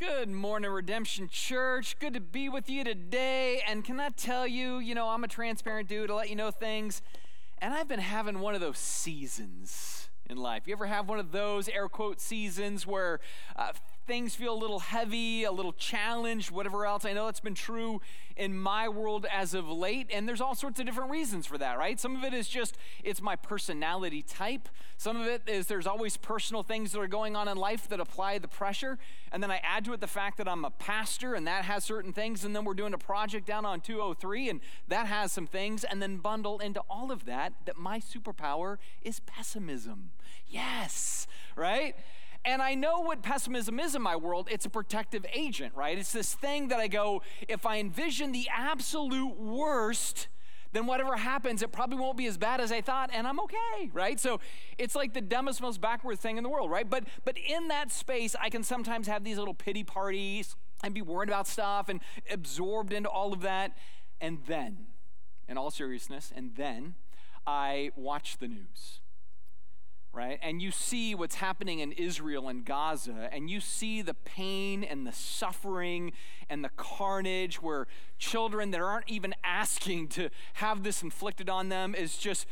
Good 0.00 0.30
morning, 0.30 0.70
Redemption 0.70 1.28
Church. 1.30 1.94
Good 1.98 2.14
to 2.14 2.20
be 2.20 2.48
with 2.48 2.70
you 2.70 2.84
today. 2.84 3.60
And 3.68 3.84
can 3.84 4.00
I 4.00 4.08
tell 4.08 4.46
you, 4.46 4.78
you 4.78 4.94
know, 4.94 5.10
I'm 5.10 5.24
a 5.24 5.28
transparent 5.28 5.90
dude 5.90 6.08
to 6.08 6.14
let 6.14 6.30
you 6.30 6.36
know 6.36 6.50
things. 6.50 7.02
And 7.58 7.74
I've 7.74 7.86
been 7.86 8.00
having 8.00 8.40
one 8.40 8.54
of 8.54 8.62
those 8.62 8.78
seasons 8.78 10.08
in 10.24 10.38
life. 10.38 10.62
You 10.64 10.72
ever 10.72 10.86
have 10.86 11.06
one 11.06 11.18
of 11.18 11.32
those 11.32 11.68
air 11.68 11.86
quote 11.86 12.18
seasons 12.18 12.86
where 12.86 13.20
uh, 13.56 13.72
things 14.06 14.34
feel 14.34 14.52
a 14.52 14.58
little 14.58 14.80
heavy, 14.80 15.44
a 15.44 15.52
little 15.52 15.72
challenged, 15.72 16.50
whatever 16.50 16.86
else. 16.86 17.04
I 17.04 17.12
know 17.12 17.26
that's 17.26 17.40
been 17.40 17.54
true 17.54 18.00
in 18.36 18.58
my 18.58 18.88
world 18.88 19.26
as 19.30 19.54
of 19.54 19.68
late, 19.68 20.08
and 20.12 20.26
there's 20.26 20.40
all 20.40 20.54
sorts 20.54 20.80
of 20.80 20.86
different 20.86 21.10
reasons 21.10 21.46
for 21.46 21.58
that, 21.58 21.78
right? 21.78 22.00
Some 22.00 22.16
of 22.16 22.24
it 22.24 22.32
is 22.32 22.48
just 22.48 22.76
it's 23.04 23.20
my 23.20 23.36
personality 23.36 24.22
type. 24.22 24.68
Some 24.96 25.20
of 25.20 25.26
it 25.26 25.42
is 25.46 25.66
there's 25.66 25.86
always 25.86 26.16
personal 26.16 26.62
things 26.62 26.92
that 26.92 27.00
are 27.00 27.06
going 27.06 27.36
on 27.36 27.48
in 27.48 27.56
life 27.56 27.88
that 27.88 28.00
apply 28.00 28.38
the 28.38 28.48
pressure. 28.48 28.98
And 29.32 29.42
then 29.42 29.50
I 29.50 29.60
add 29.62 29.84
to 29.84 29.92
it 29.92 30.00
the 30.00 30.06
fact 30.06 30.38
that 30.38 30.48
I'm 30.48 30.64
a 30.64 30.70
pastor 30.70 31.34
and 31.34 31.46
that 31.46 31.64
has 31.64 31.84
certain 31.84 32.12
things. 32.12 32.44
And 32.44 32.54
then 32.54 32.64
we're 32.64 32.74
doing 32.74 32.94
a 32.94 32.98
project 32.98 33.46
down 33.46 33.64
on 33.64 33.80
203 33.80 34.48
and 34.48 34.60
that 34.88 35.06
has 35.06 35.32
some 35.32 35.46
things. 35.46 35.84
And 35.84 36.02
then 36.02 36.18
bundle 36.18 36.58
into 36.58 36.80
all 36.88 37.12
of 37.12 37.26
that 37.26 37.52
that 37.66 37.76
my 37.78 38.00
superpower 38.00 38.78
is 39.02 39.20
pessimism. 39.20 40.10
Yes, 40.46 41.26
right? 41.56 41.94
And 42.44 42.62
I 42.62 42.74
know 42.74 43.00
what 43.00 43.22
pessimism 43.22 43.78
is 43.78 43.94
in 43.94 44.02
my 44.02 44.16
world. 44.16 44.48
It's 44.50 44.64
a 44.64 44.70
protective 44.70 45.26
agent, 45.34 45.74
right? 45.74 45.98
It's 45.98 46.12
this 46.12 46.34
thing 46.34 46.68
that 46.68 46.80
I 46.80 46.88
go, 46.88 47.22
if 47.48 47.66
I 47.66 47.78
envision 47.78 48.32
the 48.32 48.48
absolute 48.54 49.38
worst, 49.38 50.28
then 50.72 50.86
whatever 50.86 51.16
happens, 51.16 51.62
it 51.62 51.72
probably 51.72 51.98
won't 51.98 52.16
be 52.16 52.26
as 52.26 52.38
bad 52.38 52.60
as 52.60 52.70
I 52.70 52.80
thought, 52.80 53.10
and 53.12 53.26
I'm 53.26 53.40
okay, 53.40 53.90
right? 53.92 54.18
So 54.18 54.40
it's 54.78 54.94
like 54.94 55.12
the 55.12 55.20
dumbest, 55.20 55.60
most 55.60 55.80
backward 55.80 56.18
thing 56.18 56.36
in 56.36 56.42
the 56.44 56.48
world, 56.48 56.70
right? 56.70 56.88
But 56.88 57.04
but 57.24 57.36
in 57.36 57.68
that 57.68 57.90
space, 57.90 58.36
I 58.40 58.50
can 58.50 58.62
sometimes 58.62 59.06
have 59.08 59.24
these 59.24 59.36
little 59.36 59.54
pity 59.54 59.82
parties 59.82 60.54
and 60.82 60.94
be 60.94 61.02
worried 61.02 61.28
about 61.28 61.46
stuff 61.46 61.88
and 61.88 62.00
absorbed 62.30 62.92
into 62.92 63.08
all 63.08 63.32
of 63.32 63.42
that. 63.42 63.76
And 64.20 64.38
then, 64.46 64.86
in 65.48 65.58
all 65.58 65.70
seriousness, 65.70 66.32
and 66.34 66.54
then 66.54 66.94
I 67.46 67.90
watch 67.96 68.38
the 68.38 68.48
news 68.48 69.00
right? 70.12 70.40
And 70.42 70.60
you 70.60 70.72
see 70.72 71.14
what's 71.14 71.36
happening 71.36 71.78
in 71.78 71.92
Israel 71.92 72.48
and 72.48 72.64
Gaza, 72.64 73.28
and 73.32 73.48
you 73.48 73.60
see 73.60 74.02
the 74.02 74.14
pain 74.14 74.82
and 74.82 75.06
the 75.06 75.12
suffering 75.12 76.12
and 76.48 76.64
the 76.64 76.70
carnage 76.70 77.62
where 77.62 77.86
children 78.18 78.72
that 78.72 78.80
aren't 78.80 79.08
even 79.08 79.34
asking 79.44 80.08
to 80.08 80.28
have 80.54 80.82
this 80.82 81.02
inflicted 81.02 81.48
on 81.48 81.68
them 81.68 81.94
is 81.94 82.18
just, 82.18 82.46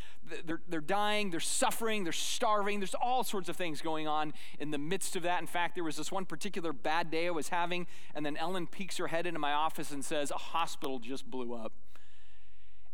they're, 0.46 0.60
they're 0.68 0.80
dying, 0.80 1.30
they're 1.30 1.40
suffering, 1.40 2.04
they're 2.04 2.12
starving. 2.12 2.78
There's 2.78 2.94
all 2.94 3.24
sorts 3.24 3.48
of 3.48 3.56
things 3.56 3.80
going 3.80 4.06
on 4.06 4.34
in 4.60 4.70
the 4.70 4.78
midst 4.78 5.16
of 5.16 5.24
that. 5.24 5.40
In 5.40 5.48
fact, 5.48 5.74
there 5.74 5.84
was 5.84 5.96
this 5.96 6.12
one 6.12 6.26
particular 6.26 6.72
bad 6.72 7.10
day 7.10 7.26
I 7.26 7.30
was 7.30 7.48
having, 7.48 7.88
and 8.14 8.24
then 8.24 8.36
Ellen 8.36 8.68
peeks 8.68 8.98
her 8.98 9.08
head 9.08 9.26
into 9.26 9.40
my 9.40 9.52
office 9.52 9.90
and 9.90 10.04
says, 10.04 10.30
A 10.30 10.38
hospital 10.38 11.00
just 11.00 11.28
blew 11.28 11.54
up. 11.54 11.72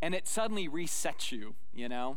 And 0.00 0.14
it 0.14 0.26
suddenly 0.26 0.68
resets 0.68 1.32
you, 1.32 1.54
you 1.72 1.88
know? 1.88 2.16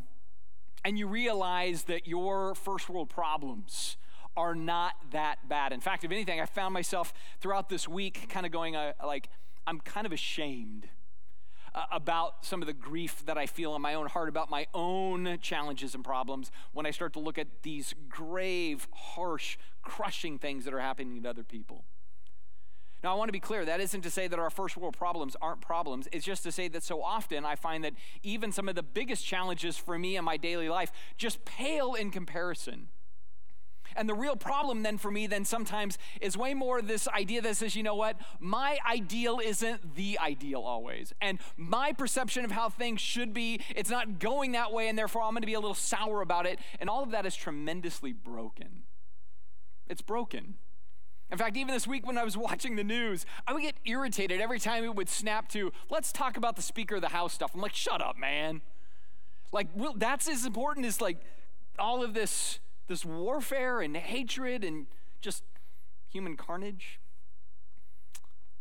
And 0.88 0.98
you 0.98 1.06
realize 1.06 1.84
that 1.84 2.08
your 2.08 2.56
first 2.56 2.88
world 2.88 3.10
problems 3.10 3.98
are 4.38 4.56
not 4.56 4.94
that 5.12 5.36
bad. 5.50 5.74
In 5.74 5.82
fact, 5.82 6.06
if 6.06 6.12
anything, 6.14 6.40
I 6.40 6.46
found 6.46 6.74
myself 6.74 7.14
throughout 7.42 7.68
this 7.68 7.90
week 7.90 8.30
kind 8.30 8.46
of 8.46 8.54
going 8.54 8.78
uh, 8.78 8.94
like, 9.06 9.28
I'm 9.68 9.82
kind 9.82 10.08
of 10.08 10.14
ashamed 10.14 10.88
uh, 11.76 11.84
about 11.92 12.46
some 12.46 12.62
of 12.62 12.68
the 12.68 12.74
grief 12.74 13.26
that 13.26 13.38
I 13.38 13.48
feel 13.48 13.76
in 13.76 13.82
my 13.82 13.96
own 13.96 14.08
heart 14.08 14.30
about 14.30 14.50
my 14.50 14.66
own 14.74 15.40
challenges 15.42 15.94
and 15.94 16.06
problems 16.06 16.52
when 16.72 16.86
I 16.86 16.92
start 16.92 17.12
to 17.14 17.20
look 17.20 17.38
at 17.38 17.48
these 17.64 17.94
grave, 18.08 18.88
harsh, 18.94 19.58
crushing 19.82 20.40
things 20.40 20.64
that 20.64 20.74
are 20.74 20.80
happening 20.80 21.22
to 21.22 21.30
other 21.30 21.44
people. 21.44 21.84
Now, 23.04 23.14
I 23.14 23.18
want 23.18 23.30
to 23.30 23.34
be 23.34 23.40
clear 23.40 23.64
that 23.64 23.80
isn't 23.80 24.02
to 24.02 24.10
say 24.10 24.28
that 24.28 24.40
our 24.40 24.50
first 24.50 24.76
world 24.76 24.98
problems 24.98 25.36
aren't 25.42 25.62
problems. 25.62 26.08
It's 26.12 26.26
just 26.26 26.44
to 26.44 26.52
say 26.52 26.68
that 26.70 26.84
so 26.84 27.04
often 27.04 27.46
I 27.46 27.56
find 27.56 27.84
that 27.84 27.94
even 28.24 28.52
some 28.52 28.68
of 28.68 28.76
the 28.76 28.84
biggest 28.84 29.24
challenges 29.26 29.78
for 29.78 30.00
me 30.00 30.18
in 30.18 30.26
my 30.26 30.38
daily 30.38 30.68
life 30.68 30.92
just 31.16 31.46
pale 31.46 31.94
in 31.94 32.10
comparison. 32.10 32.88
And 33.96 34.10
the 34.10 34.14
real 34.14 34.36
problem 34.36 34.84
then 34.84 34.98
for 34.98 35.12
me 35.12 35.28
then 35.28 35.46
sometimes 35.46 35.98
is 36.22 36.38
way 36.38 36.54
more 36.54 36.82
this 36.82 37.08
idea 37.08 37.42
that 37.42 37.58
says, 37.58 37.76
you 37.76 37.84
know 37.84 37.96
what, 37.96 38.18
my 38.40 38.78
ideal 38.88 39.40
isn't 39.44 39.96
the 39.96 40.20
ideal 40.20 40.62
always. 40.62 41.14
And 41.22 41.40
my 41.56 41.94
perception 41.94 42.46
of 42.46 42.52
how 42.52 42.70
things 42.70 43.02
should 43.02 43.34
be, 43.34 43.62
it's 43.76 43.90
not 43.90 44.20
going 44.20 44.52
that 44.52 44.72
way, 44.72 44.88
and 44.88 44.98
therefore 44.98 45.24
I'm 45.24 45.32
going 45.32 45.42
to 45.42 45.48
be 45.48 45.54
a 45.54 45.60
little 45.60 45.74
sour 45.74 46.22
about 46.22 46.46
it. 46.46 46.60
And 46.80 46.90
all 46.90 47.04
of 47.04 47.12
that 47.12 47.26
is 47.26 47.36
tremendously 47.36 48.12
broken. 48.12 48.84
It's 49.88 50.02
broken. 50.02 50.56
In 51.32 51.38
fact, 51.38 51.58
even 51.58 51.74
this 51.74 51.88
week 51.88 52.06
when 52.06 52.18
I 52.18 52.24
was 52.24 52.38
watching 52.48 52.76
the 52.76 52.84
news, 52.84 53.26
I 53.48 53.54
would 53.54 53.62
get 53.62 53.76
irritated 53.86 54.42
every 54.42 54.60
time 54.60 54.84
it 54.84 54.96
would 54.96 55.10
snap 55.10 55.50
to, 55.50 55.72
let's 55.90 56.12
talk 56.12 56.38
about 56.38 56.56
the 56.56 56.62
Speaker 56.62 56.96
of 56.96 57.02
the 57.02 57.10
House 57.10 57.34
stuff. 57.34 57.52
I'm 57.54 57.62
like, 57.62 57.74
shut 57.74 58.02
up, 58.02 58.18
man. 58.18 58.62
Like, 59.52 59.68
that's 59.96 60.28
as 60.28 60.46
important 60.46 60.86
as 60.86 61.00
like 61.02 61.18
all 61.80 62.04
of 62.04 62.14
this, 62.14 62.60
this 62.88 63.06
warfare 63.06 63.82
and 63.82 63.96
hatred 63.96 64.64
and 64.64 64.88
just 65.22 65.44
human 66.10 66.36
carnage. 66.36 67.00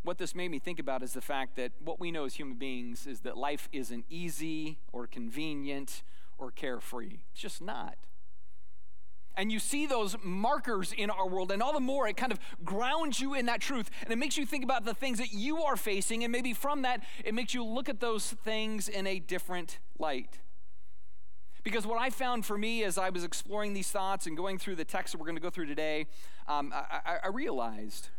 What 0.03 0.19
this 0.19 0.37
made 0.37 0.51
me 0.53 0.61
think 0.61 0.79
about 0.79 1.03
is 1.03 1.15
the 1.15 1.21
fact 1.21 1.57
that 1.57 1.73
what 1.85 1.99
we 1.99 2.13
know 2.13 2.25
as 2.25 2.35
human 2.35 2.57
beings 2.57 3.07
is 3.09 3.21
that 3.21 3.37
life 3.37 3.69
isn't 3.73 4.05
easy 4.09 4.79
or 4.93 5.09
convenient 5.09 6.05
or 6.39 6.53
carefree. 6.53 7.23
It's 7.33 7.41
just 7.41 7.61
not 7.61 7.97
and 9.37 9.53
you 9.53 9.59
see 9.59 9.87
those 9.87 10.17
markers 10.23 10.93
in 10.97 11.11
our 11.11 11.29
world, 11.29 11.53
and 11.53 11.63
all 11.63 11.73
the 11.73 11.81
more 11.81 12.09
it 12.09 12.17
kind 12.17 12.33
of 12.33 12.39
grounds 12.65 13.21
you 13.21 13.35
in 13.35 13.47
that 13.47 13.61
truth, 13.61 13.91
and 14.03 14.13
it 14.13 14.17
makes 14.17 14.37
you 14.37 14.47
think 14.47 14.65
about 14.65 14.85
the 14.85 14.95
things 14.95 15.19
that 15.19 15.33
you 15.33 15.63
are 15.63 15.77
facing, 15.77 16.25
and 16.25 16.33
maybe 16.33 16.53
from 16.53 16.83
that, 16.83 17.03
it 17.25 17.35
makes 17.35 17.53
you 17.53 17.65
look 17.65 17.89
at 17.89 18.01
those 18.01 18.33
things 18.33 18.89
in 18.89 19.07
a 19.07 19.19
different 19.19 19.79
light. 19.99 20.39
Because 21.63 21.87
what 21.87 22.01
I 22.01 22.11
found 22.11 22.47
for 22.47 22.57
me 22.57 22.85
as 22.85 22.97
I 22.97 23.11
was 23.11 23.25
exploring 23.25 23.75
these 23.75 23.91
thoughts 23.91 24.27
and 24.27 24.37
going 24.37 24.57
through 24.57 24.77
the 24.77 24.85
text 24.85 25.13
that 25.13 25.19
we're 25.19 25.27
going 25.27 25.37
to 25.37 25.43
go 25.43 25.51
through 25.51 25.67
today, 25.67 26.07
um, 26.47 26.73
I, 26.73 27.19
I, 27.25 27.29
realized 27.29 28.11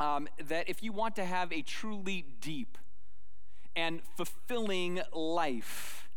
um, 0.00 0.28
that 0.48 0.68
if 0.68 0.82
you 0.82 0.90
want 0.90 1.14
to 1.14 1.24
have 1.24 1.52
a 1.52 1.62
truly 1.62 2.24
deep 2.40 2.76
and 3.76 4.00
fulfilling 4.16 5.02
life, 5.12 6.08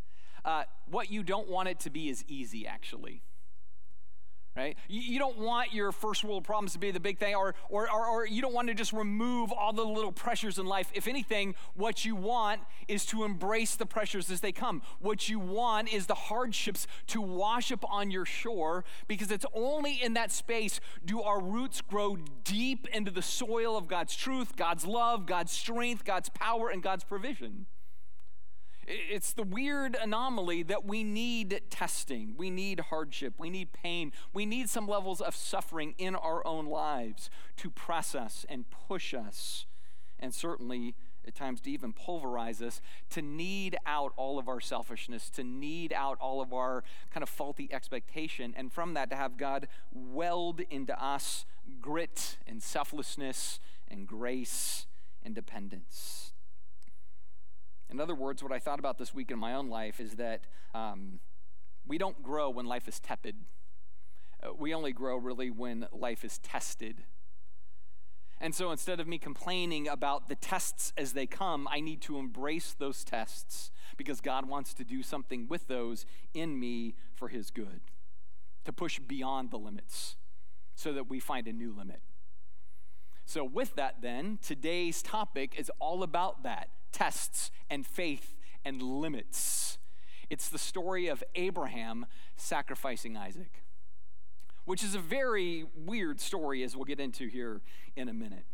uh, 0.44 0.64
what 0.90 1.12
you 1.12 1.22
don't 1.22 1.48
want 1.48 1.70
it 1.70 1.80
to 1.82 1.92
be 1.92 2.10
is 2.10 2.26
easy, 2.28 2.66
actually 2.66 3.22
right? 4.56 4.78
You, 4.88 5.20
don't 5.20 5.38
want 5.38 5.74
your 5.74 5.92
first 5.92 6.24
world 6.24 6.44
problems 6.44 6.74
to 6.74 6.80
be 6.80 6.92
the 6.92 7.00
big 7.00 7.18
thing, 7.18 7.36
or, 7.36 7.56
or, 7.70 7.90
or, 7.92 8.08
or, 8.08 8.28
you 8.28 8.42
don't 8.42 8.54
want 8.54 8.68
to 8.68 8.74
just 8.74 8.94
remove 8.94 9.52
all 9.52 9.74
the 9.74 9.84
little 9.84 10.12
pressures 10.12 10.60
in 10.60 10.66
life. 10.66 10.92
If 10.94 11.08
anything, 11.08 11.56
what 11.74 12.06
you 12.06 12.16
want 12.16 12.62
is 12.88 13.06
to 13.08 13.24
embrace 13.24 13.76
the 13.76 13.86
pressures 13.86 14.30
as 14.30 14.42
they 14.42 14.52
come. 14.52 14.82
What 15.00 15.28
you 15.28 15.40
want 15.40 15.92
is 15.92 16.06
the 16.06 16.14
hardships 16.14 16.86
to 17.08 17.22
wash 17.22 17.72
up 17.72 17.84
on 17.90 18.12
your 18.12 18.26
shore, 18.26 18.86
because 19.08 19.32
it's 19.32 19.46
only 19.54 20.02
in 20.02 20.14
that 20.14 20.32
space 20.32 20.80
do 21.04 21.22
our 21.22 21.42
roots 21.42 21.82
grow 21.82 22.18
deep 22.44 22.88
into 22.94 23.12
the 23.12 23.22
soil 23.22 23.76
of 23.76 23.88
God's 23.88 24.16
truth, 24.16 24.56
God's 24.56 24.86
love, 24.86 25.26
God's 25.26 25.52
strength, 25.52 26.06
God's 26.06 26.30
power, 26.30 26.70
and 26.70 26.84
God's 26.84 27.04
provision. 27.04 27.66
It's 28.88 29.34
the 29.34 29.44
weird 29.44 29.96
anomaly 29.96 30.64
that 30.64 30.86
we 30.86 31.04
knead 31.04 31.62
testing, 31.70 32.36
we 32.38 32.50
knead 32.50 32.80
hardship, 32.82 33.36
we 33.38 33.50
need 33.50 33.72
pain, 33.72 34.12
we 34.34 34.46
need 34.46 34.70
some 34.70 34.88
levels 34.88 35.22
of 35.22 35.36
suffering 35.36 35.96
in 35.98 36.16
our 36.16 36.46
own 36.46 36.66
lives 36.66 37.30
to 37.58 37.70
press 37.70 38.14
us 38.14 38.46
and 38.50 38.66
push 38.70 39.14
us, 39.14 39.66
and 40.20 40.34
certainly 40.34 40.96
at 41.26 41.36
times 41.36 41.62
to 41.62 41.72
even 41.72 41.94
pulverize 41.94 42.62
us, 42.62 42.82
to 43.10 43.22
need 43.22 43.78
out 43.86 44.12
all 44.18 44.38
of 44.38 44.50
our 44.50 44.60
selfishness, 44.60 45.30
to 45.30 45.44
need 45.44 45.94
out 45.94 46.18
all 46.20 46.42
of 46.42 46.52
our 46.52 46.84
kind 47.14 47.24
of 47.24 47.30
faulty 47.30 47.72
expectation, 47.72 48.54
and 48.58 48.74
from 48.74 48.94
that 48.94 49.10
to 49.10 49.16
have 49.16 49.38
God 49.38 49.68
weld 49.94 50.60
into 50.70 51.02
us 51.02 51.46
grit 51.80 52.38
and 52.46 52.62
selflessness 52.62 53.60
and 53.88 54.06
grace 54.06 54.88
and 55.24 55.34
dependence. 55.34 56.33
In 57.94 58.02
other 58.02 58.16
words, 58.16 58.42
what 58.42 58.52
I 58.52 58.58
thought 58.58 58.80
about 58.80 58.98
this 58.98 59.14
week 59.14 59.30
in 59.30 59.38
my 59.38 59.54
own 59.54 59.70
life 59.70 60.00
is 60.00 60.16
that 60.16 60.42
um, 60.74 61.20
we 61.86 62.00
don't 62.00 62.24
grow 62.24 62.50
when 62.50 62.66
life 62.66 62.88
is 62.88 63.00
tepid. 63.00 63.36
Uh, 64.42 64.52
we 64.58 64.74
only 64.74 64.92
grow 64.92 65.16
really 65.16 65.52
when 65.52 65.86
life 65.92 66.26
is 66.26 66.40
tested. 66.40 67.04
And 68.42 68.56
so 68.56 68.72
instead 68.72 69.00
of 69.00 69.08
me 69.08 69.20
complaining 69.20 69.88
about 69.88 70.28
the 70.28 70.36
tests 70.36 70.92
as 70.98 71.14
they 71.14 71.28
come, 71.28 71.68
I 71.72 71.82
need 71.82 72.02
to 72.02 72.18
embrace 72.18 72.76
those 72.78 73.04
tests 73.04 73.70
because 73.96 74.22
God 74.22 74.50
wants 74.50 74.74
to 74.74 74.84
do 74.84 75.04
something 75.04 75.48
with 75.48 75.68
those 75.68 76.08
in 76.34 76.60
me 76.60 76.96
for 77.14 77.28
His 77.28 77.52
good, 77.52 77.82
to 78.66 78.74
push 78.74 78.98
beyond 78.98 79.52
the 79.52 79.60
limits 79.60 80.16
so 80.74 80.94
that 80.94 81.12
we 81.12 81.20
find 81.20 81.48
a 81.48 81.54
new 81.54 81.72
limit. 81.72 82.02
So, 83.26 83.46
with 83.46 83.76
that, 83.76 84.02
then, 84.02 84.40
today's 84.42 85.04
topic 85.04 85.54
is 85.56 85.72
all 85.80 86.02
about 86.02 86.42
that 86.44 86.70
tests 86.94 87.52
and 87.70 87.86
faith 87.86 88.34
and 88.64 88.82
limits. 88.82 89.78
It's 90.30 90.48
the 90.48 90.58
story 90.58 91.08
of 91.08 91.22
Abraham 91.36 92.06
sacrificing 92.38 93.18
Isaac, 93.18 93.64
which 94.64 94.84
is 94.84 94.96
a 94.96 95.00
very 95.00 95.66
weird 95.76 96.22
story, 96.22 96.64
as 96.64 96.76
we'll 96.76 96.86
get 96.86 97.02
into 97.02 97.28
here 97.28 97.62
in 97.98 98.08
a 98.08 98.14
minute. 98.14 98.46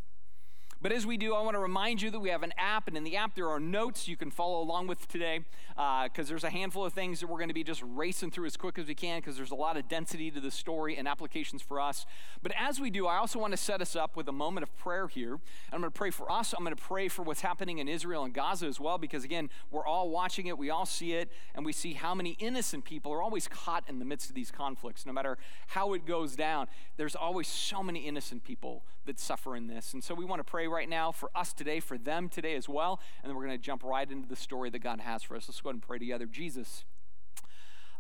But 0.81 0.93
as 0.93 1.05
we 1.05 1.17
do, 1.17 1.35
I 1.35 1.41
want 1.41 1.55
to 1.55 1.59
remind 1.59 2.01
you 2.01 2.09
that 2.09 2.21
we 2.21 2.29
have 2.29 2.41
an 2.41 2.53
app, 2.57 2.87
and 2.87 2.95
in 2.95 3.03
the 3.03 3.17
app, 3.17 3.35
there 3.35 3.49
are 3.49 3.59
notes 3.59 4.07
you 4.07 4.15
can 4.15 4.31
follow 4.31 4.61
along 4.61 4.87
with 4.87 5.09
today 5.09 5.41
because 5.75 6.27
uh, 6.27 6.29
there's 6.29 6.45
a 6.45 6.49
handful 6.49 6.85
of 6.85 6.93
things 6.93 7.19
that 7.19 7.27
we're 7.27 7.37
going 7.37 7.49
to 7.49 7.53
be 7.53 7.65
just 7.65 7.83
racing 7.85 8.31
through 8.31 8.45
as 8.45 8.55
quick 8.55 8.79
as 8.79 8.87
we 8.87 8.95
can 8.95 9.19
because 9.19 9.35
there's 9.35 9.51
a 9.51 9.55
lot 9.55 9.75
of 9.75 9.89
density 9.89 10.31
to 10.31 10.39
the 10.39 10.49
story 10.49 10.95
and 10.95 11.05
applications 11.05 11.61
for 11.61 11.81
us. 11.81 12.05
But 12.41 12.53
as 12.57 12.79
we 12.79 12.89
do, 12.89 13.07
I 13.07 13.17
also 13.17 13.39
want 13.39 13.51
to 13.51 13.57
set 13.57 13.81
us 13.81 13.93
up 13.93 14.15
with 14.15 14.29
a 14.29 14.31
moment 14.31 14.63
of 14.63 14.73
prayer 14.77 15.09
here. 15.09 15.33
I'm 15.73 15.81
going 15.81 15.91
to 15.91 15.97
pray 15.97 16.11
for 16.11 16.31
us. 16.31 16.53
I'm 16.53 16.63
going 16.63 16.75
to 16.75 16.81
pray 16.81 17.09
for 17.09 17.23
what's 17.23 17.41
happening 17.41 17.79
in 17.79 17.89
Israel 17.89 18.23
and 18.23 18.33
Gaza 18.33 18.65
as 18.65 18.79
well 18.79 18.97
because, 18.97 19.25
again, 19.25 19.49
we're 19.71 19.85
all 19.85 20.09
watching 20.09 20.47
it, 20.47 20.57
we 20.57 20.69
all 20.69 20.85
see 20.85 21.11
it, 21.11 21.29
and 21.55 21.65
we 21.65 21.73
see 21.73 21.91
how 21.91 22.15
many 22.15 22.37
innocent 22.39 22.85
people 22.85 23.11
are 23.11 23.21
always 23.21 23.49
caught 23.49 23.83
in 23.89 23.99
the 23.99 24.05
midst 24.05 24.29
of 24.29 24.35
these 24.35 24.49
conflicts. 24.49 25.05
No 25.05 25.11
matter 25.11 25.37
how 25.67 25.93
it 25.93 26.05
goes 26.05 26.37
down, 26.37 26.67
there's 26.95 27.17
always 27.17 27.49
so 27.49 27.83
many 27.83 28.07
innocent 28.07 28.45
people 28.45 28.85
that 29.05 29.19
suffer 29.19 29.55
in 29.55 29.67
this. 29.67 29.93
And 29.93 30.03
so 30.03 30.13
we 30.13 30.23
want 30.23 30.39
to 30.39 30.43
pray 30.43 30.68
right 30.69 30.89
now 30.89 31.11
for 31.11 31.29
us 31.35 31.53
today, 31.53 31.79
for 31.79 31.97
them 31.97 32.29
today 32.29 32.55
as 32.55 32.69
well. 32.69 32.99
And 33.21 33.29
then 33.29 33.35
we're 33.35 33.45
going 33.45 33.57
to 33.57 33.63
jump 33.63 33.83
right 33.83 34.09
into 34.09 34.27
the 34.27 34.35
story 34.35 34.69
that 34.69 34.79
God 34.79 34.99
has 35.01 35.23
for 35.23 35.35
us. 35.35 35.47
Let's 35.47 35.61
go 35.61 35.69
ahead 35.69 35.75
and 35.75 35.83
pray 35.83 35.99
together. 35.99 36.25
Jesus, 36.25 36.85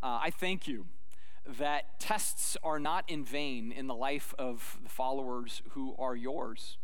uh, 0.01 0.19
I 0.21 0.31
thank 0.31 0.67
you 0.67 0.85
that 1.57 1.99
tests 1.99 2.57
are 2.63 2.79
not 2.79 3.05
in 3.07 3.23
vain 3.25 3.71
in 3.71 3.87
the 3.87 3.95
life 3.95 4.33
of 4.37 4.77
the 4.83 4.89
followers 4.89 5.61
who 5.71 5.95
are 5.97 6.15
yours. 6.15 6.77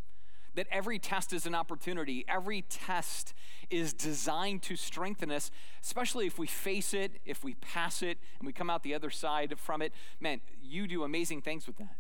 That 0.56 0.68
every 0.72 1.00
test 1.00 1.34
is 1.34 1.46
an 1.46 1.54
opportunity. 1.54 2.24
Every 2.30 2.62
test 2.62 3.34
is 3.70 3.94
designed 3.94 4.62
to 4.64 4.78
strengthen 4.78 5.30
us, 5.30 5.52
especially 5.84 6.28
if 6.28 6.40
we 6.40 6.48
face 6.48 6.94
it, 6.94 7.20
if 7.26 7.44
we 7.44 7.56
pass 7.56 8.02
it, 8.02 8.18
and 8.40 8.48
we 8.48 8.54
come 8.54 8.70
out 8.70 8.82
the 8.82 8.96
other 8.96 9.10
side 9.10 9.54
from 9.60 9.82
it. 9.82 9.92
Man, 10.20 10.40
you 10.62 10.88
do 10.88 11.04
amazing 11.04 11.42
things 11.42 11.68
with 11.68 11.78
that. 11.78 11.98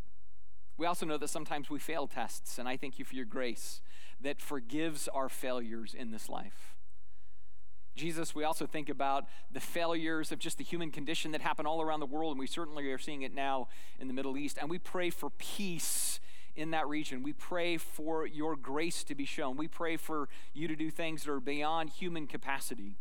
We 0.77 0.85
also 0.85 1.05
know 1.05 1.17
that 1.17 1.29
sometimes 1.29 1.69
we 1.69 1.79
fail 1.79 2.07
tests, 2.07 2.57
and 2.57 2.67
I 2.67 2.75
thank 2.77 2.99
you 2.99 3.05
for 3.05 3.15
your 3.15 3.25
grace 3.25 3.81
that 4.21 4.41
forgives 4.41 5.07
our 5.07 5.29
failures 5.29 5.93
in 5.93 6.11
this 6.11 6.29
life. 6.29 6.75
Jesus, 7.95 8.35
we 8.35 8.43
also 8.43 8.67
think 8.67 8.89
about 8.89 9.25
the 9.49 9.61
failures 9.61 10.33
of 10.33 10.39
just 10.39 10.57
the 10.57 10.65
human 10.65 10.91
condition 10.91 11.31
that 11.31 11.41
happen 11.41 11.65
all 11.65 11.81
around 11.81 12.01
the 12.01 12.05
world, 12.05 12.31
and 12.31 12.39
we 12.39 12.47
certainly 12.47 12.91
are 12.91 12.97
seeing 12.97 13.21
it 13.21 13.33
now 13.33 13.69
in 13.99 14.07
the 14.07 14.13
Middle 14.13 14.37
East. 14.37 14.57
And 14.59 14.69
we 14.69 14.79
pray 14.79 15.09
for 15.09 15.29
peace 15.29 16.19
in 16.57 16.71
that 16.71 16.87
region. 16.87 17.23
We 17.23 17.31
pray 17.31 17.77
for 17.77 18.27
your 18.27 18.57
grace 18.57 19.05
to 19.05 19.15
be 19.15 19.25
shown. 19.25 19.55
We 19.55 19.69
pray 19.69 19.95
for 19.95 20.27
you 20.53 20.67
to 20.67 20.75
do 20.75 20.91
things 20.91 21.23
that 21.23 21.31
are 21.31 21.39
beyond 21.39 21.91
human 21.91 22.27
capacity. 22.27 22.97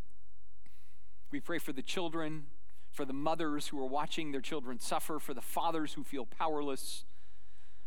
We 1.33 1.41
pray 1.41 1.59
for 1.59 1.73
the 1.73 1.83
children, 1.83 2.47
for 2.93 3.05
the 3.05 3.13
mothers 3.13 3.69
who 3.69 3.81
are 3.83 3.89
watching 3.89 4.31
their 4.31 4.41
children 4.41 4.79
suffer, 4.79 5.19
for 5.19 5.35
the 5.35 5.43
fathers 5.43 5.95
who 5.95 6.05
feel 6.05 6.25
powerless. 6.25 7.05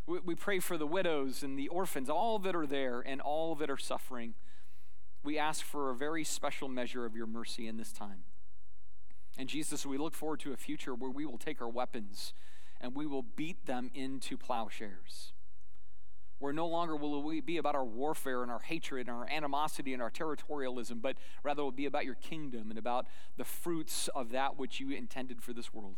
We, 0.08 0.20
we 0.20 0.34
pray 0.34 0.58
for 0.58 0.78
the 0.78 0.86
widows 0.86 1.42
and 1.42 1.58
the 1.58 1.68
orphans, 1.68 2.08
all 2.08 2.38
that 2.38 2.56
are 2.56 2.66
there 2.66 3.00
and 3.00 3.20
all 3.20 3.54
that 3.56 3.68
are 3.68 3.76
suffering. 3.76 4.34
We 5.22 5.38
ask 5.38 5.64
for 5.64 5.90
a 5.90 5.94
very 5.94 6.24
special 6.24 6.66
measure 6.66 7.04
of 7.04 7.14
your 7.14 7.26
mercy 7.26 7.68
in 7.68 7.76
this 7.76 7.92
time. 7.92 8.24
And 9.36 9.48
Jesus, 9.48 9.84
we 9.84 9.98
look 9.98 10.14
forward 10.14 10.40
to 10.40 10.52
a 10.52 10.56
future 10.56 10.94
where 10.94 11.10
we 11.10 11.26
will 11.26 11.36
take 11.36 11.60
our 11.60 11.68
weapons 11.68 12.32
and 12.80 12.96
we 12.96 13.06
will 13.06 13.22
beat 13.22 13.66
them 13.66 13.90
into 13.94 14.38
plowshares. 14.38 15.32
Where 16.38 16.52
no 16.52 16.66
longer 16.66 16.96
will 16.96 17.22
we 17.22 17.40
be 17.40 17.58
about 17.58 17.74
our 17.74 17.84
warfare 17.84 18.42
and 18.42 18.50
our 18.50 18.60
hatred 18.60 19.08
and 19.08 19.16
our 19.16 19.28
animosity 19.28 19.92
and 19.92 20.00
our 20.00 20.10
territorialism, 20.10 21.02
but 21.02 21.16
rather 21.42 21.62
will 21.64 21.72
be 21.72 21.86
about 21.86 22.04
your 22.04 22.14
kingdom 22.14 22.70
and 22.70 22.78
about 22.78 23.06
the 23.36 23.44
fruits 23.44 24.08
of 24.14 24.30
that 24.30 24.56
which 24.56 24.80
you 24.80 24.90
intended 24.90 25.42
for 25.42 25.52
this 25.52 25.74
world. 25.74 25.96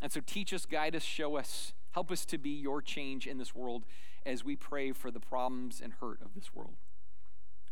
And 0.00 0.10
so 0.10 0.20
teach 0.24 0.52
us, 0.52 0.66
guide 0.66 0.96
us, 0.96 1.02
show 1.02 1.36
us, 1.36 1.72
Help 1.92 2.12
us 2.12 2.24
to 2.26 2.38
be 2.38 2.50
your 2.50 2.80
change 2.80 3.26
in 3.26 3.38
this 3.38 3.54
world 3.54 3.84
as 4.24 4.44
we 4.44 4.54
pray 4.54 4.92
for 4.92 5.10
the 5.10 5.20
problems 5.20 5.80
and 5.80 5.94
hurt 5.94 6.20
of 6.22 6.34
this 6.34 6.54
world. 6.54 6.76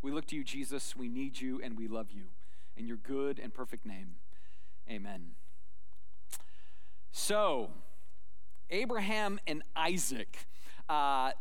We 0.02 0.10
look 0.10 0.26
to 0.26 0.36
you, 0.36 0.44
Jesus. 0.44 0.96
We 0.96 1.08
need 1.08 1.40
you 1.40 1.60
and 1.62 1.76
we 1.76 1.86
love 1.86 2.10
you. 2.10 2.24
In 2.76 2.86
your 2.86 2.96
good 2.96 3.38
and 3.40 3.52
perfect 3.52 3.84
name, 3.84 4.16
amen. 4.88 5.32
So, 7.10 7.70
Abraham 8.70 9.40
and 9.48 9.64
Isaac. 9.74 10.46
Uh, 10.88 11.32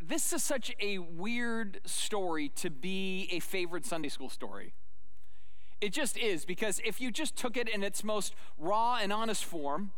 this 0.00 0.32
is 0.32 0.42
such 0.42 0.72
a 0.80 0.98
weird 0.98 1.80
story 1.84 2.48
to 2.56 2.70
be 2.70 3.28
a 3.30 3.38
favorite 3.38 3.86
Sunday 3.86 4.08
school 4.08 4.28
story. 4.28 4.74
It 5.80 5.92
just 5.92 6.16
is, 6.16 6.44
because 6.44 6.80
if 6.84 7.00
you 7.00 7.10
just 7.10 7.36
took 7.36 7.56
it 7.56 7.68
in 7.68 7.82
its 7.82 8.02
most 8.02 8.34
raw 8.58 8.96
and 8.96 9.12
honest 9.12 9.44
form, 9.44 9.92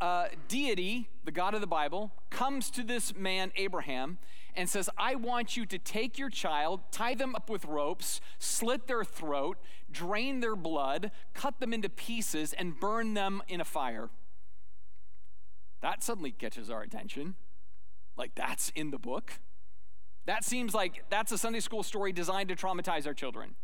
uh, 0.00 0.28
deity, 0.48 1.08
the 1.24 1.32
God 1.32 1.54
of 1.54 1.60
the 1.60 1.66
Bible, 1.66 2.12
comes 2.30 2.70
to 2.70 2.82
this 2.82 3.14
man, 3.14 3.52
Abraham, 3.56 4.18
and 4.56 4.68
says, 4.68 4.88
I 4.96 5.14
want 5.14 5.56
you 5.56 5.66
to 5.66 5.78
take 5.78 6.18
your 6.18 6.30
child, 6.30 6.80
tie 6.90 7.14
them 7.14 7.34
up 7.34 7.50
with 7.50 7.64
ropes, 7.66 8.20
slit 8.38 8.86
their 8.86 9.04
throat, 9.04 9.58
drain 9.92 10.40
their 10.40 10.56
blood, 10.56 11.10
cut 11.34 11.60
them 11.60 11.72
into 11.72 11.88
pieces, 11.88 12.52
and 12.52 12.78
burn 12.80 13.14
them 13.14 13.42
in 13.46 13.60
a 13.60 13.64
fire. 13.64 14.08
That 15.82 16.02
suddenly 16.02 16.32
catches 16.32 16.70
our 16.70 16.82
attention. 16.82 17.34
Like, 18.16 18.34
that's 18.34 18.70
in 18.74 18.90
the 18.90 18.98
book. 18.98 19.34
That 20.26 20.44
seems 20.44 20.74
like 20.74 21.04
that's 21.10 21.32
a 21.32 21.38
Sunday 21.38 21.60
school 21.60 21.82
story 21.82 22.12
designed 22.12 22.48
to 22.48 22.56
traumatize 22.56 23.06
our 23.06 23.14
children. 23.14 23.54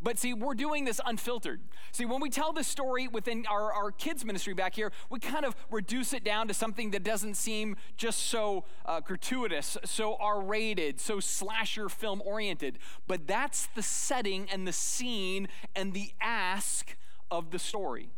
But 0.00 0.18
see, 0.18 0.32
we're 0.32 0.54
doing 0.54 0.84
this 0.84 1.00
unfiltered. 1.04 1.60
See, 1.90 2.04
when 2.04 2.20
we 2.20 2.30
tell 2.30 2.52
this 2.52 2.68
story 2.68 3.08
within 3.08 3.44
our, 3.50 3.72
our 3.72 3.90
kids' 3.90 4.24
ministry 4.24 4.54
back 4.54 4.74
here, 4.74 4.92
we 5.10 5.18
kind 5.18 5.44
of 5.44 5.56
reduce 5.70 6.12
it 6.12 6.22
down 6.22 6.46
to 6.48 6.54
something 6.54 6.92
that 6.92 7.02
doesn't 7.02 7.34
seem 7.34 7.76
just 7.96 8.20
so 8.20 8.64
uh, 8.86 9.00
gratuitous, 9.00 9.76
so 9.84 10.16
R 10.20 10.40
rated, 10.40 11.00
so 11.00 11.18
slasher 11.18 11.88
film 11.88 12.22
oriented. 12.24 12.78
But 13.08 13.26
that's 13.26 13.66
the 13.74 13.82
setting 13.82 14.48
and 14.52 14.68
the 14.68 14.72
scene 14.72 15.48
and 15.74 15.92
the 15.94 16.12
ask 16.20 16.96
of 17.30 17.50
the 17.50 17.58
story. 17.58 18.10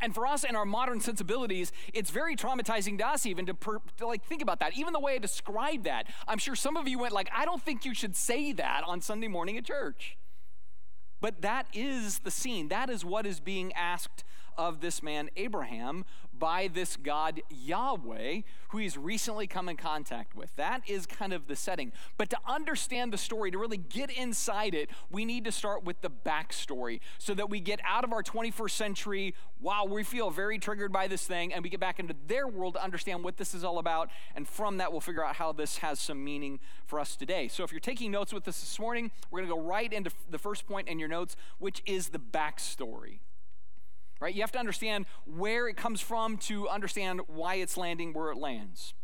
And 0.00 0.12
for 0.12 0.26
us 0.26 0.44
and 0.44 0.56
our 0.56 0.66
modern 0.66 1.00
sensibilities, 1.00 1.72
it's 1.94 2.10
very 2.10 2.34
traumatizing 2.34 2.98
to 2.98 3.06
us 3.06 3.24
even 3.26 3.46
to, 3.46 3.54
per, 3.54 3.78
to, 3.98 4.06
like 4.06 4.24
think 4.24 4.42
about 4.42 4.58
that. 4.58 4.76
Even 4.76 4.92
the 4.92 5.00
way 5.00 5.14
I 5.14 5.18
described 5.18 5.84
that, 5.84 6.08
I'm 6.26 6.38
sure 6.38 6.56
some 6.56 6.76
of 6.76 6.88
you 6.88 6.98
went 6.98 7.14
like, 7.14 7.30
I 7.34 7.44
don't 7.44 7.62
think 7.62 7.84
you 7.84 7.94
should 7.94 8.16
say 8.16 8.52
that 8.52 8.82
on 8.86 9.00
Sunday 9.00 9.28
morning 9.28 9.56
at 9.56 9.64
church. 9.64 10.18
But 11.20 11.42
that 11.42 11.66
is 11.72 12.20
the 12.20 12.30
scene. 12.30 12.68
That 12.68 12.90
is 12.90 13.04
what 13.04 13.26
is 13.26 13.40
being 13.40 13.72
asked 13.72 14.24
of 14.56 14.80
this 14.80 15.02
man, 15.02 15.30
Abraham, 15.36 16.04
by 16.38 16.68
this 16.68 16.96
God 16.96 17.40
Yahweh, 17.48 18.40
who 18.68 18.78
he's 18.78 18.98
recently 18.98 19.46
come 19.46 19.68
in 19.68 19.76
contact 19.76 20.34
with. 20.34 20.54
That 20.56 20.82
is 20.88 21.06
kind 21.06 21.32
of 21.32 21.46
the 21.46 21.56
setting. 21.56 21.92
But 22.18 22.30
to 22.30 22.38
understand 22.46 23.12
the 23.12 23.18
story, 23.18 23.50
to 23.50 23.58
really 23.58 23.76
get 23.76 24.10
inside 24.10 24.74
it, 24.74 24.90
we 25.10 25.24
need 25.24 25.44
to 25.44 25.52
start 25.52 25.84
with 25.84 26.00
the 26.00 26.10
backstory 26.10 27.00
so 27.18 27.34
that 27.34 27.50
we 27.50 27.60
get 27.60 27.80
out 27.84 28.04
of 28.04 28.12
our 28.12 28.22
21st 28.22 28.70
century, 28.70 29.34
wow, 29.60 29.84
we 29.84 30.02
feel 30.02 30.30
very 30.30 30.58
triggered 30.58 30.92
by 30.92 31.06
this 31.06 31.26
thing, 31.26 31.52
and 31.52 31.62
we 31.62 31.70
get 31.70 31.80
back 31.80 32.00
into 32.00 32.14
their 32.26 32.48
world 32.48 32.74
to 32.74 32.82
understand 32.82 33.22
what 33.22 33.36
this 33.36 33.54
is 33.54 33.64
all 33.64 33.78
about. 33.78 34.10
And 34.34 34.46
from 34.48 34.78
that, 34.78 34.90
we'll 34.90 35.00
figure 35.00 35.24
out 35.24 35.36
how 35.36 35.52
this 35.52 35.78
has 35.78 36.00
some 36.00 36.22
meaning 36.24 36.58
for 36.86 36.98
us 36.98 37.16
today. 37.16 37.48
So 37.48 37.64
if 37.64 37.70
you're 37.70 37.80
taking 37.80 38.10
notes 38.10 38.32
with 38.32 38.46
us 38.48 38.60
this 38.60 38.78
morning, 38.78 39.10
we're 39.30 39.40
going 39.40 39.48
to 39.48 39.54
go 39.54 39.60
right 39.60 39.92
into 39.92 40.10
the 40.28 40.38
first 40.38 40.66
point 40.66 40.88
in 40.88 40.98
your 40.98 41.08
notes, 41.08 41.36
which 41.58 41.82
is 41.86 42.08
the 42.08 42.18
backstory 42.18 43.20
right? 44.20 44.34
You 44.34 44.42
have 44.42 44.52
to 44.52 44.58
understand 44.58 45.06
where 45.26 45.68
it 45.68 45.76
comes 45.76 46.00
from 46.00 46.36
to 46.38 46.68
understand 46.68 47.22
why 47.26 47.56
it's 47.56 47.76
landing 47.76 48.12
where 48.12 48.30
it 48.30 48.38
lands. 48.38 48.94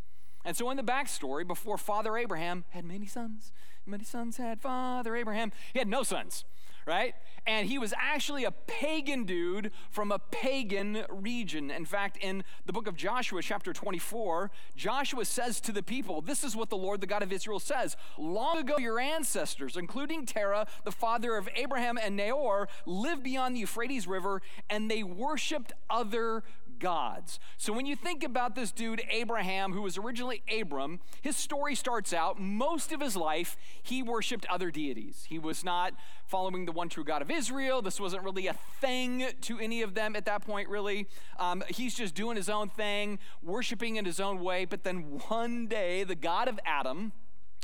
And 0.45 0.57
so, 0.57 0.71
in 0.71 0.77
the 0.77 0.83
backstory, 0.83 1.47
before 1.47 1.77
Father 1.77 2.17
Abraham 2.17 2.65
had 2.71 2.85
many 2.85 3.07
sons, 3.07 3.53
many 3.85 4.05
sons 4.05 4.39
had 4.39 4.61
Father 4.61 5.15
Abraham, 5.15 5.53
he 5.73 5.79
had 5.79 5.89
no 5.89 6.03
sons 6.03 6.45
right? 6.87 7.15
And 7.47 7.69
he 7.69 7.79
was 7.79 7.95
actually 7.97 8.45
a 8.45 8.51
pagan 8.51 9.25
dude 9.25 9.73
from 9.91 10.13
a 10.13 10.19
pagan 10.19 11.05
region. 11.09 11.71
In 11.71 11.85
fact, 11.85 12.19
in 12.19 12.45
the 12.67 12.73
book 12.73 12.87
of 12.87 12.97
Joshua, 12.97 13.43
chapter 13.43 13.73
24, 13.73 14.51
Joshua 14.77 15.25
says 15.25 15.61
to 15.63 15.73
the 15.73 15.83
people, 15.83 16.21
This 16.21 16.45
is 16.45 16.55
what 16.55 16.71
the 16.71 16.77
Lord, 16.77 17.01
the 17.01 17.07
God 17.07 17.23
of 17.23 17.33
Israel, 17.33 17.59
says 17.59 17.97
Long 18.19 18.59
ago, 18.59 18.79
your 18.79 19.01
ancestors, 19.01 19.77
including 19.77 20.27
Terah, 20.27 20.67
the 20.85 20.93
father 20.93 21.37
of 21.37 21.49
Abraham 21.57 21.99
and 22.01 22.17
Nahor, 22.17 22.69
lived 22.87 23.23
beyond 23.23 23.57
the 23.57 23.61
Euphrates 23.61 24.07
River, 24.07 24.43
and 24.69 24.91
they 24.91 25.03
worshiped 25.03 25.73
other 25.89 26.43
gods. 26.81 27.39
So 27.57 27.73
when 27.73 27.87
you 27.87 27.95
think 27.95 28.25
about 28.25 28.55
this 28.55 28.73
dude, 28.73 29.03
Abraham, 29.11 29.73
who 29.73 29.83
was 29.83 29.97
originally 29.97 30.43
Abram, 30.53 31.01
his 31.21 31.37
story 31.37 31.75
starts 31.75 32.13
out 32.13 32.41
most 32.41 32.91
of 32.91 33.01
his 33.01 33.15
life, 33.15 33.57
he 33.83 34.03
worshiped 34.03 34.47
other 34.47 34.71
deities. 34.71 35.27
He 35.29 35.39
was 35.39 35.63
not 35.63 35.93
following 36.27 36.65
the 36.67 36.73
one 36.73 36.89
true 36.89 37.05
God 37.05 37.23
of 37.23 37.31
Israel. 37.31 37.83
This 37.83 38.01
wasn't 38.01 38.25
really 38.25 38.47
a 38.47 38.55
thing 38.81 39.27
to 39.43 39.61
any 39.61 39.83
of 39.83 39.95
them 39.95 40.17
at 40.17 40.25
that 40.25 40.45
point, 40.45 40.69
really. 40.69 41.07
Um, 41.39 41.63
he's 41.69 41.95
just 41.95 42.15
doing 42.15 42.37
his 42.37 42.49
own 42.49 42.71
thing, 42.71 43.19
worshiping 43.43 43.97
in 43.97 44.05
his 44.05 44.19
own 44.19 44.41
way. 44.41 44.65
But 44.65 44.83
then 44.83 45.21
one 45.29 45.69
day, 45.69 46.03
the 46.03 46.17
God 46.17 46.49
of 46.49 46.59
Adam 46.65 47.13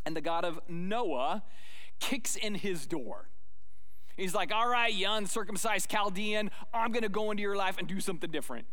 and 0.04 0.14
the 0.14 0.20
God 0.20 0.44
of 0.44 0.60
Noah 0.68 1.42
kicks 1.98 2.36
in 2.36 2.54
his 2.54 2.86
door. 2.86 3.28
He's 4.16 4.34
like, 4.34 4.52
All 4.52 4.68
right, 4.68 4.92
you 4.92 5.06
uncircumcised 5.08 5.90
Chaldean, 5.90 6.50
I'm 6.72 6.92
going 6.92 7.02
to 7.02 7.08
go 7.08 7.30
into 7.30 7.42
your 7.42 7.56
life 7.56 7.78
and 7.78 7.86
do 7.86 8.00
something 8.00 8.30
different. 8.30 8.66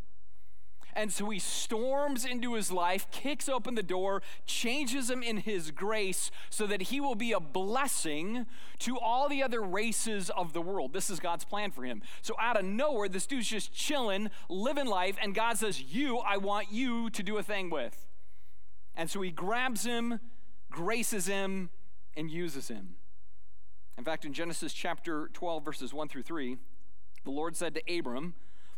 And 0.96 1.12
so 1.12 1.30
he 1.30 1.40
storms 1.40 2.24
into 2.24 2.54
his 2.54 2.72
life, 2.72 3.10
kicks 3.12 3.50
open 3.50 3.76
the 3.76 3.84
door, 3.84 4.22
changes 4.46 5.10
him 5.10 5.24
in 5.24 5.38
his 5.38 5.72
grace 5.72 6.30
so 6.50 6.68
that 6.68 6.84
he 6.84 7.02
will 7.02 7.16
be 7.16 7.32
a 7.32 7.40
blessing 7.40 8.46
to 8.80 9.00
all 9.00 9.28
the 9.28 9.42
other 9.42 9.62
races 9.62 10.30
of 10.30 10.54
the 10.54 10.62
world. 10.62 10.94
This 10.94 11.10
is 11.10 11.20
God's 11.20 11.46
plan 11.46 11.72
for 11.72 11.84
him. 11.84 12.02
So 12.22 12.36
out 12.40 12.58
of 12.58 12.66
nowhere, 12.66 13.10
this 13.10 13.26
dude's 13.26 13.48
just 13.48 13.74
chilling, 13.74 14.30
living 14.50 14.88
life, 14.88 15.18
and 15.22 15.34
God 15.34 15.58
says, 15.58 15.82
You, 15.82 16.20
I 16.20 16.38
want 16.38 16.72
you 16.72 17.10
to 17.10 17.24
do 17.24 17.38
a 17.38 17.44
thing 17.44 17.70
with. 17.70 18.08
And 18.96 19.10
so 19.10 19.22
he 19.22 19.32
grabs 19.32 19.86
him, 19.86 20.20
graces 20.70 21.26
him, 21.26 21.72
and 22.16 22.30
uses 22.30 22.68
him. 22.68 22.96
In 23.98 24.04
fact, 24.04 24.26
in 24.26 24.34
Genesis 24.34 24.74
chapter 24.74 25.30
12, 25.34 25.66
verses 25.66 25.94
1 25.94 26.08
through 26.08 26.24
3, 26.24 26.58
the 27.24 27.32
Lord 27.32 27.56
said 27.56 27.76
to 27.76 27.98
Abram, 27.98 28.36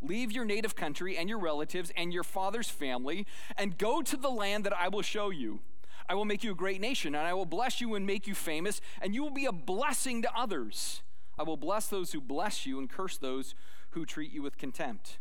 Leave 0.07 0.31
your 0.31 0.45
native 0.45 0.75
country 0.75 1.17
and 1.17 1.29
your 1.29 1.39
relatives 1.39 1.91
and 1.95 2.13
your 2.13 2.23
father's 2.23 2.69
family 2.69 3.25
and 3.57 3.77
go 3.77 4.01
to 4.01 4.17
the 4.17 4.29
land 4.29 4.65
that 4.65 4.77
I 4.77 4.87
will 4.87 5.01
show 5.01 5.29
you. 5.29 5.59
I 6.07 6.13
will 6.13 6.25
make 6.25 6.43
you 6.43 6.51
a 6.51 6.55
great 6.55 6.81
nation, 6.81 7.15
and 7.15 7.25
I 7.25 7.33
will 7.33 7.45
bless 7.45 7.81
you 7.81 7.95
and 7.95 8.05
make 8.05 8.27
you 8.27 8.35
famous, 8.35 8.79
and 9.01 9.15
you 9.15 9.23
will 9.23 9.31
be 9.31 9.45
a 9.45 9.51
blessing 9.51 10.21
to 10.21 10.37
others. 10.37 11.01
I 11.37 11.43
will 11.43 11.57
bless 11.57 11.87
those 11.87 12.11
who 12.11 12.21
bless 12.21 12.65
you 12.65 12.77
and 12.77 12.89
curse 12.89 13.17
those 13.17 13.55
who 13.91 14.05
treat 14.05 14.31
you 14.31 14.41
with 14.41 14.57
contempt. 14.57 15.17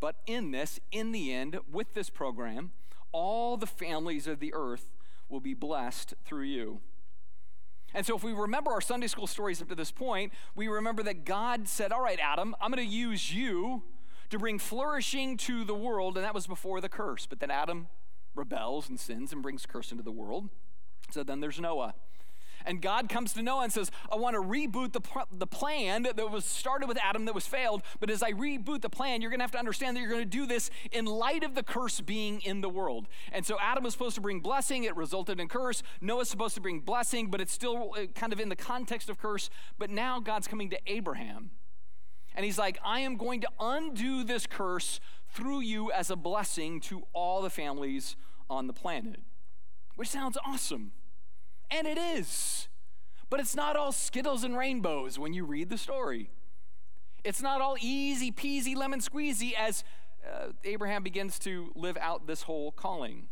But 0.00 0.16
in 0.26 0.50
this, 0.50 0.80
in 0.90 1.12
the 1.12 1.32
end, 1.32 1.58
with 1.70 1.94
this 1.94 2.10
program, 2.10 2.72
all 3.12 3.56
the 3.56 3.66
families 3.66 4.26
of 4.26 4.40
the 4.40 4.52
earth 4.54 4.96
will 5.28 5.40
be 5.40 5.54
blessed 5.54 6.14
through 6.24 6.44
you. 6.44 6.80
And 7.92 8.06
so, 8.06 8.16
if 8.16 8.22
we 8.22 8.32
remember 8.32 8.70
our 8.70 8.80
Sunday 8.80 9.08
school 9.08 9.26
stories 9.26 9.60
up 9.60 9.68
to 9.68 9.74
this 9.74 9.90
point, 9.90 10.32
we 10.54 10.68
remember 10.68 11.02
that 11.02 11.24
God 11.24 11.68
said, 11.68 11.92
All 11.92 12.02
right, 12.02 12.18
Adam, 12.22 12.54
I'm 12.60 12.70
going 12.70 12.86
to 12.86 12.94
use 12.94 13.34
you 13.34 13.82
to 14.30 14.38
bring 14.38 14.58
flourishing 14.58 15.36
to 15.36 15.64
the 15.64 15.74
world. 15.74 16.16
And 16.16 16.24
that 16.24 16.34
was 16.34 16.46
before 16.46 16.80
the 16.80 16.88
curse. 16.88 17.26
But 17.26 17.40
then 17.40 17.50
Adam 17.50 17.88
rebels 18.34 18.88
and 18.88 18.98
sins 18.98 19.32
and 19.32 19.42
brings 19.42 19.66
curse 19.66 19.90
into 19.90 20.02
the 20.02 20.12
world. 20.12 20.48
So 21.10 21.22
then 21.22 21.40
there's 21.40 21.60
Noah. 21.60 21.94
And 22.66 22.82
God 22.82 23.08
comes 23.08 23.32
to 23.34 23.42
Noah 23.42 23.64
and 23.64 23.72
says, 23.72 23.90
I 24.12 24.16
want 24.16 24.34
to 24.34 24.42
reboot 24.42 24.92
the, 24.92 25.00
the 25.32 25.46
plan 25.46 26.02
that 26.02 26.30
was 26.30 26.44
started 26.44 26.88
with 26.88 26.98
Adam 27.02 27.24
that 27.24 27.34
was 27.34 27.46
failed. 27.46 27.82
But 28.00 28.10
as 28.10 28.22
I 28.22 28.32
reboot 28.32 28.82
the 28.82 28.90
plan, 28.90 29.20
you're 29.20 29.30
going 29.30 29.40
to 29.40 29.44
have 29.44 29.52
to 29.52 29.58
understand 29.58 29.96
that 29.96 30.00
you're 30.00 30.10
going 30.10 30.22
to 30.22 30.26
do 30.26 30.46
this 30.46 30.70
in 30.92 31.06
light 31.06 31.42
of 31.42 31.54
the 31.54 31.62
curse 31.62 32.00
being 32.00 32.40
in 32.42 32.60
the 32.60 32.68
world. 32.68 33.08
And 33.32 33.46
so 33.46 33.56
Adam 33.60 33.84
was 33.84 33.94
supposed 33.94 34.14
to 34.16 34.20
bring 34.20 34.40
blessing. 34.40 34.84
It 34.84 34.96
resulted 34.96 35.40
in 35.40 35.48
curse. 35.48 35.82
Noah's 36.00 36.28
supposed 36.28 36.54
to 36.54 36.60
bring 36.60 36.80
blessing, 36.80 37.30
but 37.30 37.40
it's 37.40 37.52
still 37.52 37.94
uh, 37.96 38.06
kind 38.14 38.32
of 38.32 38.40
in 38.40 38.48
the 38.48 38.56
context 38.56 39.08
of 39.08 39.18
curse. 39.18 39.48
But 39.78 39.90
now 39.90 40.20
God's 40.20 40.46
coming 40.46 40.70
to 40.70 40.78
Abraham. 40.86 41.50
And 42.40 42.44
he's 42.46 42.56
like, 42.56 42.78
I 42.82 43.00
am 43.00 43.18
going 43.18 43.42
to 43.42 43.48
undo 43.60 44.24
this 44.24 44.46
curse 44.46 44.98
through 45.28 45.60
you 45.60 45.92
as 45.92 46.08
a 46.08 46.16
blessing 46.16 46.80
to 46.80 47.02
all 47.12 47.42
the 47.42 47.50
families 47.50 48.16
on 48.48 48.66
the 48.66 48.72
planet, 48.72 49.20
which 49.96 50.08
sounds 50.08 50.38
awesome. 50.46 50.92
And 51.70 51.86
it 51.86 51.98
is. 51.98 52.68
But 53.28 53.40
it's 53.40 53.54
not 53.54 53.76
all 53.76 53.92
Skittles 53.92 54.42
and 54.42 54.56
rainbows 54.56 55.18
when 55.18 55.34
you 55.34 55.44
read 55.44 55.68
the 55.68 55.76
story. 55.76 56.30
It's 57.24 57.42
not 57.42 57.60
all 57.60 57.76
easy 57.78 58.32
peasy 58.32 58.74
lemon 58.74 59.00
squeezy 59.00 59.52
as 59.52 59.84
uh, 60.26 60.52
Abraham 60.64 61.02
begins 61.02 61.38
to 61.40 61.70
live 61.74 61.98
out 62.00 62.26
this 62.26 62.44
whole 62.44 62.72
calling. 62.72 63.28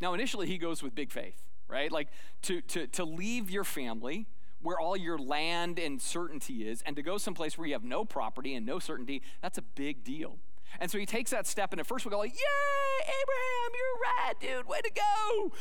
Now, 0.00 0.14
initially, 0.14 0.48
he 0.48 0.58
goes 0.58 0.82
with 0.82 0.96
big 0.96 1.12
faith, 1.12 1.46
right? 1.68 1.92
Like 1.92 2.08
to, 2.42 2.60
to, 2.60 2.88
to 2.88 3.04
leave 3.04 3.50
your 3.50 3.62
family 3.62 4.26
where 4.64 4.80
all 4.80 4.96
your 4.96 5.18
land 5.18 5.78
and 5.78 6.00
certainty 6.00 6.66
is 6.66 6.82
and 6.86 6.96
to 6.96 7.02
go 7.02 7.18
someplace 7.18 7.58
where 7.58 7.66
you 7.66 7.74
have 7.74 7.84
no 7.84 8.02
property 8.04 8.54
and 8.54 8.64
no 8.64 8.78
certainty, 8.78 9.20
that's 9.42 9.58
a 9.58 9.62
big 9.62 10.02
deal. 10.02 10.38
And 10.80 10.90
so 10.90 10.98
he 10.98 11.04
takes 11.04 11.30
that 11.30 11.46
step, 11.46 11.72
and 11.72 11.78
at 11.78 11.86
first 11.86 12.04
we 12.04 12.10
go 12.10 12.18
like, 12.18 12.32
"Yay, 12.32 13.06
Abraham, 13.06 13.70
you're 13.74 14.00
right, 14.00 14.40
dude, 14.40 14.66
way 14.66 14.80
to 14.80 14.90
go!" 14.90 15.52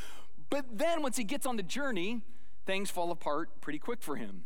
But 0.50 0.78
then 0.78 1.02
once 1.02 1.18
he 1.18 1.26
gets 1.26 1.46
on 1.46 1.58
the 1.58 1.64
journey, 1.64 2.22
things 2.66 2.90
fall 2.90 3.12
apart 3.12 3.60
pretty 3.60 3.78
quick 3.78 4.02
for 4.02 4.16
him. 4.16 4.46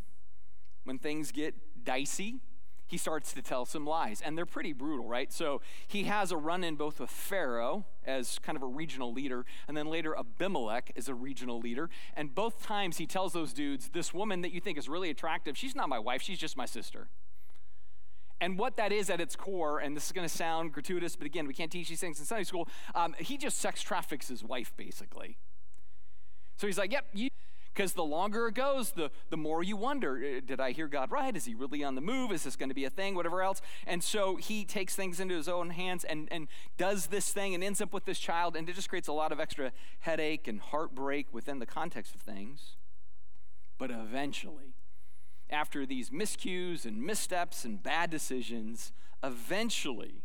When 0.84 0.98
things 0.98 1.32
get 1.32 1.86
dicey, 1.86 2.40
he 2.88 2.98
starts 2.98 3.34
to 3.34 3.42
tell 3.42 3.66
some 3.66 3.86
lies, 3.86 4.22
and 4.22 4.38
they're 4.38 4.46
pretty 4.46 4.74
brutal, 4.74 5.08
right? 5.08 5.32
So 5.32 5.62
he 5.86 6.04
has 6.04 6.32
a 6.32 6.38
run 6.38 6.64
in 6.64 6.76
both 6.76 7.00
with 7.00 7.10
Pharaoh 7.10 7.86
as 8.06 8.40
kind 8.40 8.56
of 8.56 8.64
a 8.64 8.68
regional 8.68 9.12
leader, 9.12 9.46
and 9.68 9.76
then 9.76 9.88
later 9.88 10.18
Abimelech 10.18 10.92
as 10.96 11.10
a 11.10 11.14
regional 11.14 11.60
leader. 11.60 11.90
And 12.16 12.34
both 12.34 12.64
times 12.64 12.98
he 12.98 13.06
tells 13.06 13.34
those 13.34 13.54
dudes, 13.54 13.90
This 13.90 14.14
woman 14.14 14.42
that 14.42 14.52
you 14.52 14.62
think 14.62 14.78
is 14.78 14.88
really 14.88 15.10
attractive, 15.10 15.58
she's 15.58 15.76
not 15.76 15.90
my 15.90 16.00
wife, 16.00 16.22
she's 16.22 16.40
just 16.40 16.56
my 16.56 16.66
sister. 16.66 17.10
And 18.40 18.58
what 18.58 18.78
that 18.78 18.92
is 18.92 19.10
at 19.10 19.20
its 19.20 19.36
core, 19.36 19.80
and 19.80 19.96
this 19.96 20.06
is 20.06 20.12
going 20.12 20.28
to 20.28 20.34
sound 20.34 20.72
gratuitous, 20.72 21.16
but 21.16 21.26
again, 21.26 21.48
we 21.48 21.54
can't 21.54 21.72
teach 21.72 21.90
these 21.90 22.00
things 22.00 22.20
in 22.20 22.26
Sunday 22.26 22.44
school. 22.44 22.70
Um, 22.94 23.16
he 23.20 23.38
just 23.38 23.58
sex 23.58 23.82
traffics 23.82 24.28
his 24.28 24.44
wife, 24.44 24.74
basically. 24.78 25.38
So 26.56 26.68
he's 26.68 26.78
like, 26.78 26.92
yep, 26.92 27.06
because 27.78 27.94
the 27.94 28.04
longer 28.04 28.48
it 28.48 28.56
goes, 28.56 28.94
the, 28.94 29.12
the 29.30 29.38
more 29.38 29.62
you 29.62 29.78
wonder, 29.78 30.16
uh, 30.18 30.42
did 30.44 30.60
I 30.60 30.72
hear 30.72 30.88
God 30.88 31.12
right? 31.12 31.38
Is 31.38 31.46
he 31.46 31.54
really 31.54 31.84
on 31.84 31.94
the 31.94 32.02
move? 32.02 32.32
Is 32.32 32.44
this 32.44 32.56
going 32.56 32.70
to 32.70 32.76
be 32.76 32.86
a 32.86 32.90
thing? 32.90 33.14
Whatever 33.14 33.44
else. 33.44 33.62
And 33.86 34.04
so 34.04 34.36
he 34.36 34.66
takes 34.66 34.96
things 34.96 35.20
into 35.20 35.36
his 35.36 35.48
own 35.48 35.70
hands 35.70 36.04
and, 36.04 36.28
and 36.32 36.48
does 36.78 37.08
this 37.08 37.32
thing 37.32 37.54
and 37.54 37.64
ends 37.64 37.80
up 37.80 37.94
with 37.94 38.06
this 38.06 38.18
child, 38.18 38.56
and 38.56 38.68
it 38.68 38.74
just 38.74 38.90
creates 38.90 39.08
a 39.08 39.14
lot 39.14 39.32
of 39.32 39.40
extra 39.40 39.72
headache 40.00 40.48
and 40.48 40.60
heartbreak 40.60 41.28
within 41.32 41.60
the 41.60 41.68
context 41.68 42.16
of 42.16 42.22
things. 42.22 42.78
But 43.78 43.92
eventually, 43.92 44.74
after 45.48 45.86
these 45.86 46.10
miscues 46.10 46.84
and 46.84 47.04
missteps 47.04 47.64
and 47.64 47.84
bad 47.84 48.10
decisions, 48.10 48.92
eventually, 49.24 50.24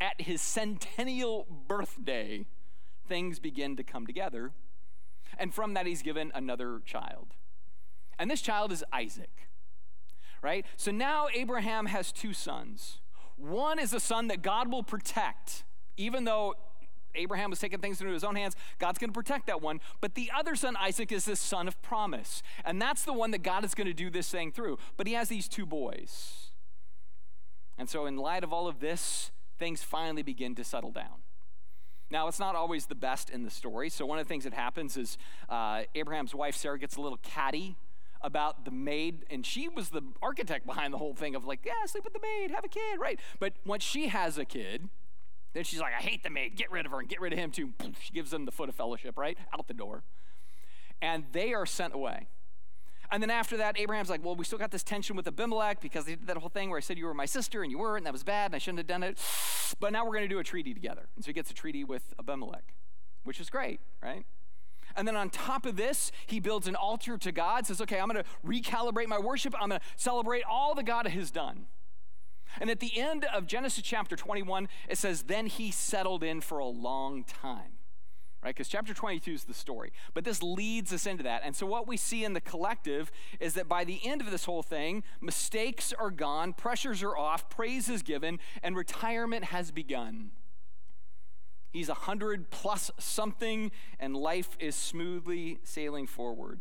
at 0.00 0.22
his 0.22 0.42
centennial 0.42 1.46
birthday, 1.68 2.44
things 3.06 3.38
begin 3.38 3.76
to 3.76 3.84
come 3.84 4.04
together 4.04 4.50
and 5.42 5.52
from 5.52 5.74
that, 5.74 5.86
he's 5.86 6.02
given 6.02 6.30
another 6.36 6.80
child. 6.86 7.34
And 8.16 8.30
this 8.30 8.40
child 8.40 8.70
is 8.70 8.84
Isaac, 8.92 9.48
right? 10.40 10.64
So 10.76 10.92
now 10.92 11.26
Abraham 11.34 11.86
has 11.86 12.12
two 12.12 12.32
sons. 12.32 13.00
One 13.36 13.80
is 13.80 13.92
a 13.92 13.98
son 13.98 14.28
that 14.28 14.40
God 14.40 14.70
will 14.70 14.84
protect, 14.84 15.64
even 15.96 16.22
though 16.22 16.54
Abraham 17.16 17.50
was 17.50 17.58
taking 17.58 17.80
things 17.80 18.00
into 18.00 18.12
his 18.12 18.22
own 18.22 18.36
hands. 18.36 18.54
God's 18.78 19.00
going 19.00 19.10
to 19.10 19.14
protect 19.14 19.48
that 19.48 19.60
one. 19.60 19.80
But 20.00 20.14
the 20.14 20.30
other 20.32 20.54
son, 20.54 20.76
Isaac, 20.76 21.10
is 21.10 21.24
this 21.24 21.40
son 21.40 21.66
of 21.66 21.82
promise. 21.82 22.40
And 22.64 22.80
that's 22.80 23.02
the 23.02 23.12
one 23.12 23.32
that 23.32 23.42
God 23.42 23.64
is 23.64 23.74
going 23.74 23.88
to 23.88 23.92
do 23.92 24.10
this 24.10 24.30
thing 24.30 24.52
through. 24.52 24.78
But 24.96 25.08
he 25.08 25.14
has 25.14 25.28
these 25.28 25.48
two 25.48 25.66
boys. 25.66 26.50
And 27.76 27.90
so, 27.90 28.06
in 28.06 28.16
light 28.16 28.44
of 28.44 28.52
all 28.52 28.68
of 28.68 28.78
this, 28.78 29.32
things 29.58 29.82
finally 29.82 30.22
begin 30.22 30.54
to 30.54 30.62
settle 30.62 30.92
down. 30.92 31.24
Now, 32.12 32.28
it's 32.28 32.38
not 32.38 32.54
always 32.54 32.84
the 32.84 32.94
best 32.94 33.30
in 33.30 33.42
the 33.42 33.48
story. 33.48 33.88
So, 33.88 34.04
one 34.04 34.18
of 34.18 34.26
the 34.26 34.28
things 34.28 34.44
that 34.44 34.52
happens 34.52 34.98
is 34.98 35.16
uh, 35.48 35.84
Abraham's 35.94 36.34
wife, 36.34 36.54
Sarah, 36.54 36.78
gets 36.78 36.96
a 36.96 37.00
little 37.00 37.18
catty 37.22 37.78
about 38.20 38.66
the 38.66 38.70
maid, 38.70 39.24
and 39.30 39.46
she 39.46 39.66
was 39.66 39.88
the 39.88 40.02
architect 40.22 40.66
behind 40.66 40.92
the 40.92 40.98
whole 40.98 41.14
thing 41.14 41.34
of 41.34 41.46
like, 41.46 41.60
yeah, 41.64 41.72
sleep 41.86 42.04
with 42.04 42.12
the 42.12 42.20
maid, 42.20 42.50
have 42.50 42.66
a 42.66 42.68
kid, 42.68 43.00
right? 43.00 43.18
But 43.40 43.54
once 43.64 43.82
she 43.82 44.08
has 44.08 44.36
a 44.36 44.44
kid, 44.44 44.90
then 45.54 45.64
she's 45.64 45.80
like, 45.80 45.94
I 45.98 46.02
hate 46.02 46.22
the 46.22 46.28
maid, 46.28 46.54
get 46.54 46.70
rid 46.70 46.84
of 46.84 46.92
her, 46.92 47.00
and 47.00 47.08
get 47.08 47.18
rid 47.18 47.32
of 47.32 47.38
him 47.38 47.50
too. 47.50 47.72
She 48.02 48.12
gives 48.12 48.30
them 48.30 48.44
the 48.44 48.52
foot 48.52 48.68
of 48.68 48.74
fellowship, 48.74 49.16
right? 49.16 49.38
Out 49.58 49.66
the 49.66 49.74
door. 49.74 50.02
And 51.00 51.24
they 51.32 51.54
are 51.54 51.64
sent 51.64 51.94
away. 51.94 52.28
And 53.12 53.22
then 53.22 53.30
after 53.30 53.58
that, 53.58 53.78
Abraham's 53.78 54.08
like, 54.08 54.24
well, 54.24 54.34
we 54.34 54.44
still 54.44 54.58
got 54.58 54.70
this 54.70 54.82
tension 54.82 55.16
with 55.16 55.26
Abimelech 55.28 55.82
because 55.82 56.06
they 56.06 56.14
did 56.14 56.26
that 56.28 56.38
whole 56.38 56.48
thing 56.48 56.70
where 56.70 56.78
I 56.78 56.80
said 56.80 56.96
you 56.96 57.04
were 57.04 57.12
my 57.12 57.26
sister 57.26 57.62
and 57.62 57.70
you 57.70 57.78
weren't, 57.78 57.98
and 57.98 58.06
that 58.06 58.12
was 58.12 58.24
bad, 58.24 58.46
and 58.46 58.54
I 58.54 58.58
shouldn't 58.58 58.78
have 58.78 58.86
done 58.86 59.02
it. 59.02 59.18
But 59.78 59.92
now 59.92 60.06
we're 60.06 60.12
going 60.12 60.24
to 60.24 60.28
do 60.28 60.38
a 60.38 60.44
treaty 60.44 60.72
together. 60.72 61.08
And 61.14 61.22
so 61.22 61.28
he 61.28 61.34
gets 61.34 61.50
a 61.50 61.54
treaty 61.54 61.84
with 61.84 62.14
Abimelech, 62.18 62.74
which 63.24 63.38
is 63.38 63.50
great, 63.50 63.80
right? 64.02 64.24
And 64.96 65.06
then 65.06 65.14
on 65.14 65.28
top 65.28 65.66
of 65.66 65.76
this, 65.76 66.10
he 66.26 66.40
builds 66.40 66.66
an 66.66 66.74
altar 66.74 67.18
to 67.18 67.32
God, 67.32 67.66
says, 67.66 67.82
okay, 67.82 68.00
I'm 68.00 68.08
going 68.08 68.24
to 68.24 68.30
recalibrate 68.46 69.08
my 69.08 69.18
worship. 69.18 69.54
I'm 69.60 69.68
going 69.68 69.80
to 69.80 69.86
celebrate 69.96 70.44
all 70.50 70.74
that 70.74 70.84
God 70.86 71.06
has 71.06 71.30
done. 71.30 71.66
And 72.60 72.70
at 72.70 72.80
the 72.80 72.98
end 72.98 73.26
of 73.26 73.46
Genesis 73.46 73.82
chapter 73.84 74.16
21, 74.16 74.68
it 74.88 74.96
says, 74.96 75.24
then 75.24 75.46
he 75.46 75.70
settled 75.70 76.22
in 76.22 76.40
for 76.40 76.58
a 76.58 76.66
long 76.66 77.24
time 77.24 77.71
right? 78.42 78.54
Because 78.54 78.68
chapter 78.68 78.92
22 78.92 79.32
is 79.32 79.44
the 79.44 79.54
story. 79.54 79.92
But 80.14 80.24
this 80.24 80.42
leads 80.42 80.92
us 80.92 81.06
into 81.06 81.22
that. 81.22 81.42
And 81.44 81.54
so, 81.54 81.66
what 81.66 81.86
we 81.86 81.96
see 81.96 82.24
in 82.24 82.32
the 82.32 82.40
collective 82.40 83.10
is 83.40 83.54
that 83.54 83.68
by 83.68 83.84
the 83.84 84.00
end 84.04 84.20
of 84.20 84.30
this 84.30 84.44
whole 84.44 84.62
thing, 84.62 85.04
mistakes 85.20 85.92
are 85.92 86.10
gone, 86.10 86.52
pressures 86.52 87.02
are 87.02 87.16
off, 87.16 87.48
praise 87.48 87.88
is 87.88 88.02
given, 88.02 88.38
and 88.62 88.76
retirement 88.76 89.44
has 89.44 89.70
begun. 89.70 90.30
He's 91.70 91.88
a 91.88 91.94
hundred 91.94 92.50
plus 92.50 92.90
something, 92.98 93.70
and 93.98 94.14
life 94.14 94.56
is 94.58 94.74
smoothly 94.74 95.58
sailing 95.62 96.06
forward. 96.06 96.60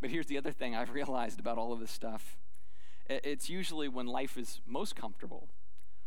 But 0.00 0.10
here's 0.10 0.26
the 0.26 0.38
other 0.38 0.52
thing 0.52 0.76
I've 0.76 0.92
realized 0.92 1.40
about 1.40 1.58
all 1.58 1.72
of 1.72 1.80
this 1.80 1.90
stuff 1.90 2.36
it's 3.10 3.48
usually 3.48 3.88
when 3.88 4.06
life 4.06 4.36
is 4.36 4.60
most 4.66 4.94
comfortable, 4.94 5.48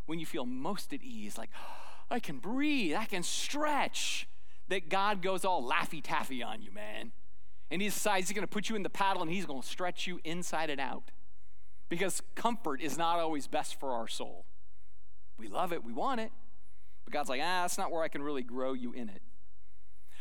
when 0.06 0.20
you 0.20 0.26
feel 0.26 0.46
most 0.46 0.94
at 0.94 1.02
ease, 1.02 1.36
like, 1.36 1.50
I 2.12 2.20
can 2.20 2.38
breathe, 2.38 2.96
I 2.96 3.06
can 3.06 3.24
stretch. 3.24 4.28
That 4.68 4.88
God 4.88 5.22
goes 5.22 5.44
all 5.44 5.68
laffy 5.70 6.02
taffy 6.02 6.42
on 6.42 6.62
you, 6.62 6.72
man. 6.72 7.12
And 7.70 7.82
he 7.82 7.90
decides 7.90 8.30
he's 8.30 8.40
to 8.40 8.48
put 8.48 8.70
you 8.70 8.76
in 8.76 8.84
the 8.84 8.90
paddle 8.90 9.22
and 9.22 9.32
he's 9.32 9.46
to 9.46 9.68
stretch 9.68 10.08
you 10.08 10.20
inside 10.24 10.70
and 10.70 10.80
out. 10.80 11.12
Because 11.90 12.22
comfort 12.36 12.82
is 12.82 12.98
not 12.98 13.20
always 13.20 13.48
best 13.48 13.80
for 13.80 13.92
our 13.92 14.08
soul. 14.08 14.46
We 15.38 15.48
love 15.48 15.74
it, 15.74 15.84
we 15.84 15.92
want 15.92 16.22
it, 16.22 16.32
But 17.04 17.14
God's 17.14 17.28
like, 17.28 17.42
ah, 17.42 17.64
that's 17.64 17.78
not 17.78 17.92
where 17.92 18.04
I 18.04 18.08
can 18.08 18.22
really 18.24 18.44
grow 18.44 18.74
you 18.74 18.94
in 18.94 19.10
it. 19.10 19.22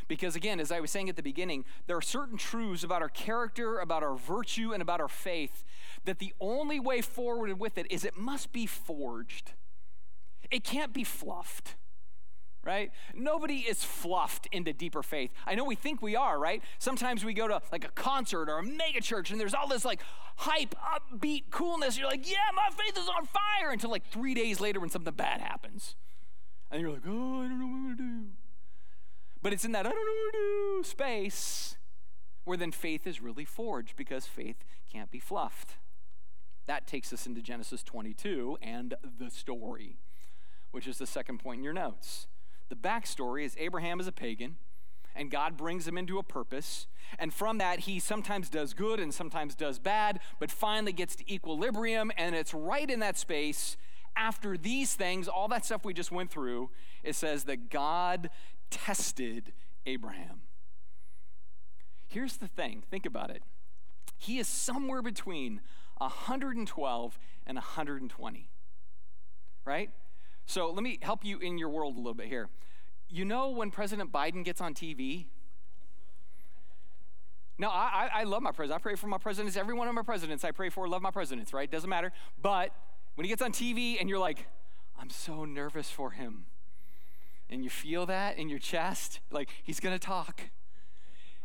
Because 0.08 0.34
again, 0.34 0.58
as 0.58 0.72
I 0.72 0.80
was 0.80 0.90
saying 0.90 1.08
at 1.08 1.14
the 1.14 1.22
beginning, 1.22 1.64
there 1.86 1.96
are 1.96 2.02
certain 2.02 2.36
truths 2.36 2.82
about 2.82 3.02
our 3.02 3.08
character, 3.08 3.78
about 3.78 4.02
our 4.02 4.16
virtue, 4.16 4.72
and 4.72 4.82
about 4.82 5.00
our 5.00 5.08
faith 5.08 5.62
that 6.04 6.18
the 6.18 6.34
only 6.40 6.80
way 6.80 7.00
forward 7.00 7.56
with 7.60 7.78
it 7.78 7.86
is 7.88 8.04
it 8.04 8.16
must 8.16 8.52
be 8.52 8.66
forged. 8.66 9.52
It 10.50 10.64
can't 10.64 10.92
be 10.92 11.04
fluffed 11.04 11.76
right? 12.64 12.90
Nobody 13.14 13.58
is 13.58 13.82
fluffed 13.82 14.48
into 14.52 14.72
deeper 14.72 15.02
faith. 15.02 15.30
I 15.46 15.54
know 15.54 15.64
we 15.64 15.74
think 15.74 16.02
we 16.02 16.16
are, 16.16 16.38
right? 16.38 16.62
Sometimes 16.78 17.24
we 17.24 17.32
go 17.32 17.48
to 17.48 17.62
like 17.72 17.84
a 17.84 17.90
concert 17.90 18.48
or 18.48 18.58
a 18.58 18.62
mega 18.62 19.00
church 19.00 19.30
and 19.30 19.40
there's 19.40 19.54
all 19.54 19.68
this 19.68 19.84
like 19.84 20.00
hype, 20.36 20.74
upbeat 20.74 21.44
coolness. 21.50 21.98
You're 21.98 22.08
like, 22.08 22.30
yeah, 22.30 22.36
my 22.54 22.68
faith 22.76 22.98
is 22.98 23.08
on 23.08 23.26
fire 23.26 23.70
until 23.70 23.90
like 23.90 24.06
three 24.06 24.34
days 24.34 24.60
later 24.60 24.80
when 24.80 24.90
something 24.90 25.14
bad 25.14 25.40
happens. 25.40 25.96
And 26.70 26.80
you're 26.80 26.90
like, 26.90 27.02
oh, 27.06 27.42
I 27.42 27.48
don't 27.48 27.58
know 27.58 27.66
what 27.66 27.74
I'm 27.74 27.84
going 27.84 27.96
to 27.96 28.02
do. 28.02 28.26
But 29.42 29.52
it's 29.52 29.64
in 29.64 29.72
that 29.72 29.86
I 29.86 29.90
don't 29.90 30.06
know 30.06 30.12
what 30.24 30.32
to 30.32 30.82
do 30.82 30.88
space 30.88 31.76
where 32.44 32.56
then 32.56 32.72
faith 32.72 33.06
is 33.06 33.20
really 33.20 33.44
forged 33.44 33.96
because 33.96 34.26
faith 34.26 34.64
can't 34.90 35.10
be 35.10 35.18
fluffed. 35.18 35.76
That 36.66 36.86
takes 36.86 37.12
us 37.12 37.26
into 37.26 37.42
Genesis 37.42 37.82
22 37.82 38.58
and 38.62 38.94
the 39.18 39.30
story, 39.30 39.98
which 40.70 40.86
is 40.86 40.98
the 40.98 41.06
second 41.06 41.38
point 41.38 41.58
in 41.58 41.64
your 41.64 41.72
notes. 41.72 42.26
The 42.70 42.76
backstory 42.76 43.44
is 43.44 43.54
Abraham 43.58 44.00
is 44.00 44.06
a 44.06 44.12
pagan, 44.12 44.56
and 45.14 45.30
God 45.30 45.56
brings 45.56 45.86
him 45.86 45.98
into 45.98 46.18
a 46.18 46.22
purpose. 46.22 46.86
And 47.18 47.34
from 47.34 47.58
that, 47.58 47.80
he 47.80 47.98
sometimes 47.98 48.48
does 48.48 48.72
good 48.72 49.00
and 49.00 49.12
sometimes 49.12 49.54
does 49.54 49.78
bad, 49.78 50.20
but 50.38 50.50
finally 50.50 50.92
gets 50.92 51.16
to 51.16 51.32
equilibrium. 51.32 52.10
And 52.16 52.34
it's 52.34 52.54
right 52.54 52.88
in 52.88 53.00
that 53.00 53.18
space 53.18 53.76
after 54.16 54.56
these 54.56 54.94
things, 54.94 55.28
all 55.28 55.48
that 55.48 55.64
stuff 55.64 55.84
we 55.84 55.94
just 55.94 56.12
went 56.12 56.30
through, 56.30 56.70
it 57.02 57.14
says 57.14 57.44
that 57.44 57.70
God 57.70 58.30
tested 58.70 59.52
Abraham. 59.86 60.42
Here's 62.08 62.36
the 62.36 62.48
thing 62.48 62.82
think 62.90 63.06
about 63.06 63.30
it. 63.30 63.42
He 64.16 64.38
is 64.38 64.48
somewhere 64.48 65.02
between 65.02 65.60
112 65.98 67.18
and 67.46 67.56
120, 67.56 68.48
right? 69.64 69.90
So 70.50 70.72
let 70.72 70.82
me 70.82 70.98
help 71.00 71.24
you 71.24 71.38
in 71.38 71.58
your 71.58 71.68
world 71.68 71.94
a 71.94 71.98
little 71.98 72.12
bit 72.12 72.26
here. 72.26 72.48
You 73.08 73.24
know 73.24 73.50
when 73.50 73.70
President 73.70 74.10
Biden 74.10 74.44
gets 74.44 74.60
on 74.60 74.74
TV? 74.74 75.26
No, 77.56 77.68
I, 77.68 78.10
I 78.12 78.24
love 78.24 78.42
my 78.42 78.50
president. 78.50 78.80
I 78.80 78.82
pray 78.82 78.96
for 78.96 79.06
my 79.06 79.18
presidents. 79.18 79.56
Every 79.56 79.74
one 79.74 79.86
of 79.86 79.94
my 79.94 80.02
presidents 80.02 80.44
I 80.44 80.50
pray 80.50 80.68
for, 80.68 80.88
love 80.88 81.02
my 81.02 81.12
presidents, 81.12 81.52
right? 81.52 81.70
Doesn't 81.70 81.88
matter. 81.88 82.10
But 82.42 82.74
when 83.14 83.26
he 83.26 83.28
gets 83.28 83.42
on 83.42 83.52
TV 83.52 84.00
and 84.00 84.08
you're 84.08 84.18
like, 84.18 84.48
I'm 84.98 85.08
so 85.08 85.44
nervous 85.44 85.88
for 85.88 86.10
him. 86.10 86.46
And 87.48 87.62
you 87.62 87.70
feel 87.70 88.04
that 88.06 88.36
in 88.36 88.48
your 88.48 88.58
chest, 88.58 89.20
like 89.30 89.50
he's 89.62 89.78
gonna 89.78 90.00
talk. 90.00 90.40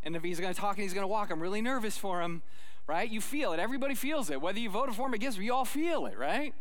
And 0.02 0.16
if 0.16 0.24
he's 0.24 0.40
gonna 0.40 0.56
talk 0.56 0.78
and 0.78 0.84
he's 0.84 0.96
gonna 0.96 1.08
walk, 1.08 1.30
I'm 1.30 1.42
really 1.44 1.62
nervous 1.62 1.96
for 1.96 2.24
him, 2.24 2.42
right? 2.88 3.08
You 3.08 3.22
feel 3.22 3.54
it. 3.54 3.60
Everybody 3.60 3.94
feels 3.94 4.32
it. 4.32 4.42
Whether 4.42 4.58
you 4.58 4.72
voted 4.72 4.96
for 4.96 5.06
him 5.06 5.12
or 5.12 5.16
against 5.16 5.38
him, 5.38 5.44
you 5.44 5.54
all 5.54 5.64
feel 5.64 6.08
it, 6.08 6.18
right? 6.18 6.56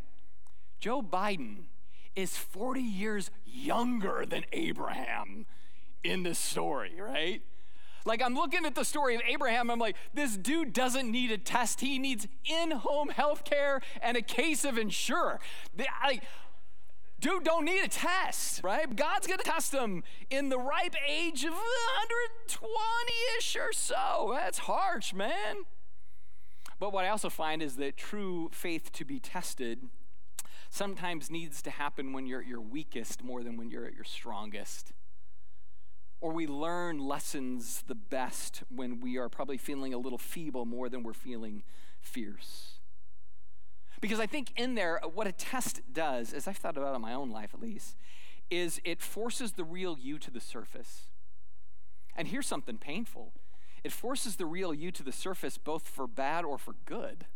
Joe 0.79 1.01
Biden 1.01 1.69
is 2.17 2.37
40 2.37 2.81
years 2.81 3.31
younger 3.45 4.25
than 4.27 4.45
Abraham 4.53 5.47
in 6.03 6.23
this 6.23 6.39
story, 6.39 6.95
right? 7.01 7.43
Like, 8.05 8.23
I'm 8.23 8.35
looking 8.35 8.67
at 8.67 8.75
the 8.75 8.85
story 8.85 9.15
of 9.15 9.23
Abraham, 9.27 9.71
I'm 9.71 9.79
like, 9.79 9.97
this 10.13 10.37
dude 10.37 10.73
doesn't 10.75 11.11
need 11.11 11.31
a 11.31 11.39
test. 11.39 11.81
He 11.81 11.99
needs 11.99 12.29
in 12.45 12.73
home 12.73 13.09
health 13.09 13.45
care 13.45 13.81
and 14.03 14.17
a 14.17 14.23
case 14.23 14.65
of 14.65 14.77
Ensure. 14.77 15.41
Like, 16.03 16.23
dude 17.19 17.45
don't 17.45 17.65
need 17.65 17.83
a 17.83 17.89
test, 17.89 18.63
right? 18.63 18.95
God's 18.95 19.27
gonna 19.27 19.43
test 19.43 19.73
him 19.73 20.05
in 20.29 20.51
the 20.51 20.59
ripe 20.59 20.95
age 21.09 21.45
of 21.45 21.53
120 21.53 22.69
ish 23.39 23.57
or 23.57 23.73
so. 23.73 24.33
That's 24.35 24.59
harsh, 24.59 25.15
man. 25.15 25.65
But 26.79 26.93
what 26.93 27.07
I 27.07 27.09
also 27.09 27.31
find 27.31 27.63
is 27.63 27.77
that 27.77 27.97
true 27.97 28.51
faith 28.53 28.93
to 28.93 29.07
be 29.07 29.19
tested 29.19 29.89
sometimes 30.75 31.31
needs 31.31 31.63
to 31.63 31.71
happen 31.71 32.13
when 32.13 32.27
you're 32.27 32.41
at 32.41 32.49
your 32.49 32.61
weakest 32.61 33.23
more 33.23 33.45
than 33.45 33.57
when 33.57 33.71
you're 33.71 33.87
at 33.87 33.95
your 33.95 34.03
strongest. 34.03 34.93
Or 36.21 36.33
we 36.33 36.49
learn 36.49 36.99
lessons 36.99 37.85
the 37.87 37.95
best 37.95 38.65
when 38.75 38.99
we 38.99 39.17
are 39.17 39.29
probably 39.29 39.57
feeling 39.57 39.95
a 39.95 39.99
little 39.99 40.19
feeble 40.19 40.65
more 40.65 40.89
than 40.89 41.05
we're 41.05 41.13
feeling 41.13 41.63
fierce. 42.01 42.81
Because 44.01 44.19
I 44.19 44.27
think 44.27 44.51
in 44.57 44.75
there, 44.75 45.03
uh, 45.05 45.07
what 45.07 45.29
a 45.29 45.33
test 45.33 45.81
does, 45.93 46.33
as 46.33 46.49
I've 46.49 46.57
thought 46.57 46.77
about 46.77 46.97
in 46.97 47.01
my 47.01 47.15
own 47.15 47.31
life 47.31 47.51
at 47.55 47.61
least, 47.61 47.97
is 48.51 48.81
it 48.83 49.01
forces 49.01 49.53
the 49.53 49.65
real 49.65 49.97
you 49.97 50.19
to 50.19 50.31
the 50.31 50.41
surface. 50.41 51.03
And 52.17 52.27
here's 52.27 52.49
something 52.49 52.79
painful 52.79 53.33
it 53.85 53.93
forces 53.93 54.37
the 54.37 54.47
real 54.47 54.75
you 54.75 54.91
to 54.91 55.05
the 55.05 55.13
surface 55.13 55.57
both 55.57 55.87
for 55.87 56.09
bad 56.09 56.45
or 56.45 56.59
for 56.59 56.75
good. 56.85 57.27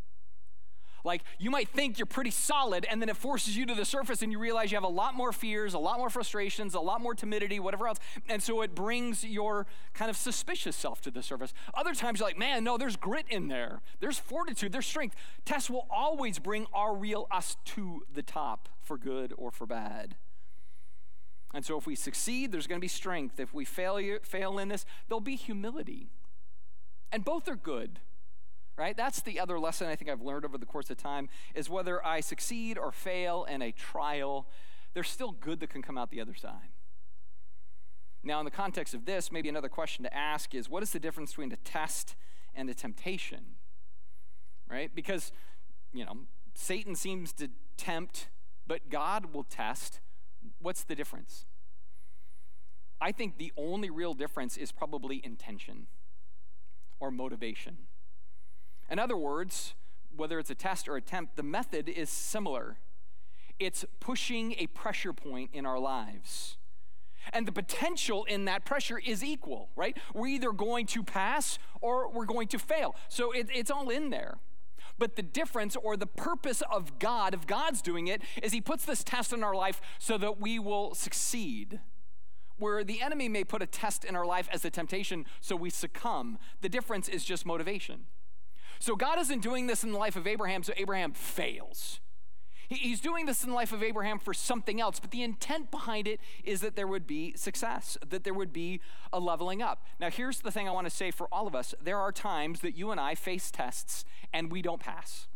Like 1.04 1.22
you 1.38 1.50
might 1.50 1.68
think 1.68 1.98
you're 1.98 2.06
pretty 2.06 2.30
solid, 2.30 2.86
and 2.90 3.00
then 3.00 3.08
it 3.08 3.16
forces 3.16 3.56
you 3.56 3.66
to 3.66 3.74
the 3.74 3.84
surface, 3.84 4.22
and 4.22 4.32
you 4.32 4.38
realize 4.38 4.70
you 4.70 4.76
have 4.76 4.84
a 4.84 4.88
lot 4.88 5.14
more 5.14 5.32
fears, 5.32 5.74
a 5.74 5.78
lot 5.78 5.98
more 5.98 6.10
frustrations, 6.10 6.74
a 6.74 6.80
lot 6.80 7.00
more 7.00 7.14
timidity, 7.14 7.60
whatever 7.60 7.88
else. 7.88 7.98
And 8.28 8.42
so 8.42 8.62
it 8.62 8.74
brings 8.74 9.24
your 9.24 9.66
kind 9.94 10.10
of 10.10 10.16
suspicious 10.16 10.76
self 10.76 11.00
to 11.02 11.10
the 11.10 11.22
surface. 11.22 11.52
Other 11.74 11.94
times 11.94 12.20
you're 12.20 12.28
like, 12.28 12.38
man, 12.38 12.64
no, 12.64 12.76
there's 12.76 12.96
grit 12.96 13.26
in 13.28 13.48
there, 13.48 13.80
there's 14.00 14.18
fortitude, 14.18 14.72
there's 14.72 14.86
strength. 14.86 15.16
Tests 15.44 15.70
will 15.70 15.86
always 15.90 16.38
bring 16.38 16.66
our 16.72 16.94
real 16.94 17.26
us 17.30 17.56
to 17.66 18.04
the 18.12 18.22
top 18.22 18.68
for 18.82 18.96
good 18.98 19.32
or 19.36 19.50
for 19.50 19.66
bad. 19.66 20.16
And 21.54 21.64
so 21.64 21.78
if 21.78 21.86
we 21.86 21.94
succeed, 21.94 22.52
there's 22.52 22.66
going 22.66 22.78
to 22.78 22.84
be 22.84 22.88
strength. 22.88 23.40
If 23.40 23.54
we 23.54 23.64
fail, 23.64 23.98
fail 24.22 24.58
in 24.58 24.68
this, 24.68 24.84
there'll 25.08 25.20
be 25.20 25.36
humility. 25.36 26.10
And 27.10 27.24
both 27.24 27.48
are 27.48 27.56
good 27.56 28.00
right? 28.78 28.96
That's 28.96 29.20
the 29.20 29.40
other 29.40 29.58
lesson 29.58 29.88
I 29.88 29.96
think 29.96 30.08
I've 30.08 30.22
learned 30.22 30.44
over 30.44 30.56
the 30.56 30.64
course 30.64 30.88
of 30.88 30.96
time 30.96 31.28
is 31.54 31.68
whether 31.68 32.04
I 32.06 32.20
succeed 32.20 32.78
or 32.78 32.92
fail 32.92 33.44
in 33.44 33.60
a 33.60 33.72
trial, 33.72 34.46
there's 34.94 35.08
still 35.08 35.32
good 35.32 35.58
that 35.60 35.70
can 35.70 35.82
come 35.82 35.98
out 35.98 36.10
the 36.10 36.20
other 36.20 36.34
side. 36.34 36.70
Now, 38.22 38.38
in 38.38 38.44
the 38.44 38.50
context 38.50 38.94
of 38.94 39.04
this, 39.04 39.32
maybe 39.32 39.48
another 39.48 39.68
question 39.68 40.04
to 40.04 40.16
ask 40.16 40.54
is 40.54 40.70
what 40.70 40.82
is 40.82 40.92
the 40.92 41.00
difference 41.00 41.32
between 41.32 41.52
a 41.52 41.56
test 41.56 42.14
and 42.54 42.70
a 42.70 42.74
temptation? 42.74 43.56
Right? 44.70 44.94
Because, 44.94 45.32
you 45.92 46.04
know, 46.04 46.16
Satan 46.54 46.94
seems 46.94 47.32
to 47.34 47.48
tempt, 47.76 48.28
but 48.66 48.90
God 48.90 49.34
will 49.34 49.44
test. 49.44 50.00
What's 50.60 50.84
the 50.84 50.94
difference? 50.94 51.46
I 53.00 53.12
think 53.12 53.38
the 53.38 53.52
only 53.56 53.90
real 53.90 54.14
difference 54.14 54.56
is 54.56 54.72
probably 54.72 55.20
intention 55.24 55.86
or 57.00 57.10
motivation. 57.10 57.78
In 58.90 58.98
other 58.98 59.16
words, 59.16 59.74
whether 60.16 60.38
it's 60.38 60.50
a 60.50 60.54
test 60.54 60.88
or 60.88 60.96
attempt, 60.96 61.36
the 61.36 61.42
method 61.42 61.88
is 61.88 62.10
similar. 62.10 62.78
It's 63.58 63.84
pushing 64.00 64.54
a 64.58 64.66
pressure 64.68 65.12
point 65.12 65.50
in 65.52 65.66
our 65.66 65.78
lives. 65.78 66.56
And 67.32 67.46
the 67.46 67.52
potential 67.52 68.24
in 68.24 68.44
that 68.46 68.64
pressure 68.64 68.98
is 68.98 69.22
equal, 69.22 69.68
right? 69.76 69.96
We're 70.14 70.28
either 70.28 70.52
going 70.52 70.86
to 70.86 71.02
pass 71.02 71.58
or 71.80 72.10
we're 72.10 72.24
going 72.24 72.48
to 72.48 72.58
fail. 72.58 72.94
So 73.08 73.32
it, 73.32 73.48
it's 73.52 73.70
all 73.70 73.90
in 73.90 74.10
there. 74.10 74.38
But 74.98 75.16
the 75.16 75.22
difference 75.22 75.76
or 75.76 75.96
the 75.96 76.06
purpose 76.06 76.62
of 76.70 76.98
God, 76.98 77.34
of 77.34 77.46
God's 77.46 77.82
doing 77.82 78.08
it, 78.08 78.22
is 78.42 78.52
He 78.52 78.60
puts 78.60 78.84
this 78.84 79.04
test 79.04 79.32
in 79.32 79.44
our 79.44 79.54
life 79.54 79.80
so 79.98 80.18
that 80.18 80.40
we 80.40 80.58
will 80.58 80.94
succeed. 80.94 81.80
Where 82.56 82.82
the 82.82 83.00
enemy 83.00 83.28
may 83.28 83.44
put 83.44 83.62
a 83.62 83.66
test 83.66 84.04
in 84.04 84.16
our 84.16 84.26
life 84.26 84.48
as 84.52 84.64
a 84.64 84.70
temptation 84.70 85.26
so 85.40 85.54
we 85.54 85.70
succumb, 85.70 86.38
the 86.60 86.68
difference 86.68 87.08
is 87.08 87.24
just 87.24 87.46
motivation. 87.46 88.06
So 88.78 88.96
God 88.96 89.18
isn't 89.18 89.42
doing 89.42 89.66
this 89.66 89.84
in 89.84 89.92
the 89.92 89.98
life 89.98 90.16
of 90.16 90.26
Abraham 90.26 90.62
so 90.62 90.72
Abraham 90.76 91.12
fails. 91.12 92.00
He's 92.70 93.00
doing 93.00 93.24
this 93.24 93.42
in 93.42 93.48
the 93.48 93.54
life 93.54 93.72
of 93.72 93.82
Abraham 93.82 94.18
for 94.18 94.34
something 94.34 94.78
else, 94.78 95.00
but 95.00 95.10
the 95.10 95.22
intent 95.22 95.70
behind 95.70 96.06
it 96.06 96.20
is 96.44 96.60
that 96.60 96.76
there 96.76 96.86
would 96.86 97.06
be 97.06 97.32
success, 97.34 97.96
that 98.06 98.24
there 98.24 98.34
would 98.34 98.52
be 98.52 98.82
a 99.10 99.18
leveling 99.18 99.62
up. 99.62 99.82
Now, 99.98 100.10
here's 100.10 100.40
the 100.40 100.50
thing 100.50 100.68
I 100.68 100.72
want 100.72 100.86
to 100.86 100.94
say 100.94 101.10
for 101.10 101.28
all 101.32 101.46
of 101.46 101.54
us 101.54 101.74
there 101.80 101.98
are 101.98 102.12
times 102.12 102.60
that 102.60 102.76
you 102.76 102.90
and 102.90 103.00
I 103.00 103.14
face 103.14 103.50
tests 103.50 104.04
and 104.34 104.52
we 104.52 104.60
don't 104.60 104.80
pass. 104.80 105.28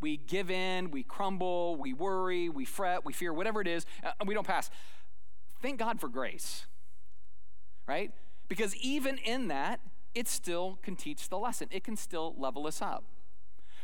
We 0.00 0.16
give 0.16 0.50
in, 0.50 0.90
we 0.90 1.02
crumble, 1.02 1.76
we 1.76 1.92
worry, 1.92 2.48
we 2.48 2.64
fret, 2.64 3.04
we 3.04 3.12
fear, 3.12 3.32
whatever 3.34 3.60
it 3.60 3.68
is, 3.68 3.84
and 4.02 4.12
uh, 4.20 4.24
we 4.26 4.34
don't 4.34 4.46
pass. 4.46 4.70
Thank 5.60 5.78
God 5.78 6.00
for 6.00 6.08
grace, 6.08 6.64
right? 7.86 8.12
Because 8.48 8.74
even 8.76 9.18
in 9.18 9.48
that, 9.48 9.80
it 10.16 10.26
still 10.26 10.78
can 10.82 10.96
teach 10.96 11.28
the 11.28 11.38
lesson. 11.38 11.68
It 11.70 11.84
can 11.84 11.94
still 11.94 12.34
level 12.38 12.66
us 12.66 12.80
up. 12.80 13.04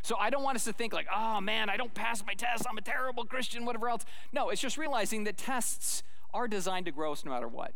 So 0.00 0.16
I 0.18 0.30
don't 0.30 0.42
want 0.42 0.56
us 0.56 0.64
to 0.64 0.72
think 0.72 0.92
like, 0.92 1.06
oh 1.14 1.40
man, 1.40 1.68
I 1.68 1.76
don't 1.76 1.92
pass 1.92 2.24
my 2.26 2.32
test, 2.32 2.64
I'm 2.68 2.78
a 2.78 2.80
terrible 2.80 3.24
Christian, 3.24 3.64
whatever 3.66 3.88
else. 3.88 4.04
No, 4.32 4.48
it's 4.48 4.60
just 4.60 4.78
realizing 4.78 5.24
that 5.24 5.36
tests 5.36 6.02
are 6.32 6.48
designed 6.48 6.86
to 6.86 6.92
grow 6.92 7.12
us 7.12 7.24
no 7.24 7.30
matter 7.30 7.46
what. 7.46 7.74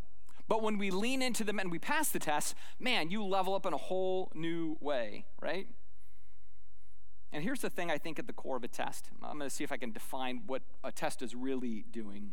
But 0.49 0.62
when 0.62 0.79
we 0.79 0.90
lean 0.90 1.21
into 1.23 1.45
them 1.45 1.59
and 1.59 1.71
we 1.71 1.79
pass 1.79 2.09
the 2.09 2.19
tests, 2.19 2.55
man, 2.81 3.11
you 3.11 3.23
level 3.23 3.55
up 3.55 3.66
in 3.66 3.75
a 3.75 3.77
whole 3.77 4.33
new 4.35 4.79
way, 4.81 5.27
right? 5.40 5.69
And 7.33 7.45
here's 7.45 7.61
the 7.61 7.69
thing 7.69 7.90
I 7.90 7.99
think 7.99 8.19
at 8.19 8.27
the 8.27 8.33
core 8.33 8.57
of 8.57 8.64
a 8.64 8.69
test. 8.69 9.11
I'm 9.23 9.38
going 9.38 9.51
to 9.51 9.55
see 9.55 9.64
if 9.64 9.71
I 9.71 9.77
can 9.77 9.92
define 9.92 10.45
what 10.47 10.62
a 10.83 10.90
test 10.90 11.21
is 11.21 11.35
really 11.35 11.85
doing. 11.92 12.33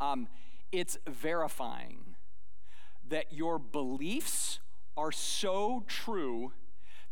um, 0.00 0.26
it's 0.72 0.96
verifying 1.06 2.16
that 3.06 3.32
your 3.32 3.58
beliefs 3.58 4.58
are 4.96 5.12
so 5.12 5.84
true 5.86 6.52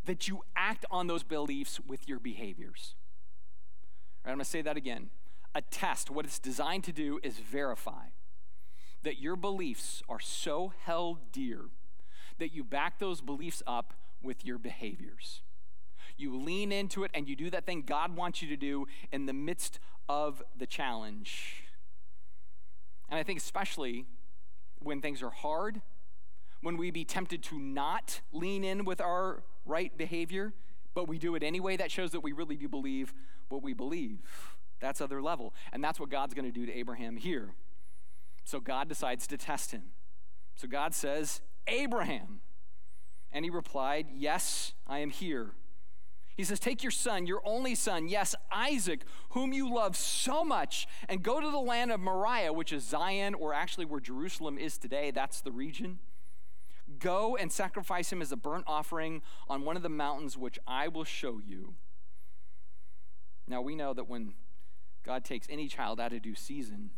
that 0.04 0.28
you 0.28 0.42
act 0.56 0.84
on 0.90 1.06
those 1.06 1.22
beliefs 1.22 1.80
with 1.86 2.08
your 2.08 2.18
behaviors. 2.18 2.94
I'm 4.24 4.30
going 4.30 4.38
to 4.38 4.44
say 4.44 4.62
that 4.62 4.76
again. 4.76 5.10
A 5.54 5.62
test, 5.62 6.10
what 6.10 6.24
it's 6.24 6.38
designed 6.38 6.84
to 6.84 6.92
do 6.92 7.18
is 7.22 7.38
verify 7.38 8.06
that 9.02 9.18
your 9.18 9.36
beliefs 9.36 10.02
are 10.08 10.20
so 10.20 10.72
held 10.84 11.32
dear 11.32 11.66
that 12.38 12.52
you 12.52 12.64
back 12.64 12.98
those 12.98 13.20
beliefs 13.20 13.62
up 13.66 13.94
with 14.22 14.44
your 14.44 14.58
behaviors. 14.58 15.42
You 16.16 16.36
lean 16.36 16.72
into 16.72 17.04
it 17.04 17.10
and 17.14 17.28
you 17.28 17.36
do 17.36 17.50
that 17.50 17.64
thing 17.64 17.82
God 17.86 18.16
wants 18.16 18.42
you 18.42 18.48
to 18.48 18.56
do 18.56 18.86
in 19.12 19.26
the 19.26 19.32
midst 19.32 19.78
of 20.08 20.42
the 20.56 20.66
challenge. 20.66 21.64
And 23.08 23.18
I 23.18 23.22
think, 23.22 23.38
especially 23.38 24.06
when 24.78 25.00
things 25.00 25.22
are 25.22 25.30
hard, 25.30 25.80
when 26.62 26.76
we 26.76 26.90
be 26.90 27.04
tempted 27.04 27.42
to 27.44 27.58
not 27.58 28.20
lean 28.32 28.64
in 28.64 28.84
with 28.84 29.00
our 29.00 29.42
right 29.64 29.96
behavior, 29.96 30.52
but 30.94 31.08
we 31.08 31.18
do 31.18 31.34
it 31.34 31.42
anyway, 31.42 31.76
that 31.76 31.90
shows 31.90 32.10
that 32.12 32.20
we 32.20 32.32
really 32.32 32.56
do 32.56 32.68
believe 32.68 33.14
what 33.48 33.62
we 33.62 33.72
believe. 33.72 34.20
That's 34.80 35.00
other 35.00 35.22
level. 35.22 35.54
And 35.72 35.84
that's 35.84 36.00
what 36.00 36.10
God's 36.10 36.34
going 36.34 36.50
to 36.50 36.52
do 36.52 36.66
to 36.66 36.72
Abraham 36.72 37.16
here. 37.16 37.54
So 38.44 38.60
God 38.60 38.88
decides 38.88 39.26
to 39.28 39.36
test 39.36 39.70
him. 39.70 39.92
So 40.56 40.66
God 40.66 40.94
says, 40.94 41.40
Abraham. 41.66 42.40
And 43.32 43.44
he 43.44 43.50
replied, 43.50 44.08
Yes, 44.14 44.72
I 44.86 44.98
am 44.98 45.10
here. 45.10 45.52
He 46.36 46.44
says, 46.44 46.58
Take 46.58 46.82
your 46.82 46.90
son, 46.90 47.26
your 47.26 47.42
only 47.44 47.74
son, 47.74 48.08
yes, 48.08 48.34
Isaac, 48.50 49.02
whom 49.30 49.52
you 49.52 49.72
love 49.72 49.96
so 49.96 50.42
much, 50.42 50.88
and 51.08 51.22
go 51.22 51.40
to 51.40 51.50
the 51.50 51.58
land 51.58 51.92
of 51.92 52.00
Moriah, 52.00 52.52
which 52.52 52.72
is 52.72 52.82
Zion, 52.82 53.34
or 53.34 53.52
actually 53.52 53.84
where 53.84 54.00
Jerusalem 54.00 54.58
is 54.58 54.78
today. 54.78 55.10
That's 55.10 55.42
the 55.42 55.52
region. 55.52 55.98
Go 56.98 57.36
and 57.36 57.52
sacrifice 57.52 58.12
him 58.12 58.20
as 58.20 58.32
a 58.32 58.36
burnt 58.36 58.64
offering 58.66 59.22
on 59.48 59.64
one 59.64 59.76
of 59.76 59.82
the 59.82 59.88
mountains 59.88 60.36
which 60.36 60.58
I 60.66 60.88
will 60.88 61.04
show 61.04 61.38
you. 61.38 61.74
Now, 63.46 63.60
we 63.60 63.74
know 63.74 63.94
that 63.94 64.08
when 64.08 64.34
God 65.04 65.24
takes 65.24 65.46
any 65.50 65.68
child 65.68 66.00
out 66.00 66.12
of 66.12 66.22
due 66.22 66.34
season, 66.34 66.90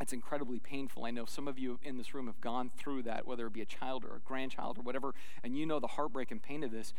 it's 0.00 0.12
incredibly 0.12 0.58
painful. 0.58 1.04
I 1.04 1.10
know 1.10 1.24
some 1.24 1.48
of 1.48 1.58
you 1.58 1.78
in 1.82 1.96
this 1.96 2.14
room 2.14 2.26
have 2.26 2.40
gone 2.40 2.70
through 2.76 3.04
that, 3.04 3.26
whether 3.26 3.46
it 3.46 3.52
be 3.52 3.62
a 3.62 3.66
child 3.66 4.04
or 4.04 4.16
a 4.16 4.20
grandchild 4.20 4.78
or 4.78 4.82
whatever, 4.82 5.14
and 5.42 5.56
you 5.56 5.64
know 5.64 5.80
the 5.80 5.86
heartbreak 5.86 6.30
and 6.30 6.42
pain 6.42 6.62
of 6.62 6.70
this. 6.70 6.92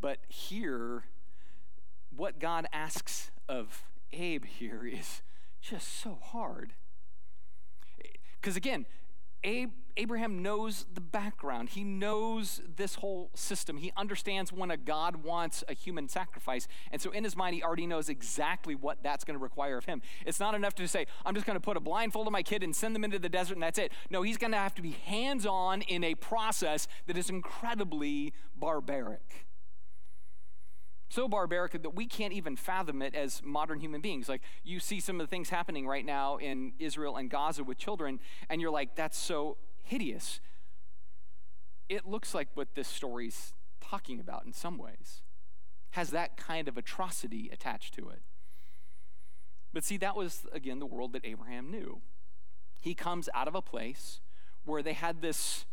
But 0.00 0.18
here, 0.28 1.04
what 2.14 2.38
God 2.38 2.66
asks 2.72 3.30
of 3.48 3.84
Abe 4.12 4.46
here 4.46 4.86
is 4.86 5.22
just 5.60 6.00
so 6.00 6.18
hard. 6.22 6.72
Because 8.40 8.56
again, 8.56 8.86
Abe, 9.44 9.70
Abraham 10.00 10.40
knows 10.40 10.86
the 10.94 11.00
background. 11.02 11.68
He 11.68 11.84
knows 11.84 12.62
this 12.76 12.94
whole 12.94 13.30
system. 13.34 13.76
He 13.76 13.92
understands 13.98 14.50
when 14.50 14.70
a 14.70 14.78
God 14.78 15.16
wants 15.16 15.62
a 15.68 15.74
human 15.74 16.08
sacrifice. 16.08 16.66
And 16.90 17.02
so 17.02 17.10
in 17.10 17.22
his 17.22 17.36
mind, 17.36 17.54
he 17.54 17.62
already 17.62 17.86
knows 17.86 18.08
exactly 18.08 18.74
what 18.74 19.02
that's 19.02 19.24
going 19.24 19.38
to 19.38 19.42
require 19.42 19.76
of 19.76 19.84
him. 19.84 20.00
It's 20.24 20.40
not 20.40 20.54
enough 20.54 20.74
to 20.76 20.88
say, 20.88 21.06
I'm 21.26 21.34
just 21.34 21.44
going 21.44 21.56
to 21.56 21.60
put 21.60 21.76
a 21.76 21.80
blindfold 21.80 22.26
on 22.26 22.32
my 22.32 22.42
kid 22.42 22.62
and 22.62 22.74
send 22.74 22.94
them 22.94 23.04
into 23.04 23.18
the 23.18 23.28
desert 23.28 23.54
and 23.54 23.62
that's 23.62 23.78
it. 23.78 23.92
No, 24.08 24.22
he's 24.22 24.38
going 24.38 24.52
to 24.52 24.56
have 24.56 24.74
to 24.76 24.82
be 24.82 24.92
hands 25.04 25.44
on 25.44 25.82
in 25.82 26.02
a 26.02 26.14
process 26.14 26.88
that 27.06 27.18
is 27.18 27.28
incredibly 27.28 28.32
barbaric 28.56 29.46
so 31.12 31.26
barbaric 31.26 31.72
that 31.72 31.94
we 31.96 32.06
can't 32.06 32.32
even 32.32 32.54
fathom 32.54 33.02
it 33.02 33.16
as 33.16 33.42
modern 33.44 33.80
human 33.80 34.00
beings. 34.00 34.28
Like 34.28 34.42
you 34.62 34.78
see 34.78 35.00
some 35.00 35.20
of 35.20 35.26
the 35.26 35.30
things 35.30 35.50
happening 35.50 35.84
right 35.84 36.04
now 36.04 36.36
in 36.36 36.72
Israel 36.78 37.16
and 37.16 37.28
Gaza 37.28 37.64
with 37.64 37.78
children, 37.78 38.20
and 38.48 38.60
you're 38.60 38.70
like, 38.70 38.94
that's 38.94 39.18
so 39.18 39.56
hideous. 39.90 40.40
It 41.88 42.06
looks 42.06 42.32
like 42.32 42.48
what 42.54 42.76
this 42.76 42.86
story's 42.86 43.52
talking 43.80 44.20
about 44.20 44.46
in 44.46 44.52
some 44.52 44.78
ways 44.78 45.22
has 45.90 46.10
that 46.10 46.36
kind 46.36 46.68
of 46.68 46.78
atrocity 46.78 47.50
attached 47.52 47.92
to 47.94 48.08
it. 48.08 48.22
But 49.72 49.82
see, 49.82 49.96
that 49.96 50.14
was, 50.14 50.46
again, 50.52 50.78
the 50.78 50.86
world 50.86 51.12
that 51.14 51.24
Abraham 51.24 51.72
knew. 51.72 52.00
He 52.80 52.94
comes 52.94 53.28
out 53.34 53.48
of 53.48 53.56
a 53.56 53.62
place 53.62 54.20
where 54.64 54.80
they 54.80 54.92
had 54.92 55.22
this, 55.22 55.64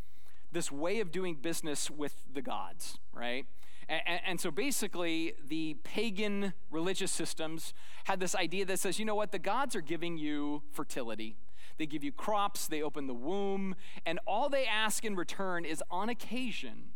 this 0.51 0.71
way 0.71 0.99
of 0.99 1.12
doing 1.12 1.36
business 1.36 1.91
with 1.91 2.23
the 2.34 2.41
gods, 2.41 2.97
right? 3.13 3.45
And, 3.88 4.01
and, 4.25 4.41
so 4.41 4.49
basically, 4.49 5.36
the 5.47 5.75
pagan 5.84 6.53
religious 6.71 7.12
systems 7.12 7.73
had 8.06 8.19
this 8.19 8.36
idea 8.36 8.65
that 8.65 8.80
says, 8.80 8.97
you 8.97 9.06
know 9.06 9.15
what, 9.15 9.32
the 9.32 9.39
gods 9.39 9.75
are 9.75 9.82
giving 9.82 10.17
you 10.17 10.63
fertility. 10.73 11.38
They 11.78 11.86
give 11.86 12.04
you 12.04 12.12
crops, 12.12 12.68
they 12.68 12.82
open 12.82 13.08
the 13.08 13.13
womb, 13.13 13.76
and 14.06 14.20
all 14.26 14.50
they 14.50 14.66
ask 14.66 15.06
in 15.06 15.16
return 15.16 15.66
is 15.66 15.84
on 15.92 16.10
occasion 16.10 16.90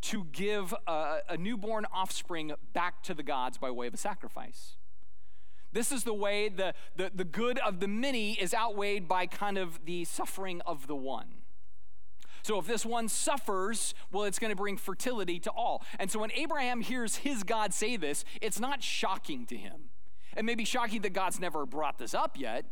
to 0.00 0.24
give 0.32 0.74
a, 0.86 1.18
a 1.28 1.36
newborn 1.36 1.86
offspring 1.92 2.52
back 2.72 3.02
to 3.04 3.14
the 3.14 3.22
gods 3.22 3.58
by 3.58 3.70
way 3.70 3.86
of 3.86 3.94
a 3.94 3.98
sacrifice. 3.98 4.76
This 5.72 5.92
is 5.92 6.04
the 6.04 6.14
way 6.14 6.48
the, 6.48 6.74
the, 6.96 7.10
the 7.14 7.24
good 7.24 7.58
of 7.58 7.80
the 7.80 7.88
many 7.88 8.32
is 8.32 8.54
outweighed 8.54 9.06
by 9.06 9.26
kind 9.26 9.58
of 9.58 9.84
the 9.84 10.04
suffering 10.04 10.60
of 10.62 10.86
the 10.86 10.96
one. 10.96 11.26
So 12.42 12.58
if 12.58 12.66
this 12.66 12.86
one 12.86 13.08
suffers, 13.08 13.94
well, 14.10 14.24
it's 14.24 14.38
going 14.38 14.50
to 14.50 14.56
bring 14.56 14.76
fertility 14.76 15.38
to 15.40 15.50
all. 15.50 15.84
And 15.98 16.10
so 16.10 16.20
when 16.20 16.32
Abraham 16.32 16.80
hears 16.80 17.16
his 17.16 17.42
God 17.42 17.74
say 17.74 17.96
this, 17.96 18.24
it's 18.40 18.60
not 18.60 18.82
shocking 18.82 19.44
to 19.46 19.56
him. 19.56 19.90
It 20.36 20.44
may 20.44 20.54
be 20.54 20.64
shocking 20.64 21.02
that 21.02 21.12
God's 21.12 21.40
never 21.40 21.66
brought 21.66 21.98
this 21.98 22.14
up 22.14 22.36
yet. 22.38 22.64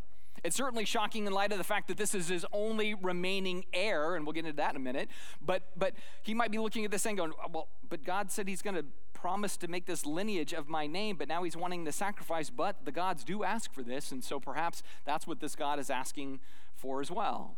It's 0.47 0.55
certainly 0.55 0.85
shocking 0.85 1.27
in 1.27 1.33
light 1.33 1.51
of 1.51 1.59
the 1.59 1.65
fact 1.65 1.89
that 1.89 1.97
this 1.97 2.15
is 2.15 2.29
his 2.29 2.47
only 2.53 2.95
remaining 2.95 3.65
heir, 3.73 4.15
and 4.15 4.25
we'll 4.25 4.33
get 4.33 4.45
into 4.45 4.57
that 4.59 4.71
in 4.71 4.77
a 4.77 4.81
minute. 4.81 5.09
But 5.45 5.65
but 5.77 5.95
he 6.23 6.35
might 6.35 6.53
be 6.53 6.59
looking 6.59 6.85
at 6.85 6.93
this 6.93 7.05
and 7.05 7.17
going, 7.17 7.33
well, 7.53 7.67
but 7.89 8.05
God 8.05 8.31
said 8.31 8.47
he's 8.47 8.63
going 8.63 8.77
to 8.77 8.85
promise 9.13 9.57
to 9.57 9.67
make 9.67 9.87
this 9.87 10.07
lineage 10.07 10.53
of 10.53 10.69
my 10.69 10.87
name, 10.87 11.17
but 11.17 11.27
now 11.27 11.43
he's 11.43 11.57
wanting 11.57 11.83
the 11.83 11.91
sacrifice. 11.91 12.49
But 12.49 12.85
the 12.85 12.93
gods 12.93 13.25
do 13.25 13.43
ask 13.43 13.73
for 13.73 13.83
this, 13.83 14.13
and 14.13 14.23
so 14.23 14.39
perhaps 14.39 14.85
that's 15.05 15.27
what 15.27 15.41
this 15.41 15.57
God 15.57 15.81
is 15.81 15.91
asking 15.91 16.39
for 16.77 17.01
as 17.01 17.11
well. 17.11 17.57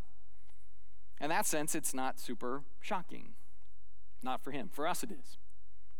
In 1.20 1.28
that 1.28 1.44
sense, 1.44 1.74
it's 1.74 1.92
not 1.92 2.18
super 2.18 2.62
shocking. 2.80 3.34
Not 4.22 4.42
for 4.42 4.50
him. 4.50 4.70
For 4.72 4.86
us, 4.86 5.02
it 5.02 5.10
is. 5.10 5.36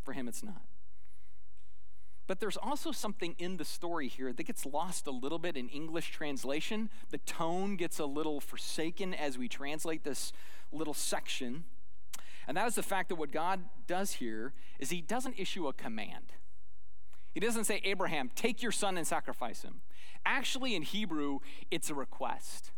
For 0.03 0.13
him, 0.13 0.27
it's 0.27 0.41
not. 0.41 0.63
But 2.29 2.39
there's 2.39 2.57
also 2.57 2.91
something 2.91 3.33
in 3.39 3.57
the 3.57 3.65
story 3.65 4.07
here 4.07 4.31
that 4.31 4.43
gets 4.43 4.63
lost 4.63 5.07
a 5.07 5.11
little 5.11 5.39
bit 5.39 5.57
in 5.57 5.67
English 5.67 6.11
translation. 6.11 6.91
The 7.09 7.17
tone 7.17 7.75
gets 7.75 7.97
a 7.97 8.05
little 8.05 8.39
forsaken 8.39 9.15
as 9.15 9.39
we 9.39 9.47
translate 9.47 10.03
this 10.03 10.31
little 10.71 10.93
section. 10.93 11.63
And 12.47 12.55
that 12.55 12.67
is 12.67 12.75
the 12.75 12.83
fact 12.83 13.09
that 13.09 13.15
what 13.15 13.31
God 13.31 13.61
does 13.87 14.13
here 14.13 14.53
is 14.77 14.91
he 14.91 15.01
doesn't 15.01 15.39
issue 15.39 15.67
a 15.67 15.73
command. 15.73 16.33
He 17.33 17.39
doesn't 17.39 17.63
say, 17.63 17.81
Abraham, 17.83 18.29
take 18.35 18.61
your 18.61 18.71
son 18.71 18.95
and 18.95 19.07
sacrifice 19.07 19.63
him. 19.63 19.81
Actually, 20.23 20.75
in 20.75 20.83
Hebrew, 20.83 21.39
it's 21.71 21.89
a 21.89 21.95
request. 21.95 22.69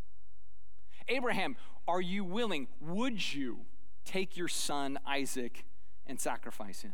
Abraham, 1.10 1.58
are 1.90 2.00
you 2.00 2.24
willing? 2.24 2.70
Would 2.80 3.34
you 3.34 3.66
take 4.06 4.38
your 4.38 4.48
son 4.48 4.98
Isaac 5.06 5.66
and 6.08 6.22
sacrifice 6.22 6.84
him? 6.84 6.94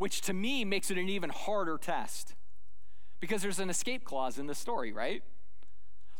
Which 0.00 0.22
to 0.22 0.32
me 0.32 0.64
makes 0.64 0.90
it 0.90 0.96
an 0.96 1.10
even 1.10 1.28
harder 1.28 1.76
test 1.76 2.34
because 3.20 3.42
there's 3.42 3.58
an 3.58 3.68
escape 3.68 4.02
clause 4.02 4.38
in 4.38 4.46
the 4.46 4.54
story, 4.54 4.94
right? 4.94 5.22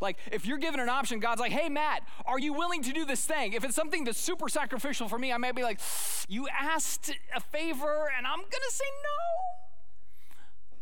Like, 0.03 0.19
if 0.31 0.45
you're 0.45 0.59
given 0.59 0.81
an 0.81 0.91
option, 0.91 1.19
God's 1.19 1.41
like, 1.41 1.51
hey, 1.51 1.71
Matt, 1.71 2.03
are 2.27 2.39
you 2.39 2.53
willing 2.53 2.83
to 2.83 2.93
do 2.93 3.07
this 3.07 3.25
thing? 3.25 3.55
If 3.55 3.65
it's 3.65 3.75
something 3.75 4.05
that's 4.05 4.21
super 4.21 4.51
sacrificial 4.51 5.09
for 5.09 5.19
me, 5.19 5.33
I 5.33 5.39
might 5.39 5.57
be 5.57 5.63
like, 5.63 5.81
you 6.29 6.47
asked 6.49 7.11
a 7.35 7.41
favor, 7.41 8.11
and 8.15 8.27
I'm 8.27 8.41
going 8.41 8.51
to 8.51 8.71
say 8.71 8.85
no 9.03 9.61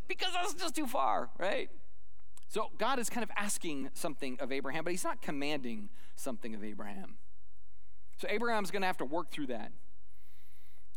because 0.08 0.32
that's 0.32 0.54
just 0.54 0.74
too 0.74 0.88
far, 0.88 1.30
right? 1.38 1.70
So 2.48 2.66
God 2.78 2.98
is 2.98 3.08
kind 3.08 3.22
of 3.22 3.30
asking 3.36 3.90
something 3.94 4.38
of 4.40 4.50
Abraham, 4.50 4.82
but 4.82 4.90
he's 4.90 5.04
not 5.04 5.22
commanding 5.22 5.88
something 6.16 6.52
of 6.52 6.64
Abraham. 6.64 7.14
So 8.20 8.26
Abraham's 8.28 8.72
going 8.72 8.82
to 8.82 8.88
have 8.88 8.98
to 8.98 9.04
work 9.04 9.30
through 9.30 9.46
that. 9.46 9.70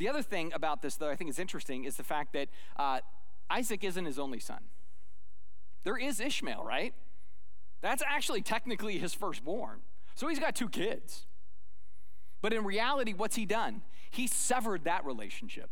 The 0.01 0.09
other 0.09 0.23
thing 0.23 0.51
about 0.51 0.81
this, 0.81 0.95
though, 0.95 1.11
I 1.11 1.15
think 1.15 1.29
is 1.29 1.37
interesting, 1.37 1.83
is 1.83 1.95
the 1.95 2.03
fact 2.03 2.33
that 2.33 2.49
uh, 2.75 3.01
Isaac 3.51 3.83
isn't 3.83 4.03
his 4.03 4.17
only 4.17 4.39
son. 4.39 4.61
There 5.83 5.95
is 5.95 6.19
Ishmael, 6.19 6.63
right? 6.63 6.95
That's 7.81 8.01
actually 8.07 8.41
technically 8.41 8.97
his 8.97 9.13
firstborn. 9.13 9.81
So 10.15 10.27
he's 10.27 10.39
got 10.39 10.55
two 10.55 10.69
kids. 10.69 11.27
But 12.41 12.51
in 12.51 12.63
reality, 12.65 13.13
what's 13.13 13.35
he 13.35 13.45
done? 13.45 13.83
He 14.09 14.25
severed 14.25 14.85
that 14.85 15.05
relationship 15.05 15.69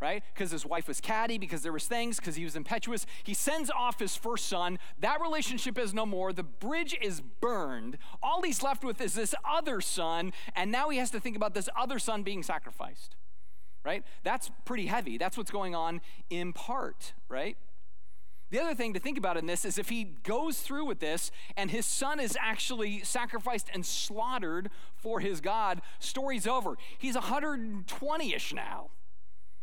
right? 0.00 0.22
Because 0.32 0.52
his 0.52 0.64
wife 0.64 0.86
was 0.86 1.00
catty, 1.00 1.38
because 1.38 1.62
there 1.62 1.72
was 1.72 1.86
things, 1.86 2.18
because 2.18 2.36
he 2.36 2.44
was 2.44 2.54
impetuous. 2.54 3.04
He 3.24 3.34
sends 3.34 3.68
off 3.68 3.98
his 3.98 4.14
first 4.14 4.46
son. 4.46 4.78
That 5.00 5.20
relationship 5.20 5.76
is 5.76 5.92
no 5.92 6.06
more. 6.06 6.32
The 6.32 6.44
bridge 6.44 6.96
is 7.00 7.20
burned. 7.20 7.98
All 8.22 8.42
he's 8.42 8.62
left 8.62 8.84
with 8.84 9.00
is 9.00 9.14
this 9.14 9.34
other 9.44 9.80
son, 9.80 10.32
and 10.54 10.70
now 10.70 10.88
he 10.88 10.98
has 10.98 11.10
to 11.10 11.18
think 11.18 11.34
about 11.34 11.54
this 11.54 11.68
other 11.76 11.98
son 11.98 12.22
being 12.22 12.44
sacrificed, 12.44 13.16
right? 13.88 14.04
That's 14.22 14.50
pretty 14.66 14.84
heavy. 14.84 15.16
That's 15.16 15.38
what's 15.38 15.50
going 15.50 15.74
on 15.74 16.02
in 16.28 16.52
part, 16.52 17.14
right? 17.30 17.56
The 18.50 18.60
other 18.60 18.74
thing 18.74 18.92
to 18.92 19.00
think 19.00 19.16
about 19.16 19.38
in 19.38 19.46
this 19.46 19.64
is 19.64 19.78
if 19.78 19.88
he 19.88 20.04
goes 20.04 20.60
through 20.60 20.84
with 20.84 21.00
this 21.00 21.30
and 21.56 21.70
his 21.70 21.86
son 21.86 22.20
is 22.20 22.36
actually 22.38 23.00
sacrificed 23.00 23.68
and 23.72 23.86
slaughtered 23.86 24.68
for 24.94 25.20
his 25.20 25.40
God, 25.40 25.80
story's 26.00 26.46
over. 26.46 26.76
He's 26.98 27.14
120 27.14 28.34
ish 28.34 28.52
now. 28.52 28.90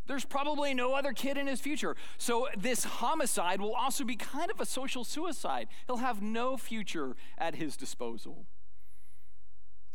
There's 0.08 0.24
probably 0.24 0.74
no 0.74 0.94
other 0.94 1.12
kid 1.12 1.36
in 1.36 1.46
his 1.46 1.60
future. 1.60 1.94
So 2.18 2.48
this 2.56 2.82
homicide 2.82 3.60
will 3.60 3.74
also 3.74 4.02
be 4.02 4.16
kind 4.16 4.50
of 4.50 4.60
a 4.60 4.66
social 4.66 5.04
suicide. 5.04 5.68
He'll 5.86 5.98
have 5.98 6.20
no 6.20 6.56
future 6.56 7.14
at 7.38 7.54
his 7.54 7.76
disposal. 7.76 8.46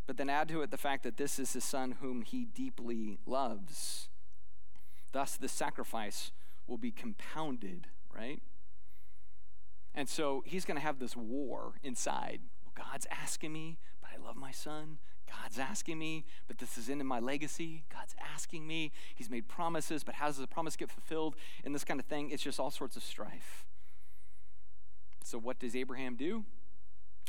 But 0.08 0.16
then 0.16 0.30
add 0.30 0.48
to 0.50 0.62
it 0.62 0.72
the 0.72 0.78
fact 0.78 1.04
that 1.04 1.18
this 1.18 1.38
is 1.38 1.52
his 1.52 1.66
son 1.66 1.98
whom 2.02 2.22
he 2.22 2.46
deeply 2.46 3.20
loves. 3.26 4.10
Thus, 5.12 5.38
the 5.38 5.48
sacrifice 5.48 6.32
will 6.68 6.78
be 6.78 6.92
compounded, 6.92 7.88
right? 8.16 8.42
And 9.94 10.08
so 10.08 10.44
he's 10.46 10.66
going 10.66 10.78
to 10.78 10.84
have 10.84 11.00
this 11.00 11.18
war 11.18 11.74
inside. 11.84 12.42
Well, 12.64 12.86
God's 12.92 13.08
asking 13.12 13.52
me, 13.52 13.78
but 14.02 14.10
I 14.14 14.26
love 14.26 14.38
my 14.38 14.52
son. 14.52 15.00
God's 15.30 15.60
asking 15.60 15.98
me, 15.98 16.26
but 16.48 16.58
this 16.58 16.78
is 16.78 16.90
in 16.90 17.06
my 17.06 17.20
legacy. 17.20 17.84
God's 17.94 18.16
asking 18.34 18.68
me. 18.68 18.92
He's 19.16 19.30
made 19.30 19.48
promises, 19.48 20.04
but 20.04 20.16
how 20.16 20.28
does 20.28 20.38
the 20.38 20.48
promise 20.48 20.76
get 20.76 20.90
fulfilled? 20.90 21.36
And 21.64 21.74
this 21.74 21.84
kind 21.84 22.00
of 22.00 22.06
thing, 22.06 22.32
it's 22.32 22.44
just 22.44 22.60
all 22.60 22.72
sorts 22.72 22.98
of 22.98 23.04
strife. 23.04 23.66
So, 25.24 25.38
what 25.38 25.60
does 25.60 25.76
Abraham 25.76 26.16
do? 26.16 26.46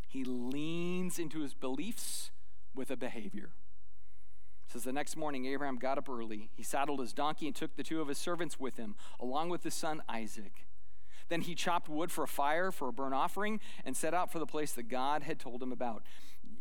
He 0.09 0.25
leans 0.25 1.19
into 1.19 1.41
his 1.41 1.55
beliefs 1.55 2.31
with 2.75 2.91
a 2.91 2.97
behavior. 2.97 3.51
Says 4.73 4.85
the 4.85 4.93
next 4.93 5.19
morning, 5.19 5.45
Abraham 5.45 5.77
got 5.77 5.99
up 5.99 6.09
early. 6.09 6.49
He 6.55 6.63
saddled 6.63 7.01
his 7.01 7.13
donkey 7.13 7.47
and 7.47 7.55
took 7.55 7.77
the 7.77 7.83
two 7.83 8.01
of 8.01 8.09
his 8.09 8.17
servants 8.17 8.59
with 8.59 8.79
him, 8.79 8.95
along 9.21 9.51
with 9.51 9.65
his 9.65 9.75
son 9.75 10.03
Isaac. 10.09 10.65
Then 11.29 11.43
he 11.43 11.55
chopped 11.55 11.91
wood 11.91 12.11
for 12.11 12.25
a 12.25 12.27
fire 12.27 12.73
for 12.73 12.89
a 12.89 12.93
burnt 12.93 13.13
offering 13.13 13.61
and 13.85 13.95
set 13.95 14.15
out 14.15 14.33
for 14.33 14.39
the 14.39 14.47
place 14.47 14.73
that 14.73 14.85
God 14.85 15.25
had 15.25 15.39
told 15.39 15.63
him 15.63 15.73
about. 15.73 16.05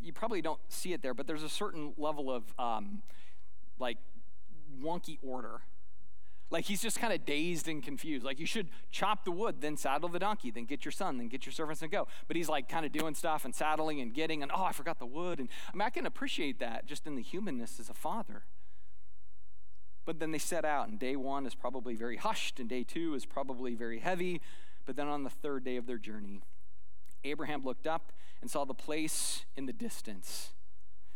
You 0.02 0.12
probably 0.12 0.42
don't 0.42 0.60
see 0.68 0.92
it 0.92 1.00
there, 1.00 1.14
but 1.14 1.26
there's 1.26 1.42
a 1.42 1.48
certain 1.48 1.94
level 1.96 2.30
of 2.30 2.44
um, 2.58 3.00
like 3.78 3.96
wonky 4.78 5.16
order. 5.22 5.62
Like 6.52 6.66
he's 6.66 6.82
just 6.82 7.00
kind 7.00 7.14
of 7.14 7.24
dazed 7.24 7.66
and 7.66 7.82
confused. 7.82 8.26
Like 8.26 8.38
you 8.38 8.44
should 8.44 8.68
chop 8.90 9.24
the 9.24 9.30
wood, 9.30 9.62
then 9.62 9.78
saddle 9.78 10.10
the 10.10 10.18
donkey, 10.18 10.50
then 10.50 10.66
get 10.66 10.84
your 10.84 10.92
son, 10.92 11.16
then 11.16 11.28
get 11.28 11.46
your 11.46 11.52
servants 11.52 11.80
and 11.80 11.90
go. 11.90 12.06
But 12.28 12.36
he's 12.36 12.48
like 12.50 12.68
kind 12.68 12.84
of 12.84 12.92
doing 12.92 13.14
stuff 13.14 13.46
and 13.46 13.54
saddling 13.54 14.02
and 14.02 14.12
getting, 14.12 14.42
and 14.42 14.52
oh, 14.54 14.62
I 14.62 14.72
forgot 14.72 14.98
the 14.98 15.06
wood. 15.06 15.38
And 15.38 15.48
I 15.72 15.76
mean, 15.76 15.86
I 15.86 15.88
can 15.88 16.04
appreciate 16.04 16.58
that 16.58 16.84
just 16.84 17.06
in 17.06 17.14
the 17.14 17.22
humanness 17.22 17.80
as 17.80 17.88
a 17.88 17.94
father. 17.94 18.44
But 20.04 20.20
then 20.20 20.30
they 20.30 20.38
set 20.38 20.66
out, 20.66 20.88
and 20.88 20.98
day 20.98 21.16
one 21.16 21.46
is 21.46 21.54
probably 21.54 21.94
very 21.94 22.18
hushed, 22.18 22.60
and 22.60 22.68
day 22.68 22.84
two 22.84 23.14
is 23.14 23.24
probably 23.24 23.74
very 23.74 24.00
heavy. 24.00 24.42
But 24.84 24.96
then 24.96 25.08
on 25.08 25.24
the 25.24 25.30
third 25.30 25.64
day 25.64 25.76
of 25.76 25.86
their 25.86 25.96
journey, 25.96 26.42
Abraham 27.24 27.62
looked 27.62 27.86
up 27.86 28.12
and 28.42 28.50
saw 28.50 28.66
the 28.66 28.74
place 28.74 29.46
in 29.56 29.64
the 29.64 29.72
distance. 29.72 30.50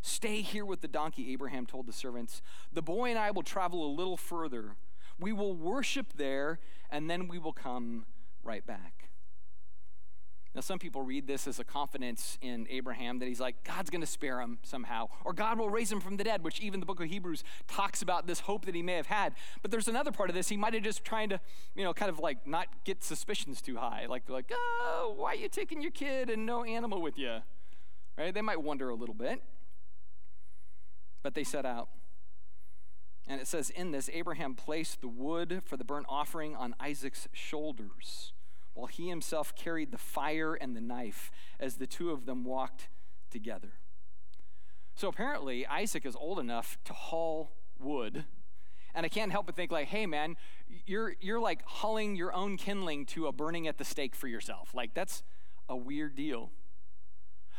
Stay 0.01 0.41
here 0.41 0.65
with 0.65 0.81
the 0.81 0.89
donkey, 0.89 1.31
Abraham 1.33 1.67
told 1.67 1.87
the 1.87 1.93
servants. 1.93 2.41
The 2.73 2.81
boy 2.81 3.11
and 3.11 3.19
I 3.19 3.33
will 3.33 3.43
travel 3.43 3.85
a 3.85 3.93
little 3.93 4.17
further. 4.17 4.77
We 5.19 5.33
will 5.33 5.55
worship 5.55 6.15
there, 6.17 6.59
and 6.91 7.09
then 7.09 7.29
we 7.29 7.39
will 7.39 7.53
come 7.53 8.07
right 8.43 8.67
back. 8.67 9.07
Now, 10.57 10.63
some 10.63 10.79
people 10.79 11.03
read 11.03 11.27
this 11.27 11.47
as 11.47 11.59
a 11.59 11.65
confidence 11.65 12.39
in 12.41 12.67
Abraham 12.71 13.19
that 13.19 13.27
he's 13.27 13.41
like, 13.41 13.63
God's 13.63 13.91
going 13.91 14.01
to 14.01 14.07
spare 14.07 14.41
him 14.41 14.59
somehow, 14.63 15.11
or 15.23 15.35
God 15.35 15.59
will 15.59 15.69
raise 15.69 15.93
him 15.93 16.01
from 16.01 16.17
the 16.17 16.25
dead, 16.25 16.43
which 16.43 16.61
even 16.61 16.81
the 16.81 16.87
book 16.87 16.99
of 16.99 17.11
Hebrews 17.11 17.45
talks 17.69 18.01
about 18.01 18.27
this 18.27 18.41
hope 18.41 18.65
that 18.65 18.75
he 18.75 18.81
may 18.83 18.95
have 18.95 19.09
had. 19.09 19.35
But 19.61 19.71
there's 19.71 19.87
another 19.87 20.13
part 20.13 20.31
of 20.31 20.35
this. 20.35 20.49
He 20.49 20.57
might 20.57 20.73
have 20.73 20.83
just 20.83 21.05
trying 21.05 21.29
to, 21.29 21.41
you 21.75 21.85
know, 21.85 21.93
kind 21.93 22.09
of 22.09 22.21
like 22.21 22.47
not 22.47 22.69
get 22.85 23.05
suspicions 23.05 23.61
too 23.61 23.77
high. 23.77 24.07
Like, 24.09 24.31
like, 24.31 24.51
oh, 24.51 25.13
why 25.19 25.33
are 25.33 25.35
you 25.35 25.51
taking 25.51 25.83
your 25.83 25.91
kid 25.91 26.31
and 26.31 26.47
no 26.47 26.65
animal 26.65 27.03
with 27.03 27.19
you? 27.19 27.41
Right? 28.17 28.33
They 28.33 28.41
might 28.41 28.63
wonder 28.63 28.89
a 28.89 28.95
little 28.95 29.15
bit. 29.15 29.43
But 31.23 31.35
they 31.35 31.45
set 31.45 31.67
out. 31.67 31.91
And 33.27 33.41
it 33.41 33.47
says, 33.47 33.71
in 33.71 33.91
this, 33.91 34.09
Abraham 34.13 34.55
placed 34.55 35.01
the 35.01 35.09
wood 35.09 35.63
for 35.65 35.77
the 35.77 35.85
burnt 35.85 36.07
offering 36.09 36.55
on 36.55 36.75
Isaac's 36.79 37.27
shoulders 37.33 38.33
while 38.75 38.87
he 38.87 39.09
himself 39.09 39.55
carried 39.55 39.91
the 39.91 39.99
fire 39.99 40.55
and 40.55 40.77
the 40.77 40.81
knife 40.81 41.31
as 41.59 41.77
the 41.77 41.87
two 41.87 42.11
of 42.11 42.27
them 42.27 42.45
walked 42.45 42.89
together. 43.31 43.73
So 44.95 45.09
apparently, 45.09 45.67
Isaac 45.67 46.07
is 46.07 46.15
old 46.15 46.39
enough 46.39 46.79
to 46.85 46.93
haul 46.93 47.53
wood. 47.79 48.25
And 48.95 49.05
I 49.05 49.09
can't 49.09 49.31
help 49.33 49.47
but 49.47 49.57
think, 49.57 49.71
like, 49.71 49.89
hey, 49.89 50.07
man, 50.07 50.37
you're, 50.87 51.17
you're 51.21 51.41
like 51.41 51.63
hauling 51.65 52.17
your 52.17 52.33
own 52.33 52.57
kindling 52.57 53.05
to 53.07 53.27
a 53.27 53.33
burning 53.33 53.67
at 53.67 53.77
the 53.77 53.85
stake 53.85 54.15
for 54.15 54.29
yourself. 54.29 54.75
Like, 54.75 54.95
that's 54.95 55.23
a 55.69 55.77
weird 55.77 56.15
deal. 56.15 56.51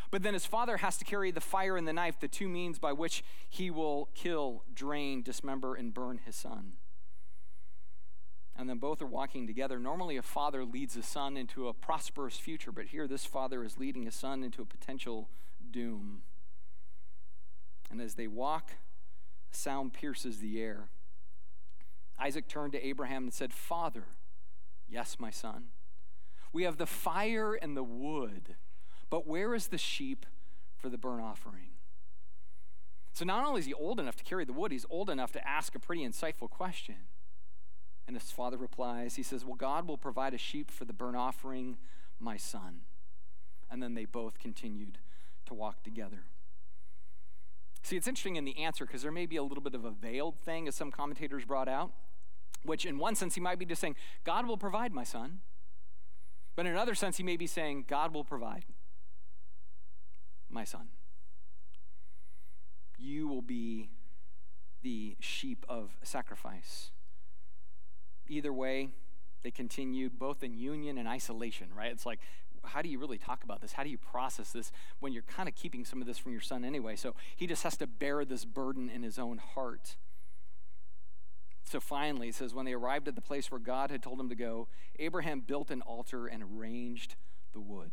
But 0.10 0.24
then 0.24 0.34
his 0.34 0.46
father 0.46 0.78
has 0.78 0.98
to 0.98 1.06
carry 1.06 1.32
the 1.32 1.42
fire 1.42 1.76
and 1.78 1.88
the 1.88 1.94
knife, 1.94 2.20
the 2.20 2.28
two 2.28 2.48
means 2.48 2.80
by 2.80 2.94
which 2.94 3.24
he 3.50 3.70
will 3.70 4.10
kill, 4.16 4.64
drain, 4.74 5.22
dismember, 5.22 5.76
and 5.76 5.94
burn 5.94 6.20
his 6.26 6.36
son 6.36 6.74
and 8.58 8.68
then 8.68 8.80
both 8.80 9.02
are 9.02 9.08
walking 9.08 9.46
together. 9.46 9.80
Normally, 9.80 10.18
a 10.18 10.24
father 10.24 10.66
leads 10.66 10.98
a 10.98 11.04
son 11.04 11.38
into 11.38 11.68
a 11.68 11.74
prosperous 11.74 12.38
future, 12.38 12.72
but 12.72 12.88
here 12.88 13.08
this 13.08 13.26
father 13.26 13.64
is 13.64 13.78
leading 13.78 14.04
his 14.04 14.16
son 14.16 14.44
into 14.44 14.64
a 14.64 14.66
potential 14.66 15.30
doom. 15.70 16.24
And 17.92 18.02
as 18.02 18.16
they 18.16 18.28
walk, 18.28 18.72
a 19.52 19.56
sound 19.56 19.94
pierces 19.94 20.40
the 20.40 20.60
air. 20.60 20.90
Isaac 22.20 22.48
turned 22.48 22.74
to 22.74 22.86
Abraham 22.86 23.24
and 23.24 23.34
said, 23.34 23.54
Father, 23.54 24.06
yes, 24.90 25.18
my 25.20 25.30
son, 25.30 25.66
we 26.52 26.64
have 26.64 26.78
the 26.78 26.88
fire 26.88 27.54
and 27.54 27.78
the 27.78 27.84
wood, 27.84 28.56
but 29.10 29.28
where 29.28 29.54
is 29.54 29.68
the 29.68 29.78
sheep 29.78 30.26
for 30.76 30.90
the 30.90 30.98
burnt 30.98 31.22
offering? 31.22 31.70
So 33.14 33.26
not 33.26 33.48
only 33.48 33.60
is 33.60 33.66
he 33.66 33.74
old 33.74 34.00
enough 34.00 34.16
to 34.18 34.24
carry 34.24 34.46
the 34.46 34.54
wood, 34.54 34.72
he's 34.72 34.86
old 34.90 35.10
enough 35.10 35.32
to 35.32 35.48
ask 35.48 35.74
a 35.74 35.80
pretty 35.80 36.08
insightful 36.08 36.50
question. 36.50 36.98
And 38.06 38.16
his 38.16 38.32
father 38.32 38.58
replies, 38.58 39.16
He 39.16 39.24
says, 39.24 39.44
Well, 39.44 39.56
God 39.56 39.88
will 39.88 39.98
provide 39.98 40.34
a 40.34 40.38
sheep 40.38 40.72
for 40.72 40.86
the 40.86 40.94
burnt 40.94 41.18
offering, 41.18 41.78
my 42.20 42.38
son. 42.38 42.82
And 43.70 43.82
then 43.82 43.96
they 43.96 44.06
both 44.06 44.40
continued 44.40 45.00
to 45.48 45.54
walk 45.54 45.84
together. 45.84 46.26
See, 47.84 47.96
it's 47.96 48.08
interesting 48.08 48.36
in 48.36 48.46
the 48.46 48.58
answer 48.60 48.86
because 48.86 49.02
there 49.02 49.12
may 49.12 49.26
be 49.26 49.38
a 49.38 49.44
little 49.44 49.64
bit 49.64 49.74
of 49.74 49.86
a 49.86 49.92
veiled 49.92 50.38
thing, 50.38 50.68
as 50.68 50.76
some 50.76 50.92
commentators 50.92 51.46
brought 51.46 51.68
out, 51.68 51.92
which 52.64 52.86
in 52.86 52.98
one 52.98 53.16
sense 53.16 53.36
he 53.36 53.42
might 53.42 53.60
be 53.60 53.66
just 53.66 53.82
saying, 53.82 53.96
God 54.24 54.46
will 54.46 54.58
provide, 54.58 54.94
my 54.94 55.04
son. 55.04 55.40
But 56.56 56.66
in 56.66 56.72
another 56.72 56.96
sense, 56.96 57.18
he 57.18 57.24
may 57.24 57.38
be 57.38 57.48
saying, 57.48 57.86
God 57.88 58.14
will 58.14 58.24
provide, 58.24 58.66
my 60.50 60.64
son. 60.64 60.88
You 62.98 63.28
will 63.28 63.42
be 63.42 63.90
the 64.82 65.16
sheep 65.20 65.66
of 65.70 65.92
sacrifice. 66.04 66.92
Either 68.28 68.52
way, 68.52 68.90
they 69.44 69.52
continued 69.52 70.18
both 70.18 70.44
in 70.44 70.54
union 70.54 70.98
and 70.98 71.08
isolation, 71.08 71.68
right? 71.76 71.92
It's 71.92 72.06
like, 72.06 72.20
how 72.64 72.82
do 72.82 72.90
you 72.90 73.00
really 73.00 73.18
talk 73.18 73.44
about 73.44 73.62
this? 73.62 73.74
How 73.74 73.84
do 73.84 73.90
you 73.90 73.98
process 73.98 74.52
this 74.52 74.72
when 75.00 75.14
you're 75.14 75.24
kind 75.24 75.48
of 75.48 75.56
keeping 75.56 75.86
some 75.86 76.02
of 76.02 76.08
this 76.08 76.18
from 76.18 76.32
your 76.32 76.42
son 76.42 76.66
anyway? 76.66 76.96
So 76.96 77.16
he 77.36 77.48
just 77.48 77.64
has 77.64 77.78
to 77.78 77.88
bear 77.88 78.26
this 78.26 78.46
burden 78.46 78.90
in 78.90 79.04
his 79.04 79.18
own 79.18 79.38
heart. 79.38 79.96
So 81.64 81.80
finally, 81.80 82.30
it 82.30 82.36
says, 82.36 82.54
when 82.54 82.66
they 82.66 82.74
arrived 82.74 83.08
at 83.08 83.16
the 83.16 83.22
place 83.22 83.52
where 83.52 83.60
God 83.60 83.92
had 83.92 84.02
told 84.02 84.20
him 84.20 84.30
to 84.30 84.36
go, 84.36 84.68
Abraham 85.00 85.42
built 85.42 85.70
an 85.70 85.82
altar 85.82 86.28
and 86.28 86.44
arranged 86.44 87.16
the 87.54 87.60
wood. 87.60 87.92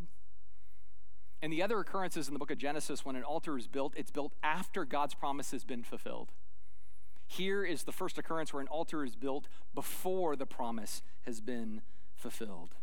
And 1.44 1.52
the 1.52 1.62
other 1.62 1.78
occurrences 1.78 2.26
in 2.26 2.32
the 2.32 2.38
book 2.38 2.50
of 2.50 2.56
Genesis, 2.56 3.04
when 3.04 3.16
an 3.16 3.22
altar 3.22 3.58
is 3.58 3.66
built, 3.66 3.92
it's 3.98 4.10
built 4.10 4.32
after 4.42 4.86
God's 4.86 5.12
promise 5.12 5.50
has 5.50 5.62
been 5.62 5.82
fulfilled. 5.82 6.32
Here 7.26 7.62
is 7.62 7.82
the 7.82 7.92
first 7.92 8.16
occurrence 8.16 8.54
where 8.54 8.62
an 8.62 8.68
altar 8.68 9.04
is 9.04 9.14
built 9.14 9.46
before 9.74 10.36
the 10.36 10.46
promise 10.46 11.02
has 11.26 11.42
been 11.42 11.82
fulfilled. 12.16 12.76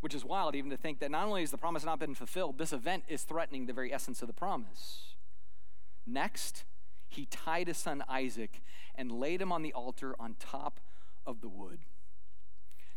Which 0.00 0.16
is 0.16 0.24
wild, 0.24 0.56
even 0.56 0.68
to 0.70 0.76
think 0.76 0.98
that 0.98 1.12
not 1.12 1.28
only 1.28 1.42
has 1.42 1.52
the 1.52 1.58
promise 1.58 1.84
not 1.84 2.00
been 2.00 2.16
fulfilled, 2.16 2.58
this 2.58 2.72
event 2.72 3.04
is 3.06 3.22
threatening 3.22 3.66
the 3.66 3.72
very 3.72 3.94
essence 3.94 4.20
of 4.20 4.26
the 4.26 4.34
promise. 4.34 5.14
Next, 6.04 6.64
he 7.08 7.26
tied 7.26 7.68
his 7.68 7.76
son 7.76 8.02
Isaac 8.08 8.62
and 8.96 9.12
laid 9.12 9.40
him 9.40 9.52
on 9.52 9.62
the 9.62 9.72
altar 9.72 10.16
on 10.18 10.34
top 10.40 10.80
of 11.24 11.40
the 11.40 11.48
wood. 11.48 11.78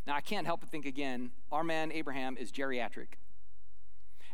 Now, 0.07 0.15
I 0.15 0.21
can't 0.21 0.47
help 0.47 0.61
but 0.61 0.69
think 0.69 0.87
again, 0.87 1.29
our 1.51 1.63
man 1.63 1.91
Abraham 1.91 2.37
is 2.37 2.51
geriatric 2.51 3.19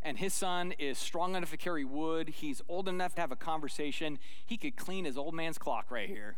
and 0.02 0.18
his 0.18 0.34
son 0.34 0.72
is 0.78 0.98
strong 0.98 1.34
enough 1.34 1.50
to 1.50 1.56
carry 1.56 1.84
wood. 1.84 2.28
He's 2.28 2.62
old 2.68 2.88
enough 2.88 3.14
to 3.16 3.20
have 3.20 3.32
a 3.32 3.36
conversation. 3.36 4.18
He 4.44 4.56
could 4.56 4.76
clean 4.76 5.04
his 5.04 5.16
old 5.16 5.34
man's 5.34 5.58
clock 5.58 5.90
right 5.90 6.08
here. 6.08 6.36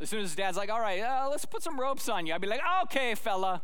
As 0.00 0.10
soon 0.10 0.20
as 0.20 0.30
his 0.30 0.36
dad's 0.36 0.56
like, 0.56 0.70
all 0.70 0.80
right, 0.80 1.00
uh, 1.00 1.28
let's 1.30 1.44
put 1.44 1.62
some 1.62 1.78
ropes 1.78 2.08
on 2.08 2.26
you, 2.26 2.34
I'd 2.34 2.40
be 2.40 2.48
like, 2.48 2.60
okay, 2.84 3.14
fella. 3.14 3.62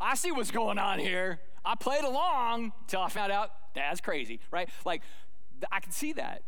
I 0.00 0.14
see 0.14 0.32
what's 0.32 0.50
going 0.50 0.78
on 0.78 0.98
here. 0.98 1.40
I 1.64 1.74
played 1.74 2.04
along 2.04 2.72
till 2.86 3.00
I 3.00 3.08
found 3.08 3.32
out 3.32 3.50
dad's 3.74 4.00
crazy, 4.00 4.40
right? 4.50 4.68
Like, 4.84 5.02
I 5.70 5.80
can 5.80 5.92
see 5.92 6.12
that. 6.14 6.42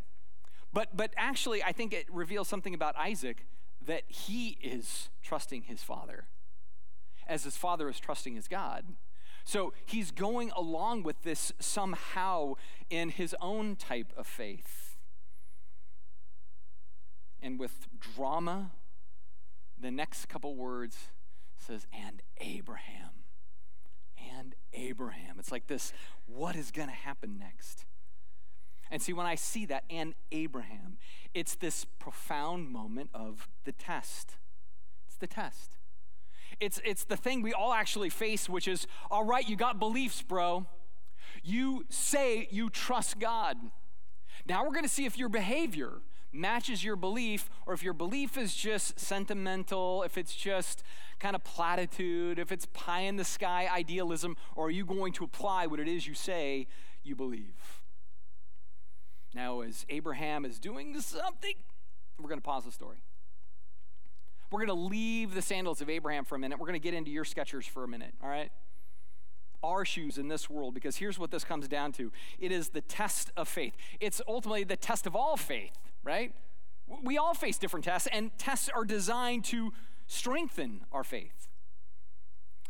But, 0.73 0.97
but 0.97 1.12
actually, 1.16 1.62
I 1.62 1.73
think 1.73 1.92
it 1.92 2.07
reveals 2.11 2.49
something 2.49 2.75
about 2.75 2.97
Isaac 2.97 3.47
that 3.85 4.05
he 4.09 4.59
is 4.62 5.11
trusting 5.23 5.62
his 5.64 5.83
father. 5.83 6.27
as 7.27 7.45
his 7.45 7.57
father 7.57 7.88
is 7.88 7.99
trusting 7.99 8.35
his 8.35 8.49
God. 8.49 8.85
So 9.45 9.73
he's 9.87 10.11
going 10.11 10.51
along 10.53 11.03
with 11.03 11.23
this 11.23 11.53
somehow 11.59 12.55
in 12.91 13.11
his 13.11 13.35
own 13.41 13.77
type 13.77 14.13
of 14.17 14.27
faith. 14.27 14.97
And 17.41 17.59
with 17.59 17.89
drama, 17.99 18.71
the 19.81 19.91
next 19.91 20.27
couple 20.29 20.55
words 20.55 21.09
says, 21.57 21.87
and 21.93 22.23
Abraham. 22.39 23.11
And 24.39 24.55
Abraham. 24.73 25.37
It's 25.39 25.53
like 25.53 25.67
this 25.67 25.93
what 26.27 26.57
is 26.57 26.71
going 26.71 26.89
to 26.89 26.95
happen 26.95 27.39
next? 27.39 27.85
And 28.91 29.01
see, 29.01 29.13
when 29.15 29.27
I 29.27 29.37
see 29.37 29.65
that, 29.67 29.85
and 29.89 30.15
Abraham, 30.33 30.99
it's 31.33 31.55
this 31.55 31.87
profound 31.99 32.69
moment 32.69 33.09
of 33.15 33.49
the 33.65 33.73
test. 33.73 34.37
It's 35.07 35.17
the 35.17 35.27
test. 35.27 35.79
It's, 36.61 36.81
it's 36.85 37.05
the 37.05 37.17
thing 37.17 37.43
we 37.43 37.53
all 37.53 37.73
actually 37.73 38.11
face, 38.11 38.49
which 38.49 38.69
is 38.69 38.87
all 39.11 39.25
right, 39.25 39.49
you 39.49 39.57
got 39.57 39.79
beliefs, 39.79 40.23
bro. 40.23 40.67
You 41.43 41.85
say 41.88 42.49
you 42.51 42.71
trust 42.71 43.19
God. 43.19 43.57
Now 44.47 44.65
we're 44.65 44.73
going 44.73 44.85
to 44.85 44.88
see 44.88 45.05
if 45.05 45.19
your 45.19 45.29
behavior 45.29 46.01
matches 46.33 46.83
your 46.83 46.97
belief 46.97 47.51
or 47.67 47.75
if 47.75 47.83
your 47.83 47.93
belief 47.93 48.38
is 48.38 48.55
just 48.55 48.99
sentimental, 48.99 50.03
if 50.03 50.17
it's 50.17 50.35
just 50.35 50.83
kind 51.19 51.37
of 51.37 51.45
platitude, 51.45 52.38
if 52.38 52.51
it's 52.51 52.67
pie 52.73 53.01
in 53.01 53.17
the 53.17 53.25
sky 53.25 53.69
idealism, 53.71 54.37
or 54.57 54.67
are 54.67 54.71
you 54.71 54.85
going 54.85 55.12
to 55.12 55.25
apply 55.25 55.67
what 55.67 55.79
it 55.79 55.88
is 55.88 56.07
you 56.07 56.15
say 56.15 56.67
you 57.03 57.15
believe? 57.15 57.83
Now, 59.35 59.61
as 59.61 59.87
Abraham 59.88 60.45
is 60.45 60.59
doing 60.59 60.99
something, 61.01 61.55
we're 62.19 62.29
going 62.29 62.41
to 62.41 62.45
pause 62.45 62.65
the 62.65 62.73
story. 62.73 63.03
We're 64.53 64.67
going 64.67 64.79
to 64.79 64.87
leave 64.87 65.35
the 65.35 65.41
sandals 65.41 65.81
of 65.81 65.88
Abraham 65.88 66.25
for 66.25 66.35
a 66.35 66.38
minute. 66.38 66.59
We're 66.59 66.67
going 66.67 66.79
to 66.79 66.85
get 66.85 66.93
into 66.93 67.11
your 67.11 67.25
Skechers 67.25 67.65
for 67.65 67.85
a 67.85 67.88
minute, 67.88 68.12
all 68.23 68.29
right? 68.29 68.53
Our 69.62 69.87
shoes 69.87 70.19
in 70.19 70.29
this 70.29 70.51
world, 70.51 70.75
because 70.75 70.97
here's 70.97 71.19
what 71.19 71.31
this 71.31 71.43
comes 71.43 71.69
down 71.69 71.93
to 71.93 72.12
it 72.38 72.53
is 72.53 72.69
the 72.69 72.83
test 72.83 73.33
of 73.35 73.49
faith. 73.49 73.75
It's 73.99 74.21
ultimately 74.29 74.65
the 74.65 74.77
test 74.77 75.07
of 75.07 75.17
all 75.17 75.38
faith, 75.38 75.73
right? 76.05 76.35
We 77.03 77.17
all 77.17 77.33
face 77.33 77.57
different 77.57 77.85
tests, 77.85 78.09
and 78.12 78.37
tests 78.37 78.69
are 78.69 78.85
designed 78.85 79.45
to 79.47 79.73
strengthen 80.07 80.85
our 80.93 81.03
faith. 81.03 81.49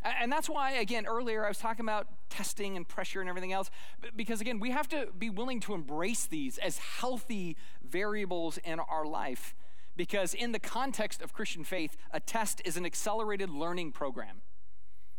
And 0.05 0.31
that's 0.31 0.49
why, 0.49 0.73
again, 0.73 1.07
earlier 1.07 1.45
I 1.45 1.49
was 1.49 1.59
talking 1.59 1.85
about 1.85 2.07
testing 2.31 2.77
and 2.77 2.87
pressure 2.87 3.21
and 3.21 3.29
everything 3.29 3.53
else, 3.53 3.71
because 4.14 4.40
again, 4.40 4.61
we 4.61 4.71
have 4.71 4.88
to 4.88 5.09
be 5.18 5.31
willing 5.31 5.59
to 5.61 5.75
embrace 5.75 6.27
these 6.27 6.59
as 6.59 6.79
healthy 6.79 7.57
variables 7.88 8.59
in 8.59 8.79
our 8.79 9.05
life 9.05 9.55
because 9.96 10.35
in 10.35 10.52
the 10.52 10.59
context 10.59 11.22
of 11.22 11.33
Christian 11.33 11.64
faith, 11.64 11.96
a 12.12 12.20
test 12.20 12.62
is 12.64 12.76
an 12.76 12.87
accelerated 12.87 13.50
learning 13.50 13.92
program. 13.92 14.42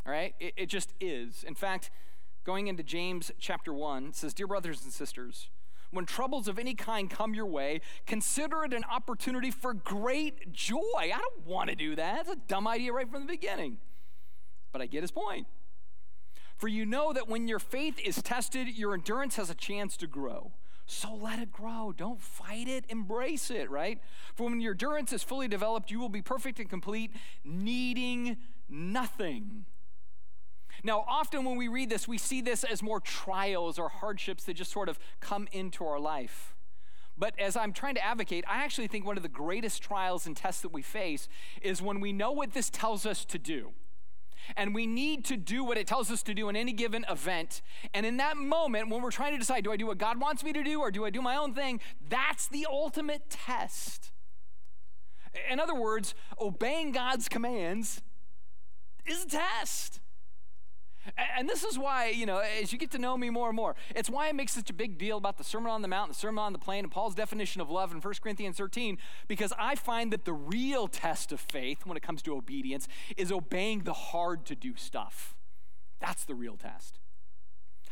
All 0.05 0.11
right? 0.11 0.33
It, 0.39 0.53
it 0.57 0.65
just 0.67 0.93
is. 0.99 1.43
In 1.43 1.55
fact, 1.55 1.91
going 2.43 2.67
into 2.67 2.83
James 2.83 3.31
chapter 3.39 3.73
1, 3.73 4.13
says, 4.13 4.33
Dear 4.33 4.47
brothers 4.47 4.83
and 4.83 4.91
sisters, 4.91 5.49
when 5.91 6.05
troubles 6.05 6.47
of 6.47 6.57
any 6.57 6.73
kind 6.73 7.09
come 7.09 7.35
your 7.35 7.45
way, 7.45 7.81
consider 8.07 8.63
it 8.63 8.73
an 8.73 8.83
opportunity 8.91 9.51
for 9.51 9.73
great 9.73 10.51
joy. 10.51 10.77
I 10.97 11.19
don't 11.19 11.45
want 11.45 11.69
to 11.69 11.75
do 11.75 11.95
that. 11.95 12.25
That's 12.25 12.29
a 12.29 12.41
dumb 12.47 12.67
idea 12.67 12.91
right 12.91 13.09
from 13.09 13.21
the 13.21 13.31
beginning. 13.31 13.77
But 14.71 14.81
I 14.81 14.87
get 14.87 15.03
his 15.03 15.11
point. 15.11 15.45
For 16.57 16.67
you 16.67 16.85
know 16.85 17.13
that 17.13 17.27
when 17.27 17.47
your 17.47 17.59
faith 17.59 17.99
is 18.03 18.21
tested, 18.21 18.67
your 18.69 18.93
endurance 18.93 19.35
has 19.35 19.49
a 19.49 19.55
chance 19.55 19.95
to 19.97 20.07
grow. 20.07 20.51
So 20.85 21.13
let 21.13 21.39
it 21.39 21.51
grow. 21.51 21.93
Don't 21.95 22.19
fight 22.19 22.67
it, 22.67 22.85
embrace 22.89 23.49
it, 23.49 23.69
right? 23.69 23.99
For 24.35 24.49
when 24.49 24.59
your 24.59 24.73
endurance 24.73 25.13
is 25.13 25.23
fully 25.23 25.47
developed, 25.47 25.91
you 25.91 25.99
will 25.99 26.09
be 26.09 26.21
perfect 26.21 26.59
and 26.59 26.69
complete, 26.69 27.11
needing 27.43 28.37
nothing. 28.69 29.65
Now, 30.83 31.05
often 31.07 31.45
when 31.45 31.55
we 31.55 31.67
read 31.67 31.89
this, 31.89 32.07
we 32.07 32.17
see 32.17 32.41
this 32.41 32.63
as 32.63 32.83
more 32.83 32.99
trials 32.99 33.79
or 33.79 33.89
hardships 33.89 34.43
that 34.45 34.55
just 34.55 34.71
sort 34.71 34.89
of 34.89 34.99
come 35.19 35.47
into 35.51 35.85
our 35.85 35.99
life. 35.99 36.55
But 37.17 37.39
as 37.39 37.55
I'm 37.55 37.73
trying 37.73 37.95
to 37.95 38.03
advocate, 38.03 38.43
I 38.49 38.63
actually 38.63 38.87
think 38.87 39.05
one 39.05 39.17
of 39.17 39.23
the 39.23 39.29
greatest 39.29 39.83
trials 39.83 40.25
and 40.25 40.35
tests 40.35 40.61
that 40.63 40.73
we 40.73 40.81
face 40.81 41.29
is 41.61 41.81
when 41.81 41.99
we 41.99 42.11
know 42.11 42.31
what 42.31 42.53
this 42.53 42.69
tells 42.69 43.05
us 43.05 43.23
to 43.25 43.37
do. 43.37 43.71
And 44.55 44.73
we 44.73 44.87
need 44.87 45.25
to 45.25 45.37
do 45.37 45.63
what 45.63 45.77
it 45.77 45.87
tells 45.87 46.11
us 46.11 46.23
to 46.23 46.33
do 46.33 46.49
in 46.49 46.55
any 46.55 46.73
given 46.73 47.05
event. 47.09 47.61
And 47.93 48.05
in 48.05 48.17
that 48.17 48.37
moment, 48.37 48.89
when 48.89 49.01
we're 49.01 49.11
trying 49.11 49.33
to 49.33 49.37
decide, 49.37 49.63
do 49.63 49.71
I 49.71 49.77
do 49.77 49.87
what 49.87 49.97
God 49.97 50.19
wants 50.19 50.43
me 50.43 50.53
to 50.53 50.63
do 50.63 50.79
or 50.81 50.91
do 50.91 51.05
I 51.05 51.09
do 51.09 51.21
my 51.21 51.35
own 51.35 51.53
thing? 51.53 51.79
That's 52.09 52.47
the 52.47 52.67
ultimate 52.69 53.29
test. 53.29 54.11
In 55.49 55.59
other 55.59 55.75
words, 55.75 56.13
obeying 56.39 56.91
God's 56.91 57.27
commands 57.27 58.01
is 59.05 59.25
a 59.25 59.29
test. 59.29 59.99
And 61.37 61.49
this 61.49 61.63
is 61.63 61.77
why, 61.77 62.07
you 62.07 62.25
know, 62.25 62.37
as 62.37 62.71
you 62.71 62.79
get 62.79 62.91
to 62.91 62.97
know 62.97 63.17
me 63.17 63.29
more 63.29 63.49
and 63.49 63.55
more, 63.55 63.75
it's 63.95 64.09
why 64.09 64.29
I 64.29 64.31
make 64.31 64.49
such 64.49 64.69
a 64.69 64.73
big 64.73 64.97
deal 64.97 65.17
about 65.17 65.37
the 65.37 65.43
Sermon 65.43 65.69
on 65.69 65.81
the 65.81 65.87
Mount, 65.87 66.09
the 66.09 66.15
Sermon 66.15 66.43
on 66.43 66.53
the 66.53 66.59
Plain, 66.59 66.85
and 66.85 66.91
Paul's 66.91 67.15
definition 67.15 67.61
of 67.61 67.69
love 67.69 67.91
in 67.91 67.99
1 67.99 68.13
Corinthians 68.21 68.57
13, 68.57 68.97
because 69.27 69.53
I 69.59 69.75
find 69.75 70.13
that 70.13 70.23
the 70.23 70.33
real 70.33 70.87
test 70.87 71.31
of 71.31 71.39
faith 71.39 71.85
when 71.85 71.97
it 71.97 72.03
comes 72.03 72.21
to 72.23 72.35
obedience 72.35 72.87
is 73.17 73.31
obeying 73.31 73.79
the 73.83 73.93
hard 73.93 74.45
to 74.45 74.55
do 74.55 74.75
stuff. 74.75 75.35
That's 75.99 76.23
the 76.23 76.35
real 76.35 76.55
test. 76.55 76.99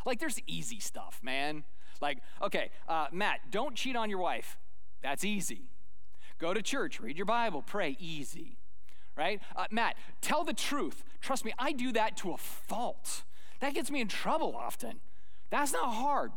Like, 0.05 0.19
there's 0.19 0.39
easy 0.47 0.79
stuff, 0.79 1.19
man. 1.21 1.63
Like, 1.99 2.19
okay, 2.41 2.71
uh, 2.87 3.07
Matt, 3.11 3.51
don't 3.51 3.75
cheat 3.75 3.95
on 3.95 4.09
your 4.09 4.19
wife. 4.19 4.57
That's 5.03 5.25
easy. 5.25 5.69
Go 6.39 6.53
to 6.53 6.61
church, 6.61 6.99
read 6.99 7.17
your 7.17 7.25
Bible, 7.25 7.61
pray, 7.61 7.97
easy 7.99 8.57
right? 9.15 9.41
Uh, 9.55 9.65
Matt, 9.71 9.95
tell 10.21 10.43
the 10.43 10.53
truth. 10.53 11.03
Trust 11.19 11.45
me, 11.45 11.53
I 11.59 11.71
do 11.71 11.91
that 11.93 12.17
to 12.17 12.31
a 12.31 12.37
fault. 12.37 13.23
That 13.59 13.73
gets 13.73 13.91
me 13.91 14.01
in 14.01 14.07
trouble 14.07 14.55
often. 14.55 14.99
That's 15.49 15.73
not 15.73 15.93
hard, 15.93 16.31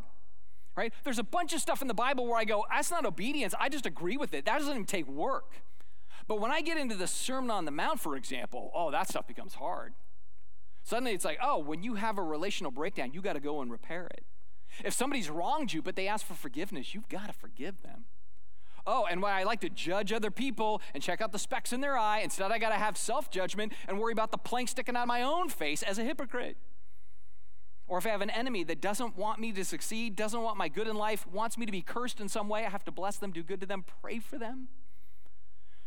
right? 0.75 0.93
There's 1.03 1.19
a 1.19 1.23
bunch 1.23 1.53
of 1.53 1.61
stuff 1.61 1.81
in 1.81 1.87
the 1.87 1.93
Bible 1.93 2.27
where 2.27 2.37
I 2.37 2.43
go, 2.43 2.65
that's 2.69 2.91
not 2.91 3.05
obedience. 3.05 3.53
I 3.59 3.69
just 3.69 3.85
agree 3.85 4.17
with 4.17 4.33
it. 4.33 4.45
That 4.45 4.59
doesn't 4.59 4.73
even 4.73 4.85
take 4.85 5.07
work. 5.07 5.53
But 6.27 6.39
when 6.39 6.51
I 6.51 6.61
get 6.61 6.77
into 6.77 6.95
the 6.95 7.07
Sermon 7.07 7.51
on 7.51 7.65
the 7.65 7.71
Mount, 7.71 7.99
for 7.99 8.15
example, 8.15 8.71
oh, 8.73 8.91
that 8.91 9.07
stuff 9.07 9.27
becomes 9.27 9.55
hard. 9.55 9.93
Suddenly 10.83 11.13
it's 11.13 11.25
like, 11.25 11.39
oh, 11.41 11.59
when 11.59 11.81
you 11.81 11.95
have 11.95 12.17
a 12.17 12.23
relational 12.23 12.71
breakdown, 12.71 13.11
you 13.13 13.21
got 13.21 13.33
to 13.33 13.39
go 13.39 13.61
and 13.61 13.71
repair 13.71 14.07
it. 14.07 14.23
If 14.83 14.93
somebody's 14.93 15.29
wronged 15.29 15.73
you, 15.73 15.81
but 15.81 15.95
they 15.95 16.07
ask 16.07 16.25
for 16.25 16.33
forgiveness, 16.33 16.93
you've 16.93 17.09
got 17.09 17.27
to 17.27 17.33
forgive 17.33 17.81
them. 17.81 18.05
Oh, 18.87 19.05
and 19.09 19.21
why 19.21 19.39
I 19.39 19.43
like 19.43 19.61
to 19.61 19.69
judge 19.69 20.13
other 20.13 20.29
people 20.29 20.81
and 20.93 21.01
check 21.01 21.21
out 21.21 21.31
the 21.31 21.39
specks 21.39 21.73
in 21.73 21.81
their 21.81 21.97
eye, 21.97 22.19
instead 22.19 22.51
I 22.51 22.59
got 22.59 22.69
to 22.69 22.75
have 22.75 22.97
self 22.97 23.31
judgment 23.31 23.73
and 23.87 23.99
worry 23.99 24.13
about 24.13 24.31
the 24.31 24.37
plank 24.37 24.69
sticking 24.69 24.95
out 24.95 25.03
of 25.03 25.07
my 25.07 25.21
own 25.21 25.49
face 25.49 25.81
as 25.81 25.97
a 25.97 26.03
hypocrite. 26.03 26.57
Or 27.87 27.97
if 27.97 28.05
I 28.05 28.09
have 28.09 28.21
an 28.21 28.31
enemy 28.31 28.63
that 28.63 28.81
doesn't 28.81 29.15
want 29.15 29.39
me 29.39 29.51
to 29.53 29.63
succeed, 29.63 30.15
doesn't 30.15 30.41
want 30.41 30.57
my 30.57 30.67
good 30.67 30.87
in 30.87 30.95
life, 30.95 31.27
wants 31.27 31.57
me 31.57 31.65
to 31.65 31.71
be 31.71 31.81
cursed 31.81 32.19
in 32.19 32.29
some 32.29 32.49
way, 32.49 32.65
I 32.65 32.69
have 32.69 32.83
to 32.85 32.91
bless 32.91 33.17
them, 33.17 33.31
do 33.31 33.43
good 33.43 33.59
to 33.61 33.65
them, 33.65 33.85
pray 34.01 34.19
for 34.19 34.37
them. 34.37 34.69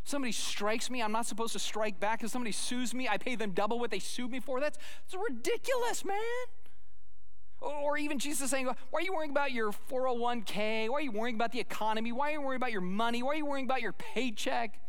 Somebody 0.04 0.32
strikes 0.32 0.90
me, 0.90 1.02
I'm 1.02 1.12
not 1.12 1.26
supposed 1.26 1.52
to 1.52 1.58
strike 1.58 2.00
back. 2.00 2.22
If 2.22 2.30
somebody 2.30 2.52
sues 2.52 2.94
me, 2.94 3.08
I 3.08 3.18
pay 3.18 3.34
them 3.34 3.50
double 3.50 3.78
what 3.78 3.90
they 3.90 3.98
sued 3.98 4.30
me 4.30 4.40
for. 4.40 4.58
That's, 4.61 4.78
that's 5.11 5.22
ridiculous, 5.28 6.04
man. 6.04 6.16
Or 7.60 7.98
even 7.98 8.18
Jesus 8.18 8.50
saying, 8.50 8.66
Why 8.66 9.00
are 9.00 9.02
you 9.02 9.12
worrying 9.12 9.32
about 9.32 9.52
your 9.52 9.72
401k? 9.72 10.88
Why 10.88 10.94
are 10.94 11.00
you 11.00 11.12
worrying 11.12 11.34
about 11.34 11.52
the 11.52 11.60
economy? 11.60 12.12
Why 12.12 12.30
are 12.30 12.32
you 12.34 12.40
worrying 12.40 12.60
about 12.60 12.72
your 12.72 12.80
money? 12.80 13.22
Why 13.22 13.32
are 13.32 13.36
you 13.36 13.46
worrying 13.46 13.66
about 13.66 13.82
your 13.82 13.92
paycheck? 13.92 14.80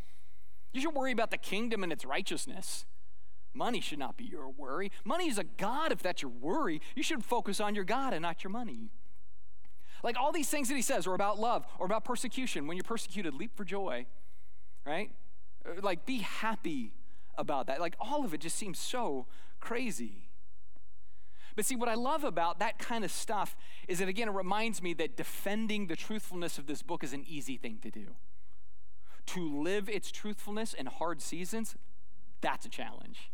You 0.72 0.82
should 0.82 0.94
worry 0.94 1.12
about 1.12 1.32
the 1.32 1.38
kingdom 1.38 1.84
and 1.84 1.92
its 1.92 2.06
righteousness. 2.06 2.86
Money 3.54 3.82
should 3.82 3.98
not 3.98 4.18
be 4.18 4.24
your 4.24 4.50
worry. 4.50 4.92
Money 5.04 5.28
is 5.28 5.40
a 5.40 5.44
God 5.44 5.92
if 5.92 6.00
that's 6.04 6.22
your 6.22 6.32
worry. 6.32 6.82
You 6.96 7.02
should 7.02 7.26
focus 7.26 7.60
on 7.60 7.74
your 7.74 7.84
God 7.84 8.14
and 8.14 8.22
not 8.22 8.44
your 8.44 8.52
money. 8.52 8.92
Like 10.04 10.18
all 10.18 10.32
these 10.32 10.50
things 10.50 10.70
that 10.70 10.76
he 10.76 10.82
says 10.82 11.08
are 11.08 11.14
about 11.14 11.40
love 11.40 11.66
or 11.80 11.86
about 11.86 12.06
persecution. 12.06 12.68
When 12.68 12.78
you're 12.78 12.84
persecuted, 12.84 13.34
leap 13.34 13.56
for 13.56 13.66
joy, 13.66 14.06
right? 14.86 15.12
Uh, 15.66 15.82
like 15.82 16.06
be 16.06 16.20
happy 16.20 16.94
about 17.38 17.68
that. 17.68 17.82
Like 17.82 17.96
all 18.00 18.24
of 18.24 18.34
it 18.34 18.42
just 18.42 18.56
seems 18.56 18.80
so 18.80 19.26
crazy. 19.60 20.29
But 21.56 21.66
see, 21.66 21.76
what 21.76 21.90
I 21.90 21.96
love 21.96 22.24
about 22.24 22.60
that 22.60 22.80
kind 22.80 23.04
of 23.04 23.12
stuff 23.12 23.56
is 23.88 24.00
that, 24.00 24.08
again, 24.08 24.30
it 24.30 24.34
reminds 24.34 24.82
me 24.82 24.94
that 24.94 25.18
defending 25.18 25.88
the 25.88 25.96
truthfulness 25.96 26.58
of 26.58 26.68
this 26.68 26.82
book 26.82 27.04
is 27.04 27.14
an 27.14 27.26
easy 27.28 27.58
thing 27.58 27.80
to 27.82 27.90
do. 27.90 28.16
To 29.28 29.62
live 29.62 29.90
its 29.90 30.12
truthfulness 30.12 30.74
in 30.74 30.86
hard 30.86 31.22
seasons, 31.22 31.76
that's 32.42 32.66
a 32.66 32.70
challenge. 32.70 33.32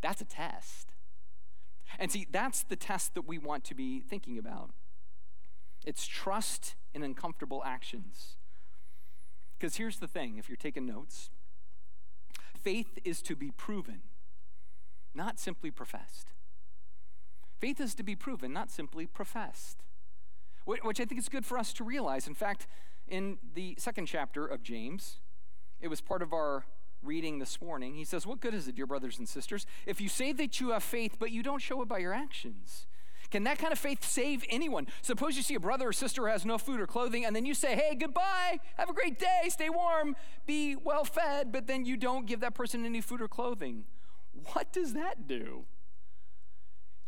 That's 0.00 0.20
a 0.20 0.24
test. 0.24 0.88
And 1.98 2.10
see, 2.10 2.26
that's 2.30 2.62
the 2.62 2.76
test 2.76 3.14
that 3.14 3.26
we 3.26 3.38
want 3.38 3.64
to 3.64 3.74
be 3.74 4.00
thinking 4.00 4.38
about. 4.38 4.70
It's 5.84 6.06
trust 6.06 6.74
in 6.94 7.02
uncomfortable 7.02 7.62
actions. 7.64 8.36
Because 9.58 9.76
here's 9.76 9.98
the 9.98 10.08
thing 10.08 10.36
if 10.38 10.48
you're 10.48 10.56
taking 10.56 10.86
notes 10.86 11.30
faith 12.62 12.98
is 13.04 13.20
to 13.22 13.36
be 13.36 13.50
proven, 13.50 14.00
not 15.14 15.38
simply 15.38 15.70
professed. 15.70 16.33
Faith 17.64 17.80
is 17.80 17.94
to 17.94 18.02
be 18.02 18.14
proven, 18.14 18.52
not 18.52 18.70
simply 18.70 19.06
professed, 19.06 19.78
which 20.66 21.00
I 21.00 21.06
think 21.06 21.18
is 21.18 21.30
good 21.30 21.46
for 21.46 21.56
us 21.56 21.72
to 21.72 21.82
realize. 21.82 22.26
In 22.26 22.34
fact, 22.34 22.66
in 23.08 23.38
the 23.54 23.74
second 23.78 24.04
chapter 24.04 24.46
of 24.46 24.62
James, 24.62 25.20
it 25.80 25.88
was 25.88 26.02
part 26.02 26.20
of 26.20 26.34
our 26.34 26.66
reading 27.02 27.38
this 27.38 27.62
morning. 27.62 27.94
He 27.94 28.04
says, 28.04 28.26
What 28.26 28.40
good 28.40 28.52
is 28.52 28.68
it, 28.68 28.74
dear 28.74 28.86
brothers 28.86 29.18
and 29.18 29.26
sisters, 29.26 29.64
if 29.86 29.98
you 29.98 30.10
say 30.10 30.34
that 30.34 30.60
you 30.60 30.72
have 30.72 30.82
faith, 30.82 31.16
but 31.18 31.30
you 31.30 31.42
don't 31.42 31.62
show 31.62 31.80
it 31.80 31.88
by 31.88 32.00
your 32.00 32.12
actions? 32.12 32.86
Can 33.30 33.44
that 33.44 33.56
kind 33.56 33.72
of 33.72 33.78
faith 33.78 34.04
save 34.04 34.44
anyone? 34.50 34.86
Suppose 35.00 35.34
you 35.38 35.42
see 35.42 35.54
a 35.54 35.60
brother 35.60 35.88
or 35.88 35.92
sister 35.94 36.20
who 36.20 36.28
has 36.28 36.44
no 36.44 36.58
food 36.58 36.82
or 36.82 36.86
clothing, 36.86 37.24
and 37.24 37.34
then 37.34 37.46
you 37.46 37.54
say, 37.54 37.74
Hey, 37.76 37.94
goodbye, 37.94 38.60
have 38.76 38.90
a 38.90 38.92
great 38.92 39.18
day, 39.18 39.48
stay 39.48 39.70
warm, 39.70 40.16
be 40.44 40.76
well 40.76 41.06
fed, 41.06 41.50
but 41.50 41.66
then 41.66 41.86
you 41.86 41.96
don't 41.96 42.26
give 42.26 42.40
that 42.40 42.52
person 42.52 42.84
any 42.84 43.00
food 43.00 43.22
or 43.22 43.28
clothing. 43.28 43.84
What 44.52 44.70
does 44.70 44.92
that 44.92 45.26
do? 45.26 45.64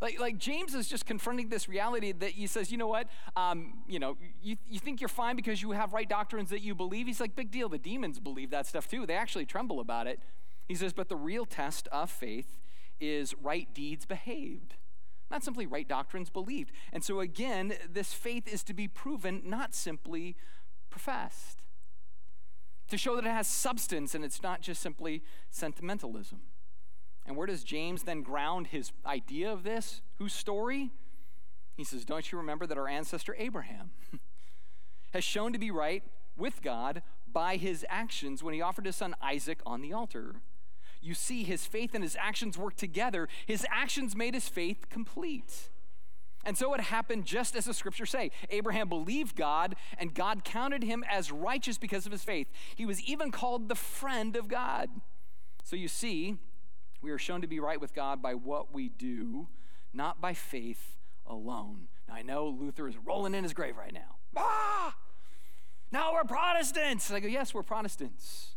Like, 0.00 0.20
like 0.20 0.36
James 0.36 0.74
is 0.74 0.88
just 0.88 1.06
confronting 1.06 1.48
this 1.48 1.68
reality 1.68 2.12
that 2.12 2.32
he 2.32 2.46
says, 2.46 2.70
you 2.70 2.76
know 2.76 2.86
what, 2.86 3.08
um, 3.34 3.74
you 3.88 3.98
know, 3.98 4.16
you, 4.42 4.56
you 4.68 4.78
think 4.78 5.00
you're 5.00 5.08
fine 5.08 5.36
because 5.36 5.62
you 5.62 5.70
have 5.70 5.94
right 5.94 6.08
doctrines 6.08 6.50
that 6.50 6.60
you 6.60 6.74
believe. 6.74 7.06
He's 7.06 7.20
like, 7.20 7.34
big 7.34 7.50
deal. 7.50 7.68
The 7.68 7.78
demons 7.78 8.20
believe 8.20 8.50
that 8.50 8.66
stuff 8.66 8.88
too. 8.88 9.06
They 9.06 9.14
actually 9.14 9.46
tremble 9.46 9.80
about 9.80 10.06
it. 10.06 10.20
He 10.68 10.74
says, 10.74 10.92
but 10.92 11.08
the 11.08 11.16
real 11.16 11.46
test 11.46 11.88
of 11.88 12.10
faith 12.10 12.58
is 13.00 13.34
right 13.40 13.72
deeds 13.72 14.04
behaved, 14.04 14.74
not 15.30 15.42
simply 15.42 15.66
right 15.66 15.88
doctrines 15.88 16.28
believed. 16.28 16.72
And 16.92 17.02
so 17.02 17.20
again, 17.20 17.74
this 17.90 18.12
faith 18.12 18.46
is 18.46 18.62
to 18.64 18.74
be 18.74 18.88
proven, 18.88 19.42
not 19.44 19.74
simply 19.74 20.36
professed, 20.90 21.62
to 22.88 22.98
show 22.98 23.16
that 23.16 23.24
it 23.24 23.30
has 23.30 23.46
substance 23.46 24.14
and 24.14 24.24
it's 24.24 24.42
not 24.42 24.60
just 24.60 24.82
simply 24.82 25.22
sentimentalism. 25.50 26.40
And 27.26 27.36
where 27.36 27.46
does 27.46 27.64
James 27.64 28.04
then 28.04 28.22
ground 28.22 28.68
his 28.68 28.92
idea 29.04 29.52
of 29.52 29.64
this? 29.64 30.00
Whose 30.18 30.32
story? 30.32 30.90
He 31.76 31.84
says, 31.84 32.04
Don't 32.04 32.30
you 32.30 32.38
remember 32.38 32.66
that 32.66 32.78
our 32.78 32.88
ancestor 32.88 33.34
Abraham 33.38 33.90
has 35.12 35.24
shown 35.24 35.52
to 35.52 35.58
be 35.58 35.70
right 35.70 36.02
with 36.36 36.62
God 36.62 37.02
by 37.30 37.56
his 37.56 37.84
actions 37.88 38.42
when 38.42 38.54
he 38.54 38.62
offered 38.62 38.86
his 38.86 38.96
son 38.96 39.14
Isaac 39.20 39.60
on 39.66 39.82
the 39.82 39.92
altar? 39.92 40.36
You 41.02 41.14
see, 41.14 41.44
his 41.44 41.66
faith 41.66 41.94
and 41.94 42.02
his 42.02 42.16
actions 42.18 42.56
work 42.56 42.76
together. 42.76 43.28
His 43.46 43.66
actions 43.70 44.16
made 44.16 44.34
his 44.34 44.48
faith 44.48 44.88
complete. 44.88 45.68
And 46.44 46.56
so 46.56 46.72
it 46.74 46.80
happened 46.80 47.26
just 47.26 47.56
as 47.56 47.64
the 47.64 47.74
scriptures 47.74 48.10
say. 48.10 48.30
Abraham 48.50 48.88
believed 48.88 49.34
God, 49.34 49.74
and 49.98 50.14
God 50.14 50.44
counted 50.44 50.84
him 50.84 51.04
as 51.10 51.32
righteous 51.32 51.76
because 51.76 52.06
of 52.06 52.12
his 52.12 52.22
faith. 52.22 52.46
He 52.74 52.86
was 52.86 53.00
even 53.02 53.32
called 53.32 53.68
the 53.68 53.74
friend 53.74 54.36
of 54.36 54.46
God. 54.46 54.88
So 55.64 55.74
you 55.74 55.88
see, 55.88 56.36
we 57.06 57.12
are 57.12 57.18
shown 57.18 57.40
to 57.40 57.46
be 57.46 57.60
right 57.60 57.80
with 57.80 57.94
God 57.94 58.20
by 58.20 58.34
what 58.34 58.74
we 58.74 58.88
do, 58.88 59.46
not 59.94 60.20
by 60.20 60.34
faith 60.34 60.96
alone. 61.24 61.86
Now, 62.08 62.14
I 62.14 62.22
know 62.22 62.48
Luther 62.48 62.88
is 62.88 62.96
rolling 62.96 63.32
in 63.32 63.44
his 63.44 63.54
grave 63.54 63.76
right 63.76 63.94
now. 63.94 64.16
Ah! 64.36 64.96
Now 65.92 66.14
we're 66.14 66.24
Protestants. 66.24 67.08
I 67.12 67.20
go, 67.20 67.28
yes, 67.28 67.54
we're 67.54 67.62
Protestants. 67.62 68.55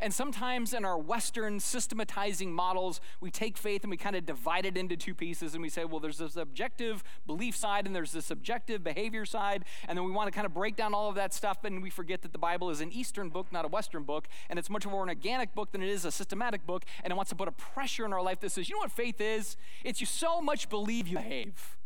And 0.00 0.12
sometimes 0.12 0.72
in 0.72 0.84
our 0.84 0.98
Western 0.98 1.60
systematizing 1.60 2.52
models, 2.52 3.00
we 3.20 3.30
take 3.30 3.56
faith 3.56 3.82
and 3.82 3.90
we 3.90 3.96
kind 3.96 4.16
of 4.16 4.24
divide 4.26 4.66
it 4.66 4.76
into 4.76 4.96
two 4.96 5.14
pieces 5.14 5.54
and 5.54 5.62
we 5.62 5.68
say, 5.68 5.84
well, 5.84 6.00
there's 6.00 6.18
this 6.18 6.36
objective 6.36 7.02
belief 7.26 7.56
side 7.56 7.86
and 7.86 7.94
there's 7.94 8.12
this 8.12 8.30
objective 8.30 8.84
behavior 8.84 9.24
side. 9.24 9.64
And 9.88 9.96
then 9.96 10.04
we 10.04 10.12
want 10.12 10.28
to 10.28 10.32
kind 10.32 10.46
of 10.46 10.54
break 10.54 10.76
down 10.76 10.94
all 10.94 11.08
of 11.08 11.14
that 11.16 11.34
stuff 11.34 11.64
and 11.64 11.82
we 11.82 11.90
forget 11.90 12.22
that 12.22 12.32
the 12.32 12.38
Bible 12.38 12.70
is 12.70 12.80
an 12.80 12.92
Eastern 12.92 13.28
book, 13.28 13.52
not 13.52 13.64
a 13.64 13.68
Western 13.68 14.04
book. 14.04 14.28
And 14.48 14.58
it's 14.58 14.70
much 14.70 14.86
more 14.86 15.02
an 15.02 15.08
organic 15.08 15.54
book 15.54 15.72
than 15.72 15.82
it 15.82 15.88
is 15.88 16.04
a 16.04 16.12
systematic 16.12 16.66
book. 16.66 16.84
And 17.02 17.10
it 17.10 17.16
wants 17.16 17.30
to 17.30 17.36
put 17.36 17.48
a 17.48 17.52
pressure 17.52 18.04
in 18.04 18.12
our 18.12 18.22
life 18.22 18.40
that 18.40 18.50
says, 18.50 18.68
you 18.68 18.76
know 18.76 18.80
what 18.80 18.92
faith 18.92 19.20
is? 19.20 19.56
It's 19.84 20.00
you 20.00 20.06
so 20.06 20.40
much 20.40 20.68
believe 20.68 21.08
you 21.08 21.16
behave. 21.16 21.76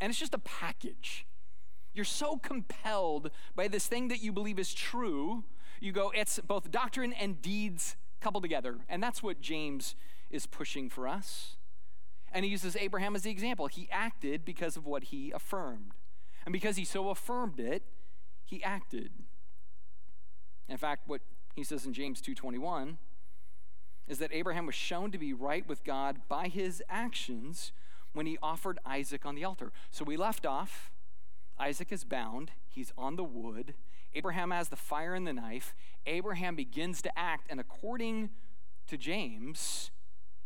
And 0.00 0.10
it's 0.10 0.18
just 0.18 0.34
a 0.34 0.38
package. 0.38 1.26
You're 1.94 2.04
so 2.04 2.36
compelled 2.36 3.30
by 3.54 3.68
this 3.68 3.86
thing 3.86 4.08
that 4.08 4.22
you 4.22 4.32
believe 4.32 4.58
is 4.58 4.72
true 4.72 5.44
you 5.82 5.92
go, 5.92 6.12
it's 6.14 6.38
both 6.38 6.70
doctrine 6.70 7.12
and 7.12 7.42
deeds 7.42 7.96
coupled 8.20 8.44
together. 8.44 8.78
And 8.88 9.02
that's 9.02 9.22
what 9.22 9.40
James 9.40 9.96
is 10.30 10.46
pushing 10.46 10.88
for 10.88 11.08
us. 11.08 11.56
And 12.32 12.44
he 12.44 12.50
uses 12.50 12.76
Abraham 12.76 13.16
as 13.16 13.22
the 13.22 13.30
example. 13.30 13.66
He 13.66 13.88
acted 13.90 14.44
because 14.44 14.76
of 14.76 14.86
what 14.86 15.04
he 15.04 15.32
affirmed. 15.32 15.92
And 16.46 16.52
because 16.52 16.76
he 16.76 16.84
so 16.84 17.10
affirmed 17.10 17.58
it, 17.58 17.82
he 18.44 18.62
acted. 18.62 19.10
In 20.68 20.76
fact, 20.76 21.08
what 21.08 21.20
he 21.54 21.64
says 21.64 21.84
in 21.84 21.92
James 21.92 22.22
2:21 22.22 22.96
is 24.08 24.18
that 24.18 24.32
Abraham 24.32 24.66
was 24.66 24.74
shown 24.74 25.10
to 25.10 25.18
be 25.18 25.32
right 25.32 25.66
with 25.66 25.84
God 25.84 26.20
by 26.28 26.48
his 26.48 26.82
actions 26.88 27.72
when 28.12 28.26
he 28.26 28.38
offered 28.42 28.78
Isaac 28.86 29.26
on 29.26 29.34
the 29.34 29.44
altar. 29.44 29.72
So 29.90 30.04
we 30.04 30.16
left 30.16 30.46
off 30.46 30.90
Isaac 31.58 31.92
is 31.92 32.04
bound, 32.04 32.52
he's 32.68 32.92
on 32.96 33.16
the 33.16 33.24
wood, 33.24 33.74
Abraham 34.14 34.50
has 34.50 34.68
the 34.68 34.76
fire 34.76 35.14
and 35.14 35.26
the 35.26 35.32
knife. 35.32 35.74
Abraham 36.06 36.54
begins 36.54 37.02
to 37.02 37.18
act, 37.18 37.46
and 37.50 37.58
according 37.58 38.30
to 38.88 38.96
James, 38.96 39.90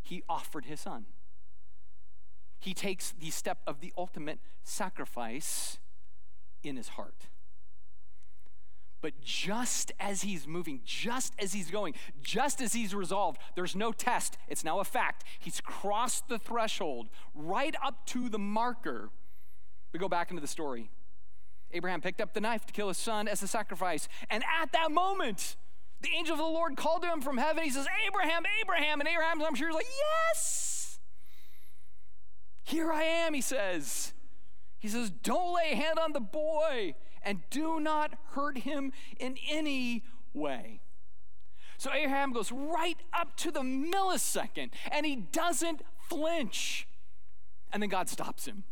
he 0.03 0.23
offered 0.29 0.67
his 0.67 0.81
son. 0.81 1.07
He 2.59 2.75
takes 2.75 3.13
the 3.13 3.31
step 3.31 3.59
of 3.67 3.81
the 3.81 3.93
ultimate 3.97 4.39
sacrifice 4.63 5.79
in 6.63 6.77
his 6.77 6.89
heart. 6.91 7.29
But 9.03 9.21
just 9.21 9.93
as 10.01 10.23
he's 10.23 10.47
moving, 10.49 10.81
just 10.85 11.33
as 11.39 11.53
he's 11.53 11.71
going, 11.71 11.95
just 12.23 12.61
as 12.61 12.73
he's 12.73 12.95
resolved, 12.95 13.39
there's 13.55 13.77
no 13.77 13.93
test. 13.93 14.37
It's 14.49 14.65
now 14.65 14.81
a 14.81 14.85
fact. 14.85 15.25
He's 15.39 15.61
crossed 15.61 16.29
the 16.29 16.39
threshold 16.39 17.09
right 17.35 17.75
up 17.85 18.07
to 18.07 18.29
the 18.29 18.39
marker. 18.39 19.11
We 19.93 20.01
go 20.01 20.09
back 20.09 20.31
into 20.31 20.41
the 20.41 20.49
story. 20.49 20.91
Abraham 21.77 22.01
picked 22.01 22.21
up 22.21 22.35
the 22.35 22.41
knife 22.41 22.67
to 22.67 22.73
kill 22.73 22.89
his 22.89 22.99
son 22.99 23.29
as 23.29 23.43
a 23.43 23.49
sacrifice. 23.49 24.09
And 24.31 24.43
at 24.61 24.73
that 24.73 24.91
moment, 24.91 25.57
the 26.01 26.11
angel 26.17 26.35
of 26.35 26.39
the 26.39 26.45
Lord 26.45 26.77
called 26.77 27.03
to 27.03 27.09
him 27.09 27.21
from 27.21 27.39
heaven. 27.39 27.63
He 27.63 27.71
says, 27.71 27.87
Abraham, 28.07 28.45
Abraham. 28.63 29.01
And 29.01 29.09
Abraham, 29.09 29.43
I'm 29.43 29.55
sure, 29.55 29.69
is 29.69 29.75
like, 29.75 29.87
Yes, 30.33 30.99
here 32.65 32.93
I 32.93 33.03
am, 33.03 33.35
he 33.35 33.41
says. 33.41 34.13
He 34.79 34.89
says, 34.89 35.11
Don't 35.11 35.55
lay 35.55 35.73
a 35.73 35.77
hand 35.77 35.99
on 35.99 36.13
the 36.13 36.21
boy 36.21 36.95
and 37.23 37.41
do 37.51 37.81
not 37.81 38.15
hurt 38.33 38.59
him 38.59 38.93
in 39.19 39.37
any 39.49 40.05
way. 40.35 40.81
So 41.79 41.93
Abraham 41.93 42.33
goes 42.33 42.51
right 42.51 42.99
up 43.13 43.37
to 43.39 43.51
the 43.51 43.61
millisecond 43.61 44.71
and 44.91 45.05
he 45.05 45.17
doesn't 45.17 45.83
flinch. 46.09 46.89
And 47.73 47.83
then 47.83 47.91
God 47.91 48.09
stops 48.09 48.47
him. 48.47 48.65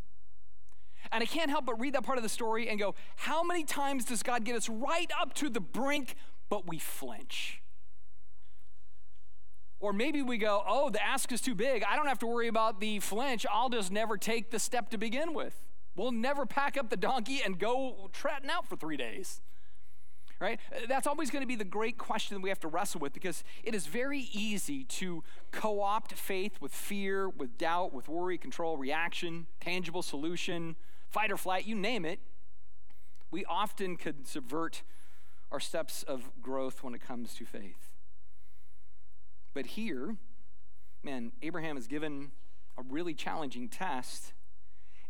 And 1.15 1.23
I 1.23 1.27
can't 1.27 1.49
help 1.49 1.65
but 1.65 1.79
read 1.79 1.95
that 1.95 2.03
part 2.03 2.19
of 2.19 2.25
the 2.25 2.29
story 2.29 2.69
and 2.69 2.77
go, 2.77 2.97
how 3.15 3.45
many 3.45 3.63
times 3.63 4.05
does 4.05 4.25
God 4.25 4.43
get 4.43 4.57
us 4.57 4.69
right 4.69 5.09
up 5.21 5.33
to 5.35 5.49
the 5.49 5.61
brink, 5.61 6.17
but 6.49 6.67
we 6.67 6.81
flinch? 6.81 7.63
Or 9.79 9.93
maybe 9.93 10.23
we 10.23 10.39
go, 10.39 10.65
oh, 10.67 10.91
the 10.91 11.01
ask 11.01 11.31
is 11.31 11.41
too 11.41 11.55
big. 11.55 11.85
I 11.89 11.95
don't 11.95 12.09
have 12.09 12.19
to 12.19 12.27
worry 12.27 12.49
about 12.49 12.81
the 12.81 12.99
flinch. 12.99 13.47
I'll 13.49 13.69
just 13.69 13.93
never 13.93 14.19
take 14.19 14.51
the 14.51 14.59
step 14.59 14.91
to 14.91 14.99
begin 14.99 15.35
with. 15.35 15.55
We'll 15.95 16.11
never 16.11 16.47
pack 16.47 16.77
up 16.77 16.91
the 16.91 16.97
donkey 16.97 17.41
and 17.45 17.61
go 17.61 18.11
trotting 18.13 18.51
out 18.51 18.67
for 18.67 18.75
three 18.75 18.97
days. 18.97 19.41
Right? 20.41 20.59
That's 20.89 21.07
always 21.07 21.31
going 21.31 21.43
to 21.43 21.47
be 21.47 21.55
the 21.55 21.65
great 21.65 21.97
question 21.97 22.35
that 22.35 22.41
we 22.41 22.49
have 22.49 22.59
to 22.61 22.69
wrestle 22.69 23.01
with 23.01 23.13
because 23.13 23.45
it 23.63 23.73
is 23.73 23.87
very 23.87 24.29
easy 24.33 24.83
to 24.85 25.23
co 25.53 25.81
opt 25.81 26.15
faith 26.15 26.61
with 26.61 26.73
fear, 26.73 27.29
with 27.29 27.57
doubt, 27.57 27.95
with 27.95 28.09
worry, 28.09 28.37
control, 28.37 28.77
reaction, 28.77 29.47
tangible 29.61 30.03
solution, 30.03 30.75
fight 31.15 31.31
or 31.31 31.37
flight, 31.37 31.65
you 31.65 31.77
name 31.77 32.05
it, 32.05 32.19
we 33.31 33.45
often 33.45 33.97
could 33.97 34.27
subvert 34.27 34.83
our 35.53 35.61
steps 35.61 36.03
of 36.03 36.29
growth 36.43 36.83
when 36.83 36.93
it 36.93 37.01
comes 37.01 37.35
to 37.35 37.45
faith. 37.45 37.93
But 39.55 39.67
here, 39.67 40.17
man, 41.05 41.31
Abraham 41.41 41.77
is 41.77 41.87
given 41.87 42.33
a 42.77 42.83
really 42.83 43.15
challenging 43.15 43.69
test 43.69 44.33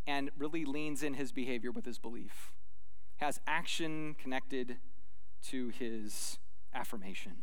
and 0.05 0.29
really 0.37 0.63
leans 0.63 1.01
in 1.01 1.15
his 1.15 1.31
behavior 1.31 1.71
with 1.71 1.85
his 1.85 1.97
belief, 1.97 2.53
has 3.15 3.39
action 3.47 4.15
connected 4.21 4.77
to 5.47 5.69
his 5.69 6.37
affirmation. 6.71 7.33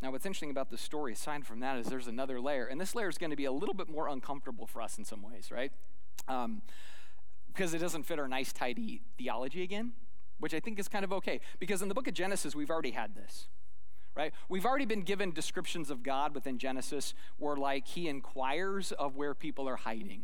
Now, 0.00 0.12
what's 0.12 0.26
interesting 0.26 0.52
about 0.52 0.70
this 0.70 0.80
story, 0.80 1.12
aside 1.12 1.44
from 1.44 1.58
that, 1.58 1.76
is 1.78 1.86
there's 1.86 2.06
another 2.06 2.40
layer. 2.40 2.66
And 2.66 2.80
this 2.80 2.94
layer 2.94 3.08
is 3.08 3.18
going 3.18 3.30
to 3.30 3.36
be 3.36 3.46
a 3.46 3.52
little 3.52 3.74
bit 3.74 3.88
more 3.88 4.06
uncomfortable 4.06 4.68
for 4.68 4.80
us 4.80 4.96
in 4.96 5.04
some 5.04 5.22
ways, 5.22 5.50
right? 5.50 5.72
Um, 6.28 6.62
because 7.52 7.74
it 7.74 7.78
doesn't 7.78 8.04
fit 8.04 8.18
our 8.18 8.28
nice, 8.28 8.52
tidy 8.52 9.02
theology 9.18 9.62
again, 9.62 9.92
which 10.38 10.54
I 10.54 10.60
think 10.60 10.78
is 10.78 10.88
kind 10.88 11.04
of 11.04 11.12
okay. 11.12 11.40
Because 11.58 11.82
in 11.82 11.88
the 11.88 11.94
book 11.94 12.08
of 12.08 12.14
Genesis, 12.14 12.54
we've 12.54 12.70
already 12.70 12.92
had 12.92 13.14
this, 13.14 13.48
right? 14.16 14.32
We've 14.48 14.64
already 14.64 14.86
been 14.86 15.02
given 15.02 15.32
descriptions 15.32 15.90
of 15.90 16.02
God 16.02 16.34
within 16.34 16.58
Genesis 16.58 17.14
where, 17.38 17.56
like, 17.56 17.86
he 17.86 18.08
inquires 18.08 18.92
of 18.92 19.16
where 19.16 19.34
people 19.34 19.68
are 19.68 19.76
hiding. 19.76 20.22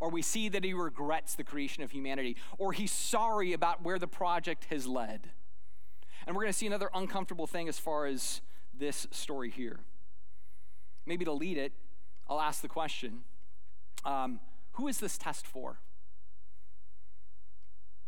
Or 0.00 0.10
we 0.10 0.22
see 0.22 0.48
that 0.50 0.64
he 0.64 0.72
regrets 0.72 1.34
the 1.34 1.44
creation 1.44 1.82
of 1.82 1.90
humanity, 1.90 2.36
or 2.58 2.72
he's 2.72 2.92
sorry 2.92 3.52
about 3.52 3.82
where 3.82 3.98
the 3.98 4.06
project 4.06 4.66
has 4.70 4.86
led. 4.86 5.30
And 6.26 6.36
we're 6.36 6.42
going 6.42 6.52
to 6.52 6.58
see 6.58 6.66
another 6.66 6.90
uncomfortable 6.94 7.46
thing 7.46 7.68
as 7.68 7.78
far 7.78 8.06
as 8.06 8.42
this 8.78 9.06
story 9.10 9.50
here. 9.50 9.80
Maybe 11.06 11.24
to 11.24 11.32
lead 11.32 11.58
it, 11.58 11.72
I'll 12.28 12.40
ask 12.40 12.60
the 12.62 12.68
question 12.68 13.20
um, 14.04 14.40
who 14.72 14.88
is 14.88 14.98
this 14.98 15.18
test 15.18 15.46
for? 15.46 15.78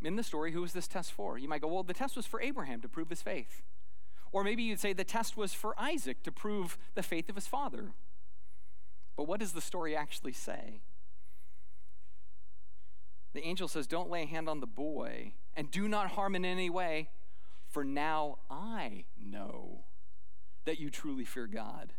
In 0.03 0.17
the 0.17 0.23
story, 0.23 0.53
who 0.53 0.65
is 0.65 0.73
this 0.73 0.89
test 0.89 1.13
for? 1.13 1.39
You 1.39 1.49
might 1.49 1.61
go, 1.61 1.69
well, 1.69 1.83
the 1.83 1.95
test 1.95 2.17
was 2.17 2.27
for 2.27 2.41
Abraham 2.41 2.81
to 2.81 2.89
prove 2.89 3.09
his 3.09 3.23
faith. 3.23 3.63
Or 4.33 4.43
maybe 4.43 4.63
you'd 4.63 4.81
say 4.81 4.93
the 4.93 5.05
test 5.05 5.37
was 5.37 5.53
for 5.53 5.79
Isaac 5.79 6.23
to 6.25 6.33
prove 6.33 6.79
the 6.95 7.03
faith 7.03 7.29
of 7.29 7.37
his 7.37 7.47
father. 7.47 7.93
But 9.17 9.29
what 9.29 9.41
does 9.41 9.53
the 9.53 9.61
story 9.61 9.95
actually 9.95 10.33
say? 10.33 10.81
The 13.35 13.45
angel 13.45 13.69
says, 13.69 13.87
Don't 13.87 14.11
lay 14.11 14.23
a 14.23 14.27
hand 14.27 14.49
on 14.49 14.61
the 14.61 14.67
boy 14.67 15.35
and 15.55 15.71
do 15.71 15.87
not 15.87 16.13
harm 16.13 16.35
in 16.35 16.45
any 16.45 16.71
way, 16.71 17.11
for 17.69 17.85
now 17.85 18.39
I 18.51 19.05
know 19.21 19.85
that 20.65 20.81
you 20.81 20.91
truly 20.91 21.25
fear 21.25 21.47
God. 21.47 21.93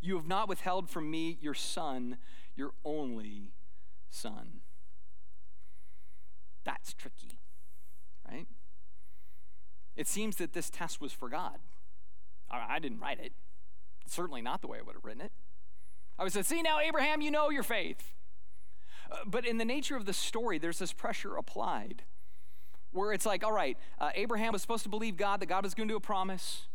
You 0.00 0.16
have 0.16 0.26
not 0.26 0.48
withheld 0.48 0.90
from 0.90 1.10
me 1.10 1.38
your 1.40 1.54
son, 1.54 2.18
your 2.54 2.72
only 2.84 3.52
son. 4.14 4.60
That's 6.64 6.94
tricky, 6.94 7.38
right? 8.30 8.46
It 9.96 10.08
seems 10.08 10.36
that 10.36 10.52
this 10.52 10.70
test 10.70 11.00
was 11.00 11.12
for 11.12 11.28
God. 11.28 11.58
I 12.50 12.78
didn't 12.78 13.00
write 13.00 13.20
it. 13.20 13.32
Certainly 14.06 14.42
not 14.42 14.60
the 14.60 14.66
way 14.66 14.78
I 14.78 14.82
would 14.82 14.94
have 14.94 15.04
written 15.04 15.22
it. 15.22 15.32
I 16.18 16.22
would 16.22 16.32
say, 16.32 16.42
see 16.42 16.62
now, 16.62 16.78
Abraham, 16.78 17.20
you 17.20 17.30
know 17.30 17.50
your 17.50 17.62
faith. 17.62 18.14
Uh, 19.10 19.16
but 19.26 19.44
in 19.44 19.58
the 19.58 19.64
nature 19.64 19.96
of 19.96 20.06
the 20.06 20.12
story, 20.12 20.58
there's 20.58 20.78
this 20.78 20.92
pressure 20.92 21.36
applied 21.36 22.02
where 22.92 23.12
it's 23.12 23.26
like, 23.26 23.42
all 23.42 23.52
right, 23.52 23.76
uh, 23.98 24.10
Abraham 24.14 24.52
was 24.52 24.62
supposed 24.62 24.84
to 24.84 24.88
believe 24.88 25.16
God, 25.16 25.40
that 25.40 25.46
God 25.46 25.64
was 25.64 25.74
going 25.74 25.88
to 25.88 25.92
do 25.92 25.96
a 25.96 26.00
promise 26.00 26.68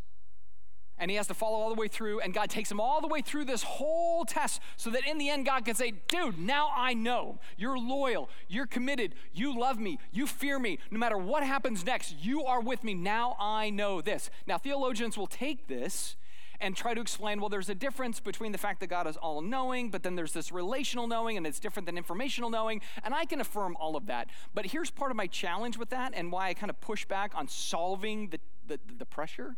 and 0.99 1.09
he 1.09 1.17
has 1.17 1.27
to 1.27 1.33
follow 1.33 1.57
all 1.57 1.69
the 1.69 1.79
way 1.79 1.87
through, 1.87 2.19
and 2.19 2.33
God 2.33 2.49
takes 2.49 2.69
him 2.69 2.79
all 2.79 3.01
the 3.01 3.07
way 3.07 3.21
through 3.21 3.45
this 3.45 3.63
whole 3.63 4.25
test 4.25 4.61
so 4.77 4.89
that 4.89 5.07
in 5.07 5.17
the 5.17 5.29
end, 5.29 5.45
God 5.45 5.65
can 5.65 5.75
say, 5.75 5.93
Dude, 6.07 6.37
now 6.37 6.71
I 6.75 6.93
know 6.93 7.39
you're 7.57 7.79
loyal, 7.79 8.29
you're 8.47 8.67
committed, 8.67 9.15
you 9.33 9.57
love 9.57 9.79
me, 9.79 9.99
you 10.11 10.27
fear 10.27 10.59
me. 10.59 10.79
No 10.91 10.99
matter 10.99 11.17
what 11.17 11.43
happens 11.43 11.85
next, 11.85 12.15
you 12.21 12.43
are 12.43 12.61
with 12.61 12.83
me. 12.83 12.93
Now 12.93 13.35
I 13.39 13.69
know 13.69 14.01
this. 14.01 14.29
Now, 14.45 14.57
theologians 14.57 15.17
will 15.17 15.27
take 15.27 15.67
this 15.67 16.15
and 16.61 16.75
try 16.75 16.93
to 16.93 17.01
explain 17.01 17.39
well, 17.39 17.49
there's 17.49 17.69
a 17.69 17.75
difference 17.75 18.19
between 18.19 18.51
the 18.51 18.57
fact 18.57 18.81
that 18.81 18.87
God 18.87 19.07
is 19.07 19.15
all 19.17 19.41
knowing, 19.41 19.89
but 19.89 20.03
then 20.03 20.15
there's 20.15 20.33
this 20.33 20.51
relational 20.51 21.07
knowing, 21.07 21.37
and 21.37 21.47
it's 21.47 21.59
different 21.59 21.85
than 21.85 21.97
informational 21.97 22.49
knowing. 22.49 22.81
And 23.03 23.13
I 23.13 23.25
can 23.25 23.39
affirm 23.39 23.77
all 23.79 23.95
of 23.95 24.07
that. 24.07 24.29
But 24.53 24.67
here's 24.67 24.89
part 24.89 25.11
of 25.11 25.17
my 25.17 25.27
challenge 25.27 25.77
with 25.77 25.89
that 25.89 26.13
and 26.13 26.31
why 26.31 26.49
I 26.49 26.53
kind 26.53 26.69
of 26.69 26.81
push 26.81 27.05
back 27.05 27.31
on 27.35 27.47
solving 27.47 28.29
the, 28.29 28.39
the, 28.67 28.79
the 28.97 29.05
pressure 29.05 29.55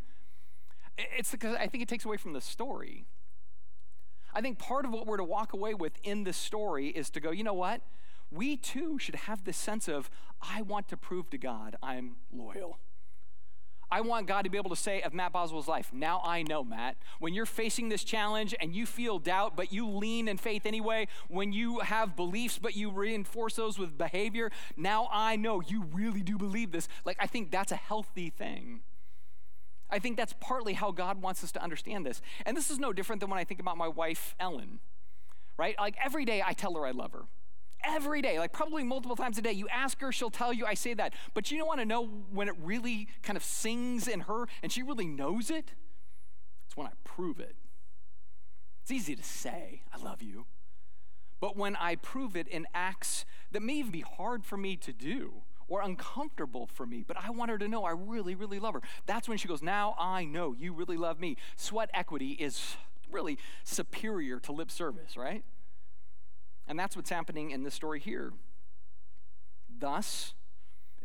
it's 0.98 1.32
because 1.32 1.56
I 1.56 1.68
think 1.68 1.82
it 1.82 1.88
takes 1.88 2.06
away 2.06 2.18
from 2.18 2.34
the 2.34 2.42
story. 2.42 3.06
I 4.34 4.42
think 4.42 4.60
part 4.60 4.86
of 4.86 4.92
what 4.92 5.08
we're 5.08 5.18
to 5.18 5.24
walk 5.24 5.54
away 5.54 5.74
with 5.74 5.94
in 6.04 6.24
this 6.24 6.38
story 6.38 6.88
is 6.88 7.10
to 7.12 7.20
go, 7.20 7.32
you 7.32 7.44
know 7.44 7.54
what? 7.54 7.82
We 8.32 8.56
too 8.56 8.98
should 8.98 9.16
have 9.16 9.44
this 9.44 9.58
sense 9.58 9.90
of, 9.90 10.10
I 10.42 10.62
want 10.62 10.88
to 10.90 10.98
prove 10.98 11.30
to 11.32 11.38
God 11.38 11.76
I'm 11.84 12.16
loyal. 12.32 12.80
I 13.94 14.00
want 14.00 14.26
God 14.26 14.44
to 14.44 14.50
be 14.50 14.58
able 14.58 14.70
to 14.70 14.76
say 14.78 15.02
of 15.02 15.14
Matt 15.14 15.34
Boswell's 15.34 15.68
life, 15.68 15.92
now 15.92 16.22
I 16.24 16.44
know, 16.44 16.64
Matt, 16.64 16.96
when 17.20 17.34
you're 17.34 17.46
facing 17.46 17.90
this 17.90 18.06
challenge 18.06 18.56
and 18.62 18.74
you 18.74 18.86
feel 18.86 19.20
doubt, 19.20 19.58
but 19.58 19.74
you 19.74 19.86
lean 19.86 20.30
in 20.30 20.38
faith 20.38 20.66
anyway, 20.66 21.10
when 21.28 21.52
you 21.52 21.80
have 21.80 22.16
beliefs, 22.16 22.58
but 22.58 22.74
you 22.74 22.90
reinforce 22.90 23.56
those 23.56 23.78
with 23.78 23.98
behavior, 23.98 24.50
now 24.78 25.10
I 25.12 25.36
know 25.36 25.60
you 25.60 25.84
really 25.92 26.22
do 26.22 26.38
believe 26.38 26.72
this. 26.72 26.88
Like, 27.04 27.18
I 27.20 27.28
think 27.28 27.52
that's 27.52 27.74
a 27.74 27.76
healthy 27.76 28.30
thing. 28.30 28.80
I 29.92 30.00
think 30.00 30.18
that's 30.18 30.34
partly 30.40 30.74
how 30.74 30.92
God 30.92 31.22
wants 31.22 31.44
us 31.44 31.52
to 31.54 31.62
understand 31.62 32.06
this. 32.06 32.22
And 32.46 32.56
this 32.56 32.72
is 32.72 32.80
no 32.80 32.94
different 32.94 33.20
than 33.20 33.30
when 33.30 33.40
I 33.40 33.44
think 33.44 33.60
about 33.60 33.78
my 33.78 33.88
wife, 33.88 34.36
Ellen, 34.40 34.80
right? 35.58 35.76
Like 35.78 35.96
every 36.04 36.26
day 36.26 36.42
I 36.46 36.54
tell 36.54 36.74
her 36.76 36.86
I 36.86 36.92
love 36.92 37.12
her. 37.14 37.24
Every 37.84 38.22
day, 38.22 38.38
like 38.38 38.54
probably 38.54 38.84
multiple 38.84 39.16
times 39.16 39.40
a 39.40 39.42
day. 39.42 39.54
You 39.54 39.68
ask 39.68 40.00
her, 40.02 40.12
she'll 40.12 40.30
tell 40.30 40.54
you 40.54 40.66
I 40.66 40.76
say 40.76 40.94
that. 40.94 41.14
But 41.34 41.50
you 41.52 41.58
don't 41.58 41.68
want 41.68 41.80
to 41.80 41.86
know 41.86 42.06
when 42.32 42.48
it 42.48 42.54
really 42.62 43.08
kind 43.24 43.36
of 43.36 43.44
sings 43.44 44.08
in 44.08 44.22
her 44.22 44.48
and 44.62 44.72
she 44.72 44.84
really 44.84 45.08
knows 45.08 45.50
it? 45.50 45.74
It's 46.68 46.78
when 46.78 46.88
I 46.88 46.92
prove 47.04 47.40
it. 47.40 47.56
It's 48.84 48.92
easy 48.92 49.16
to 49.16 49.24
say, 49.24 49.82
I 49.94 49.98
love 49.98 50.22
you. 50.22 50.46
But 51.40 51.58
when 51.58 51.76
I 51.76 51.96
prove 51.96 52.36
it 52.36 52.48
in 52.48 52.68
acts 52.74 53.26
that 53.52 53.62
may 53.62 53.74
even 53.74 53.92
be 53.92 54.02
hard 54.02 54.46
for 54.46 54.58
me 54.58 54.76
to 54.78 54.94
do, 54.94 55.42
or 55.72 55.82
uncomfortable 55.82 56.68
for 56.68 56.86
me, 56.86 57.02
but 57.08 57.16
I 57.16 57.30
want 57.30 57.50
her 57.50 57.58
to 57.58 57.66
know 57.66 57.86
I 57.86 57.92
really, 57.92 58.36
really 58.36 58.60
love 58.60 58.74
her. 58.74 58.82
That's 59.06 59.30
when 59.30 59.38
she 59.38 59.48
goes, 59.48 59.62
Now 59.62 59.96
I 59.98 60.26
know 60.26 60.52
you 60.52 60.74
really 60.74 60.98
love 60.98 61.18
me. 61.18 61.38
Sweat 61.56 61.90
equity 61.94 62.32
is 62.32 62.76
really 63.10 63.38
superior 63.64 64.38
to 64.42 64.52
lip 64.52 64.70
service, 64.70 65.16
right? 65.16 65.46
And 66.68 66.78
that's 66.78 66.98
what's 66.98 67.10
happening 67.10 67.52
in 67.52 67.64
this 67.64 67.74
story 67.74 68.02
here. 68.02 68.34
Thus, 69.80 70.34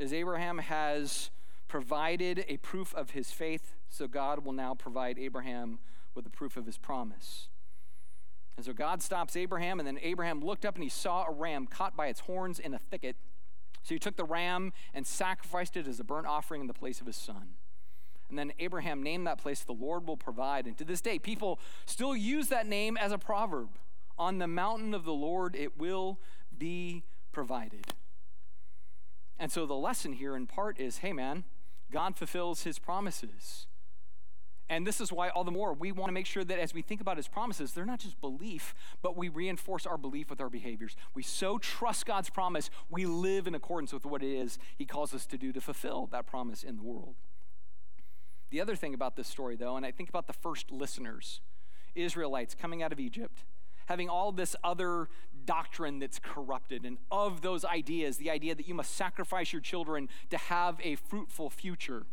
as 0.00 0.12
Abraham 0.12 0.58
has 0.58 1.30
provided 1.68 2.44
a 2.48 2.56
proof 2.56 2.92
of 2.92 3.10
his 3.10 3.30
faith, 3.30 3.74
so 3.88 4.08
God 4.08 4.44
will 4.44 4.52
now 4.52 4.74
provide 4.74 5.16
Abraham 5.16 5.78
with 6.16 6.26
a 6.26 6.30
proof 6.30 6.56
of 6.56 6.66
his 6.66 6.76
promise. 6.76 7.46
And 8.56 8.66
so 8.66 8.72
God 8.72 9.00
stops 9.00 9.36
Abraham, 9.36 9.78
and 9.78 9.86
then 9.86 10.00
Abraham 10.02 10.40
looked 10.40 10.64
up 10.64 10.74
and 10.74 10.82
he 10.82 10.90
saw 10.90 11.24
a 11.24 11.30
ram 11.30 11.68
caught 11.68 11.96
by 11.96 12.08
its 12.08 12.20
horns 12.20 12.58
in 12.58 12.74
a 12.74 12.80
thicket. 12.80 13.14
So 13.86 13.94
he 13.94 14.00
took 14.00 14.16
the 14.16 14.24
ram 14.24 14.72
and 14.92 15.06
sacrificed 15.06 15.76
it 15.76 15.86
as 15.86 16.00
a 16.00 16.04
burnt 16.04 16.26
offering 16.26 16.60
in 16.60 16.66
the 16.66 16.74
place 16.74 17.00
of 17.00 17.06
his 17.06 17.14
son. 17.14 17.50
And 18.28 18.36
then 18.36 18.52
Abraham 18.58 19.00
named 19.00 19.28
that 19.28 19.38
place, 19.38 19.62
The 19.62 19.70
Lord 19.70 20.08
will 20.08 20.16
provide. 20.16 20.66
And 20.66 20.76
to 20.78 20.84
this 20.84 21.00
day, 21.00 21.20
people 21.20 21.60
still 21.84 22.16
use 22.16 22.48
that 22.48 22.66
name 22.66 22.96
as 22.96 23.12
a 23.12 23.18
proverb. 23.18 23.68
On 24.18 24.38
the 24.38 24.48
mountain 24.48 24.92
of 24.92 25.04
the 25.04 25.12
Lord, 25.12 25.54
it 25.54 25.78
will 25.78 26.18
be 26.58 27.04
provided. 27.30 27.86
And 29.38 29.52
so 29.52 29.66
the 29.66 29.74
lesson 29.74 30.14
here, 30.14 30.34
in 30.34 30.48
part, 30.48 30.80
is 30.80 30.98
hey, 30.98 31.12
man, 31.12 31.44
God 31.92 32.16
fulfills 32.16 32.64
his 32.64 32.80
promises. 32.80 33.68
And 34.68 34.84
this 34.84 35.00
is 35.00 35.12
why, 35.12 35.28
all 35.28 35.44
the 35.44 35.52
more, 35.52 35.72
we 35.72 35.92
want 35.92 36.08
to 36.08 36.12
make 36.12 36.26
sure 36.26 36.44
that 36.44 36.58
as 36.58 36.74
we 36.74 36.82
think 36.82 37.00
about 37.00 37.16
his 37.16 37.28
promises, 37.28 37.72
they're 37.72 37.86
not 37.86 38.00
just 38.00 38.20
belief, 38.20 38.74
but 39.00 39.16
we 39.16 39.28
reinforce 39.28 39.86
our 39.86 39.96
belief 39.96 40.28
with 40.28 40.40
our 40.40 40.50
behaviors. 40.50 40.96
We 41.14 41.22
so 41.22 41.58
trust 41.58 42.04
God's 42.04 42.30
promise, 42.30 42.68
we 42.90 43.06
live 43.06 43.46
in 43.46 43.54
accordance 43.54 43.92
with 43.92 44.04
what 44.04 44.22
it 44.22 44.34
is 44.34 44.58
he 44.76 44.84
calls 44.84 45.14
us 45.14 45.24
to 45.26 45.38
do 45.38 45.52
to 45.52 45.60
fulfill 45.60 46.08
that 46.10 46.26
promise 46.26 46.64
in 46.64 46.76
the 46.76 46.82
world. 46.82 47.14
The 48.50 48.60
other 48.60 48.74
thing 48.74 48.92
about 48.92 49.16
this 49.16 49.28
story, 49.28 49.54
though, 49.56 49.76
and 49.76 49.86
I 49.86 49.92
think 49.92 50.08
about 50.08 50.26
the 50.26 50.32
first 50.32 50.72
listeners, 50.72 51.40
Israelites 51.94 52.54
coming 52.54 52.82
out 52.82 52.92
of 52.92 52.98
Egypt, 52.98 53.44
having 53.86 54.08
all 54.08 54.32
this 54.32 54.56
other 54.64 55.08
doctrine 55.44 56.00
that's 56.00 56.18
corrupted, 56.18 56.84
and 56.84 56.98
of 57.10 57.40
those 57.40 57.64
ideas, 57.64 58.16
the 58.16 58.30
idea 58.30 58.54
that 58.54 58.66
you 58.66 58.74
must 58.74 58.96
sacrifice 58.96 59.52
your 59.52 59.62
children 59.62 60.08
to 60.30 60.36
have 60.36 60.80
a 60.82 60.96
fruitful 60.96 61.50
future 61.50 62.04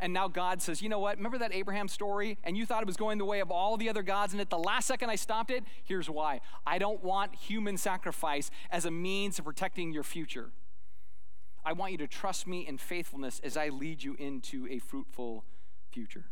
and 0.00 0.12
now 0.12 0.28
God 0.28 0.62
says, 0.62 0.82
you 0.82 0.88
know 0.88 0.98
what? 0.98 1.16
Remember 1.16 1.38
that 1.38 1.54
Abraham 1.54 1.88
story? 1.88 2.38
And 2.44 2.56
you 2.56 2.66
thought 2.66 2.82
it 2.82 2.86
was 2.86 2.96
going 2.96 3.18
the 3.18 3.24
way 3.24 3.40
of 3.40 3.50
all 3.50 3.76
the 3.76 3.88
other 3.88 4.02
gods, 4.02 4.32
and 4.32 4.40
at 4.40 4.50
the 4.50 4.58
last 4.58 4.86
second 4.86 5.10
I 5.10 5.16
stopped 5.16 5.50
it? 5.50 5.64
Here's 5.84 6.08
why 6.08 6.40
I 6.66 6.78
don't 6.78 7.02
want 7.02 7.34
human 7.34 7.76
sacrifice 7.76 8.50
as 8.70 8.84
a 8.84 8.90
means 8.90 9.38
of 9.38 9.44
protecting 9.44 9.92
your 9.92 10.02
future. 10.02 10.50
I 11.64 11.74
want 11.74 11.92
you 11.92 11.98
to 11.98 12.06
trust 12.06 12.46
me 12.46 12.66
in 12.66 12.78
faithfulness 12.78 13.40
as 13.44 13.56
I 13.56 13.68
lead 13.68 14.02
you 14.02 14.14
into 14.18 14.66
a 14.70 14.78
fruitful 14.78 15.44
future. 15.90 16.24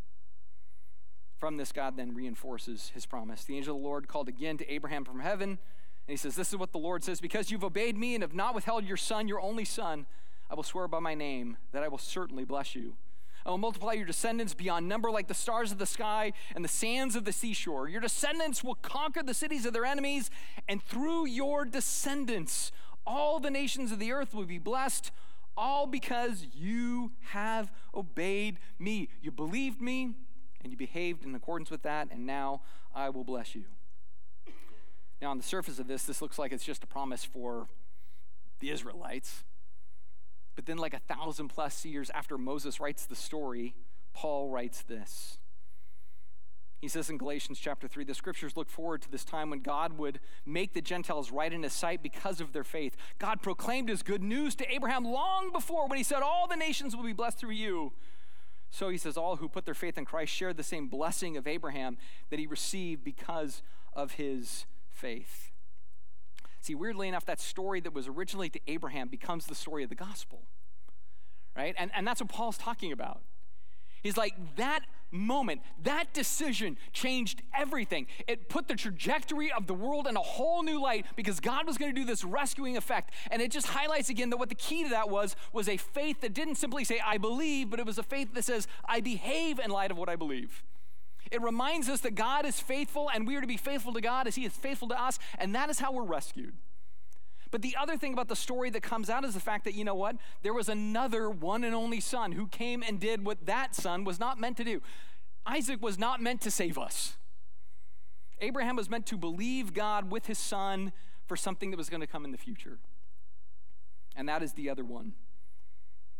From 1.39 1.57
this, 1.57 1.71
God 1.71 1.97
then 1.97 2.15
reinforces 2.15 2.91
his 2.95 3.07
promise. 3.07 3.45
The 3.45 3.57
angel 3.57 3.77
of 3.77 3.83
the 3.83 3.87
Lord 3.87 4.09
called 4.09 4.29
again 4.29 4.57
to 4.59 4.73
Abraham 4.73 5.05
from 5.05 5.21
heaven, 5.21 5.51
and 5.51 5.59
he 6.07 6.17
says, 6.17 6.35
This 6.35 6.49
is 6.49 6.57
what 6.57 6.73
the 6.73 6.79
Lord 6.79 7.05
says 7.05 7.21
Because 7.21 7.51
you've 7.51 7.65
obeyed 7.65 7.97
me 7.97 8.15
and 8.15 8.23
have 8.23 8.35
not 8.35 8.55
withheld 8.55 8.85
your 8.85 8.97
son, 8.97 9.29
your 9.29 9.41
only 9.41 9.65
son, 9.65 10.07
I 10.51 10.55
will 10.55 10.63
swear 10.63 10.89
by 10.89 10.99
my 10.99 11.15
name 11.15 11.59
that 11.73 11.83
I 11.83 11.89
will 11.89 11.99
certainly 11.99 12.45
bless 12.45 12.75
you. 12.75 12.97
I 13.47 13.51
will 13.51 13.59
multiply 13.59 13.93
your 13.93 14.07
descendants 14.07 14.55
beyond 14.55 14.89
number 14.89 15.11
like 15.11 15.29
the 15.29 15.35
stars 15.35 15.73
of 15.73 15.79
the 15.79 15.87
sky 15.87 16.33
and 16.55 16.65
the 16.65 16.69
sands 16.69 17.17
of 17.17 17.25
the 17.25 17.33
seashore. 17.33 17.89
Your 17.89 18.01
descendants 18.01 18.63
will 18.63 18.75
conquer 18.75 19.23
the 19.23 19.35
cities 19.35 19.65
of 19.65 19.73
their 19.73 19.85
enemies, 19.85 20.31
and 20.69 20.83
through 20.83 21.27
your 21.27 21.65
descendants, 21.65 22.73
all 23.07 23.41
the 23.41 23.51
nations 23.51 23.93
of 23.93 23.99
the 23.99 24.13
earth 24.13 24.35
will 24.35 24.45
be 24.45 24.59
blessed, 24.59 25.11
all 25.57 25.87
because 25.87 26.47
you 26.55 27.13
have 27.31 27.73
obeyed 27.95 28.59
me. 28.79 29.09
You 29.23 29.31
believed 29.31 29.81
me, 29.81 30.15
and 30.63 30.73
you 30.73 30.77
behaved 30.77 31.25
in 31.25 31.35
accordance 31.35 31.71
with 31.71 31.83
that, 31.83 32.09
and 32.11 32.27
now 32.27 32.61
I 32.95 33.09
will 33.09 33.25
bless 33.25 33.55
you. 33.55 33.65
Now, 35.21 35.31
on 35.31 35.37
the 35.37 35.43
surface 35.43 35.79
of 35.79 35.89
this, 35.89 36.05
this 36.05 36.23
looks 36.23 36.39
like 36.39 36.53
it's 36.53 36.65
just 36.65 36.85
a 36.85 36.87
promise 36.87 37.25
for 37.25 37.67
the 38.61 38.71
Israelites. 38.71 39.43
But 40.59 40.67
then, 40.67 40.79
like 40.79 40.93
a 40.93 40.99
thousand 40.99 41.51
plus 41.51 41.85
years 41.85 42.11
after 42.11 42.37
Moses 42.37 42.81
writes 42.81 43.07
the 43.07 43.15
story, 43.15 43.77
Paul 44.13 44.49
writes 44.49 44.83
this. 44.83 45.39
He 46.81 46.89
says 46.89 47.09
in 47.11 47.17
Galatians 47.17 47.61
chapter 47.61 47.87
3 47.87 48.03
the 48.03 48.13
scriptures 48.13 48.57
look 48.57 48.69
forward 48.69 49.03
to 49.03 49.09
this 49.09 49.25
time 49.25 49.51
when 49.51 49.61
God 49.61 49.97
would 49.99 50.19
make 50.45 50.75
the 50.75 50.81
Gentiles 50.81 51.31
right 51.31 51.53
in 51.53 51.63
his 51.63 51.73
sight 51.73 52.03
because 52.03 52.41
of 52.41 52.53
their 52.53 52.65
faith. 52.65 52.97
God 53.21 53.41
proclaimed 53.41 53.89
his 53.89 54.03
good 54.03 54.21
news 54.21 54.57
to 54.57 54.69
Abraham 54.69 55.05
long 55.05 55.53
before 55.53 55.87
when 55.87 55.97
he 55.97 56.03
said, 56.03 56.23
All 56.23 56.49
the 56.49 56.57
nations 56.57 56.97
will 56.97 57.05
be 57.05 57.13
blessed 57.13 57.39
through 57.39 57.53
you. 57.53 57.93
So 58.73 58.89
he 58.89 58.99
says, 58.99 59.17
All 59.17 59.37
who 59.37 59.49
put 59.49 59.65
their 59.65 59.75
faith 59.75 59.97
in 59.97 60.07
Christ 60.07 60.33
share 60.33 60.53
the 60.53 60.65
same 60.65 60.89
blessing 60.89 61.37
of 61.37 61.47
Abraham 61.47 61.99
that 62.31 62.41
he 62.41 62.49
received 62.49 63.05
because 63.05 63.63
of 63.93 64.15
his 64.15 64.67
faith. 64.91 65.48
See, 66.61 66.75
weirdly 66.75 67.09
enough, 67.09 67.25
that 67.27 67.41
story 67.41 67.81
that 67.81 67.95
was 67.95 68.09
originally 68.09 68.51
to 68.51 68.61
Abraham 68.67 69.09
becomes 69.09 69.47
the 69.47 69.55
story 69.55 69.85
of 69.85 69.89
the 69.89 69.95
gospel, 69.95 70.43
right? 71.57 71.75
And, 71.79 71.91
and 71.95 72.07
that's 72.07 72.21
what 72.21 72.31
Paul's 72.31 72.59
talking 72.59 72.93
about. 72.93 73.21
He's 74.03 74.17
like, 74.17 74.35
that 74.57 74.83
moment, 75.11 75.63
that 75.83 76.13
decision 76.13 76.77
changed 76.93 77.43
everything. 77.57 78.07
It 78.27 78.49
put 78.49 78.69
the 78.69 78.75
trajectory 78.75 79.51
of 79.51 79.67
the 79.67 79.75
world 79.75 80.07
in 80.07 80.17
a 80.17 80.21
whole 80.21 80.63
new 80.63 80.81
light 80.81 81.07
because 81.17 81.41
God 81.41 81.67
was 81.67 81.79
going 81.79 81.95
to 81.95 81.99
do 81.99 82.07
this 82.07 82.25
rescuing 82.25 82.77
effect. 82.77 83.13
And 83.31 83.41
it 83.41 83.51
just 83.51 83.69
highlights 83.69 84.09
again 84.09 84.31
that 84.31 84.37
what 84.37 84.49
the 84.49 84.55
key 84.55 84.85
to 84.85 84.91
that 84.91 85.09
was 85.09 85.35
was 85.53 85.69
a 85.69 85.77
faith 85.77 86.21
that 86.21 86.35
didn't 86.35 86.57
simply 86.57 86.85
say, 86.85 87.01
I 87.05 87.19
believe, 87.19 87.71
but 87.71 87.81
it 87.81 87.87
was 87.87 87.99
a 87.99 88.03
faith 88.03 88.35
that 88.35 88.45
says, 88.45 88.69
I 88.85 89.01
behave 89.01 89.59
in 89.59 89.71
light 89.71 89.91
of 89.91 89.97
what 89.97 90.09
I 90.09 90.17
believe. 90.17 90.63
It 91.31 91.43
reminds 91.43 91.89
us 91.89 92.01
that 92.01 92.15
God 92.15 92.47
is 92.47 92.61
faithful 92.61 93.11
and 93.13 93.27
we 93.27 93.37
are 93.37 93.41
to 93.41 93.47
be 93.47 93.57
faithful 93.57 93.93
to 93.93 94.01
God 94.01 94.27
as 94.27 94.35
He 94.35 94.45
is 94.45 94.53
faithful 94.53 94.89
to 94.89 95.01
us, 95.01 95.19
and 95.39 95.55
that 95.55 95.71
is 95.71 95.79
how 95.79 95.93
we're 95.93 96.05
rescued. 96.05 96.55
But 97.51 97.63
the 97.63 97.77
other 97.81 97.97
thing 97.97 98.13
about 98.13 98.29
the 98.29 98.37
story 98.37 98.71
that 98.71 98.83
comes 98.83 99.09
out 99.09 99.25
is 99.25 99.35
the 99.35 99.41
fact 99.41 99.65
that, 99.65 99.75
you 99.75 99.85
know 99.85 99.95
what? 99.95 100.17
There 100.43 100.53
was 100.53 100.69
another 100.69 101.31
one 101.31 101.65
and 101.65 101.75
only 101.75 102.01
son 102.01 102.33
who 102.33 102.47
came 102.47 102.83
and 102.87 103.01
did 103.01 103.25
what 103.25 103.47
that 103.47 103.75
son 103.75 104.05
was 104.05 104.21
not 104.21 104.39
meant 104.39 104.57
to 104.59 104.65
do. 104.65 104.83
Isaac 105.47 105.83
was 105.83 105.99
not 105.99 106.21
meant 106.21 106.43
to 106.43 106.51
save 106.51 106.77
us. 106.77 107.17
Abraham 108.41 108.77
was 108.77 108.91
meant 108.91 109.07
to 109.07 109.17
believe 109.17 109.73
God 109.73 110.11
with 110.13 110.27
his 110.27 110.39
son 110.39 110.93
for 111.27 111.37
something 111.37 111.71
that 111.71 111.77
was 111.77 111.89
going 111.89 112.03
to 112.03 112.07
come 112.07 112.25
in 112.25 112.33
the 112.33 112.39
future. 112.39 112.79
And 114.15 114.29
that 114.29 114.43
is 114.43 114.53
the 114.53 114.69
other 114.69 114.85
one. 114.85 115.15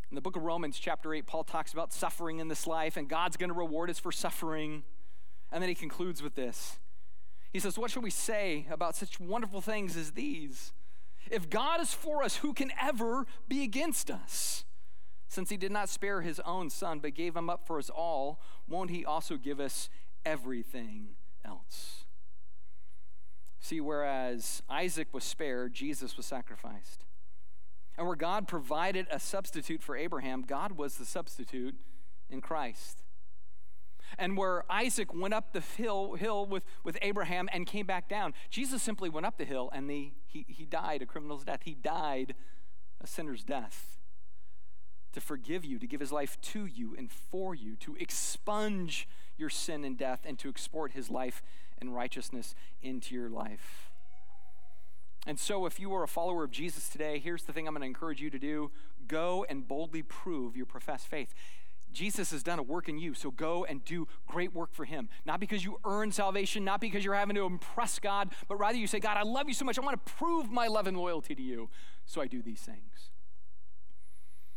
In 0.09 0.15
the 0.15 0.21
book 0.21 0.35
of 0.35 0.41
Romans, 0.41 0.79
chapter 0.79 1.13
8, 1.13 1.27
Paul 1.27 1.43
talks 1.43 1.71
about 1.71 1.93
suffering 1.93 2.39
in 2.39 2.47
this 2.47 2.65
life, 2.65 2.97
and 2.97 3.07
God's 3.07 3.37
going 3.37 3.49
to 3.49 3.55
reward 3.55 3.91
us 3.91 3.99
for 3.99 4.11
suffering. 4.11 4.83
And 5.51 5.61
then 5.61 5.69
he 5.69 5.75
concludes 5.75 6.21
with 6.21 6.35
this. 6.35 6.77
He 7.51 7.59
says, 7.59 7.77
What 7.77 7.91
should 7.91 8.03
we 8.03 8.11
say 8.11 8.67
about 8.69 8.95
such 8.95 9.19
wonderful 9.19 9.61
things 9.61 9.97
as 9.97 10.11
these? 10.11 10.73
If 11.29 11.49
God 11.49 11.81
is 11.81 11.93
for 11.93 12.23
us, 12.23 12.37
who 12.37 12.53
can 12.53 12.71
ever 12.81 13.25
be 13.47 13.63
against 13.63 14.09
us? 14.09 14.65
Since 15.27 15.49
he 15.49 15.57
did 15.57 15.71
not 15.71 15.89
spare 15.89 16.21
his 16.21 16.39
own 16.41 16.69
son, 16.69 16.99
but 16.99 17.13
gave 17.13 17.35
him 17.35 17.49
up 17.49 17.67
for 17.67 17.77
us 17.77 17.89
all, 17.89 18.39
won't 18.67 18.89
he 18.89 19.05
also 19.05 19.37
give 19.37 19.59
us 19.59 19.89
everything 20.25 21.09
else? 21.45 22.05
See, 23.59 23.79
whereas 23.79 24.63
Isaac 24.69 25.09
was 25.11 25.23
spared, 25.23 25.73
Jesus 25.73 26.17
was 26.17 26.25
sacrificed. 26.25 27.05
And 27.97 28.07
where 28.07 28.15
God 28.15 28.47
provided 28.47 29.05
a 29.11 29.19
substitute 29.19 29.83
for 29.83 29.95
Abraham, 29.95 30.41
God 30.41 30.73
was 30.73 30.95
the 30.95 31.05
substitute 31.05 31.75
in 32.29 32.41
Christ. 32.41 33.03
And 34.17 34.37
where 34.37 34.63
Isaac 34.71 35.13
went 35.13 35.33
up 35.33 35.53
the 35.53 35.61
hill, 35.61 36.15
hill 36.15 36.45
with, 36.45 36.63
with 36.83 36.97
Abraham 37.01 37.49
and 37.51 37.65
came 37.65 37.85
back 37.85 38.09
down, 38.09 38.33
Jesus 38.49 38.81
simply 38.81 39.09
went 39.09 39.25
up 39.25 39.37
the 39.37 39.45
hill 39.45 39.69
and 39.73 39.89
the, 39.89 40.11
he, 40.25 40.45
he 40.47 40.65
died 40.65 41.01
a 41.01 41.05
criminal's 41.05 41.43
death. 41.43 41.61
He 41.63 41.73
died 41.75 42.35
a 43.01 43.07
sinner's 43.07 43.43
death 43.43 43.97
to 45.13 45.21
forgive 45.21 45.65
you, 45.65 45.79
to 45.79 45.87
give 45.87 45.99
his 45.99 46.11
life 46.11 46.39
to 46.41 46.65
you 46.65 46.95
and 46.97 47.11
for 47.11 47.55
you, 47.55 47.75
to 47.77 47.95
expunge 47.95 49.07
your 49.37 49.49
sin 49.49 49.83
and 49.83 49.97
death, 49.97 50.21
and 50.25 50.37
to 50.39 50.49
export 50.49 50.91
his 50.91 51.09
life 51.09 51.41
and 51.79 51.95
righteousness 51.95 52.53
into 52.81 53.15
your 53.15 53.29
life. 53.29 53.89
And 55.25 55.39
so, 55.39 55.65
if 55.65 55.79
you 55.79 55.93
are 55.93 56.03
a 56.03 56.07
follower 56.07 56.43
of 56.43 56.51
Jesus 56.51 56.89
today, 56.89 57.19
here's 57.19 57.43
the 57.43 57.53
thing 57.53 57.67
I'm 57.67 57.73
going 57.73 57.81
to 57.81 57.87
encourage 57.87 58.21
you 58.21 58.29
to 58.29 58.39
do 58.39 58.71
go 59.07 59.45
and 59.49 59.67
boldly 59.67 60.03
prove 60.03 60.55
your 60.55 60.65
professed 60.65 61.07
faith. 61.07 61.33
Jesus 61.91 62.31
has 62.31 62.43
done 62.43 62.59
a 62.59 62.63
work 62.63 62.87
in 62.87 62.97
you, 62.97 63.13
so 63.13 63.31
go 63.31 63.65
and 63.65 63.83
do 63.83 64.07
great 64.27 64.53
work 64.53 64.73
for 64.73 64.85
him. 64.85 65.09
Not 65.25 65.39
because 65.39 65.63
you 65.63 65.79
earn 65.85 66.11
salvation, 66.11 66.63
not 66.63 66.81
because 66.81 67.03
you're 67.03 67.15
having 67.15 67.35
to 67.35 67.45
impress 67.45 67.99
God, 67.99 68.33
but 68.47 68.57
rather 68.57 68.77
you 68.77 68.87
say, 68.87 68.99
God, 68.99 69.17
I 69.17 69.23
love 69.23 69.47
you 69.47 69.53
so 69.53 69.65
much. 69.65 69.77
I 69.77 69.81
want 69.81 70.05
to 70.05 70.13
prove 70.13 70.51
my 70.51 70.67
love 70.67 70.87
and 70.87 70.97
loyalty 70.97 71.35
to 71.35 71.41
you, 71.41 71.69
so 72.05 72.21
I 72.21 72.27
do 72.27 72.41
these 72.41 72.61
things. 72.61 73.11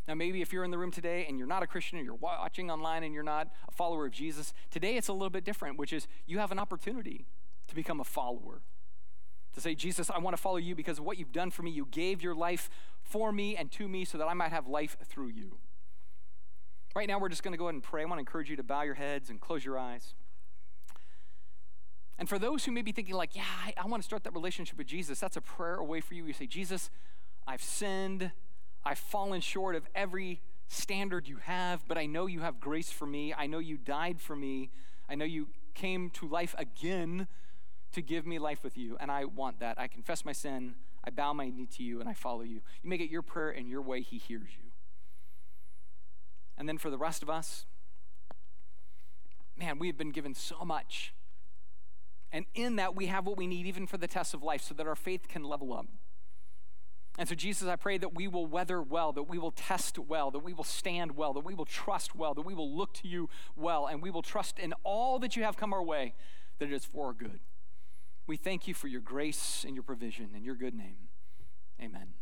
Now, 0.08 0.14
maybe 0.14 0.42
if 0.42 0.52
you're 0.52 0.64
in 0.64 0.70
the 0.72 0.78
room 0.78 0.90
today 0.90 1.26
and 1.28 1.38
you're 1.38 1.46
not 1.46 1.62
a 1.62 1.66
Christian 1.66 1.98
or 1.98 2.02
you're 2.02 2.14
watching 2.14 2.70
online 2.70 3.04
and 3.04 3.14
you're 3.14 3.22
not 3.22 3.48
a 3.68 3.72
follower 3.72 4.06
of 4.06 4.12
Jesus, 4.12 4.52
today 4.70 4.96
it's 4.96 5.08
a 5.08 5.12
little 5.12 5.30
bit 5.30 5.44
different, 5.44 5.78
which 5.78 5.92
is 5.92 6.08
you 6.26 6.38
have 6.38 6.50
an 6.50 6.58
opportunity 6.58 7.26
to 7.68 7.74
become 7.74 8.00
a 8.00 8.04
follower. 8.04 8.62
To 9.54 9.60
say, 9.60 9.74
Jesus, 9.74 10.10
I 10.10 10.18
want 10.18 10.34
to 10.34 10.42
follow 10.42 10.56
you 10.56 10.74
because 10.74 10.98
of 10.98 11.04
what 11.04 11.18
you've 11.18 11.32
done 11.32 11.50
for 11.50 11.62
me. 11.62 11.70
You 11.70 11.86
gave 11.90 12.22
your 12.22 12.34
life 12.34 12.68
for 13.02 13.32
me 13.32 13.54
and 13.56 13.70
to 13.72 13.86
me 13.86 14.04
so 14.04 14.18
that 14.18 14.26
I 14.26 14.34
might 14.34 14.50
have 14.50 14.66
life 14.66 14.96
through 15.04 15.28
you. 15.28 15.58
Right 16.94 17.08
now, 17.08 17.18
we're 17.18 17.30
just 17.30 17.42
going 17.42 17.52
to 17.52 17.58
go 17.58 17.64
ahead 17.64 17.74
and 17.74 17.82
pray. 17.82 18.02
I 18.02 18.04
want 18.04 18.18
to 18.18 18.20
encourage 18.20 18.50
you 18.50 18.56
to 18.56 18.62
bow 18.62 18.82
your 18.82 18.94
heads 18.94 19.30
and 19.30 19.40
close 19.40 19.64
your 19.64 19.78
eyes. 19.78 20.14
And 22.18 22.28
for 22.28 22.38
those 22.38 22.64
who 22.64 22.72
may 22.72 22.82
be 22.82 22.92
thinking, 22.92 23.14
like, 23.14 23.34
yeah, 23.34 23.44
I, 23.64 23.74
I 23.82 23.86
want 23.86 24.02
to 24.02 24.06
start 24.06 24.24
that 24.24 24.34
relationship 24.34 24.76
with 24.76 24.86
Jesus, 24.86 25.18
that's 25.18 25.36
a 25.36 25.40
prayer 25.40 25.76
away 25.76 26.00
for 26.00 26.14
you. 26.14 26.26
You 26.26 26.32
say, 26.32 26.46
Jesus, 26.46 26.90
I've 27.46 27.62
sinned. 27.62 28.30
I've 28.84 28.98
fallen 28.98 29.40
short 29.40 29.74
of 29.74 29.88
every 29.94 30.40
standard 30.68 31.28
you 31.28 31.38
have, 31.38 31.86
but 31.88 31.96
I 31.96 32.06
know 32.06 32.26
you 32.26 32.40
have 32.40 32.60
grace 32.60 32.90
for 32.90 33.06
me. 33.06 33.34
I 33.36 33.46
know 33.46 33.58
you 33.58 33.76
died 33.76 34.20
for 34.20 34.36
me. 34.36 34.70
I 35.08 35.14
know 35.14 35.24
you 35.24 35.48
came 35.74 36.10
to 36.10 36.28
life 36.28 36.54
again 36.58 37.26
to 37.92 38.02
give 38.02 38.26
me 38.26 38.38
life 38.38 38.64
with 38.64 38.76
you, 38.76 38.96
and 39.00 39.10
I 39.10 39.24
want 39.24 39.60
that. 39.60 39.78
I 39.78 39.86
confess 39.86 40.24
my 40.24 40.32
sin. 40.32 40.74
I 41.04 41.10
bow 41.10 41.32
my 41.32 41.48
knee 41.48 41.66
to 41.76 41.82
you, 41.82 42.00
and 42.00 42.08
I 42.08 42.14
follow 42.14 42.42
you. 42.42 42.60
You 42.82 42.90
make 42.90 43.00
it 43.00 43.10
your 43.10 43.22
prayer 43.22 43.50
and 43.50 43.68
your 43.68 43.82
way, 43.82 44.00
He 44.00 44.18
hears 44.18 44.48
you. 44.56 44.71
And 46.62 46.68
then 46.68 46.78
for 46.78 46.90
the 46.90 46.96
rest 46.96 47.24
of 47.24 47.28
us, 47.28 47.66
man, 49.58 49.80
we 49.80 49.88
have 49.88 49.98
been 49.98 50.12
given 50.12 50.32
so 50.32 50.64
much. 50.64 51.12
And 52.30 52.46
in 52.54 52.76
that, 52.76 52.94
we 52.94 53.06
have 53.06 53.26
what 53.26 53.36
we 53.36 53.48
need 53.48 53.66
even 53.66 53.84
for 53.84 53.96
the 53.96 54.06
test 54.06 54.32
of 54.32 54.44
life 54.44 54.62
so 54.62 54.72
that 54.74 54.86
our 54.86 54.94
faith 54.94 55.26
can 55.26 55.42
level 55.42 55.72
up. 55.72 55.86
And 57.18 57.28
so, 57.28 57.34
Jesus, 57.34 57.66
I 57.66 57.74
pray 57.74 57.98
that 57.98 58.14
we 58.14 58.28
will 58.28 58.46
weather 58.46 58.80
well, 58.80 59.10
that 59.10 59.24
we 59.24 59.38
will 59.38 59.50
test 59.50 59.98
well, 59.98 60.30
that 60.30 60.38
we 60.38 60.52
will 60.52 60.62
stand 60.62 61.16
well, 61.16 61.32
that 61.32 61.44
we 61.44 61.52
will 61.52 61.64
trust 61.64 62.14
well, 62.14 62.32
that 62.32 62.42
we 62.42 62.54
will 62.54 62.72
look 62.72 62.94
to 62.94 63.08
you 63.08 63.28
well, 63.56 63.88
and 63.88 64.00
we 64.00 64.10
will 64.12 64.22
trust 64.22 64.60
in 64.60 64.72
all 64.84 65.18
that 65.18 65.34
you 65.34 65.42
have 65.42 65.56
come 65.56 65.72
our 65.72 65.82
way, 65.82 66.14
that 66.60 66.66
it 66.66 66.72
is 66.72 66.84
for 66.84 67.06
our 67.06 67.12
good. 67.12 67.40
We 68.28 68.36
thank 68.36 68.68
you 68.68 68.74
for 68.74 68.86
your 68.86 69.00
grace 69.00 69.64
and 69.66 69.74
your 69.74 69.82
provision. 69.82 70.28
In 70.36 70.44
your 70.44 70.54
good 70.54 70.76
name, 70.76 71.08
amen. 71.82 72.21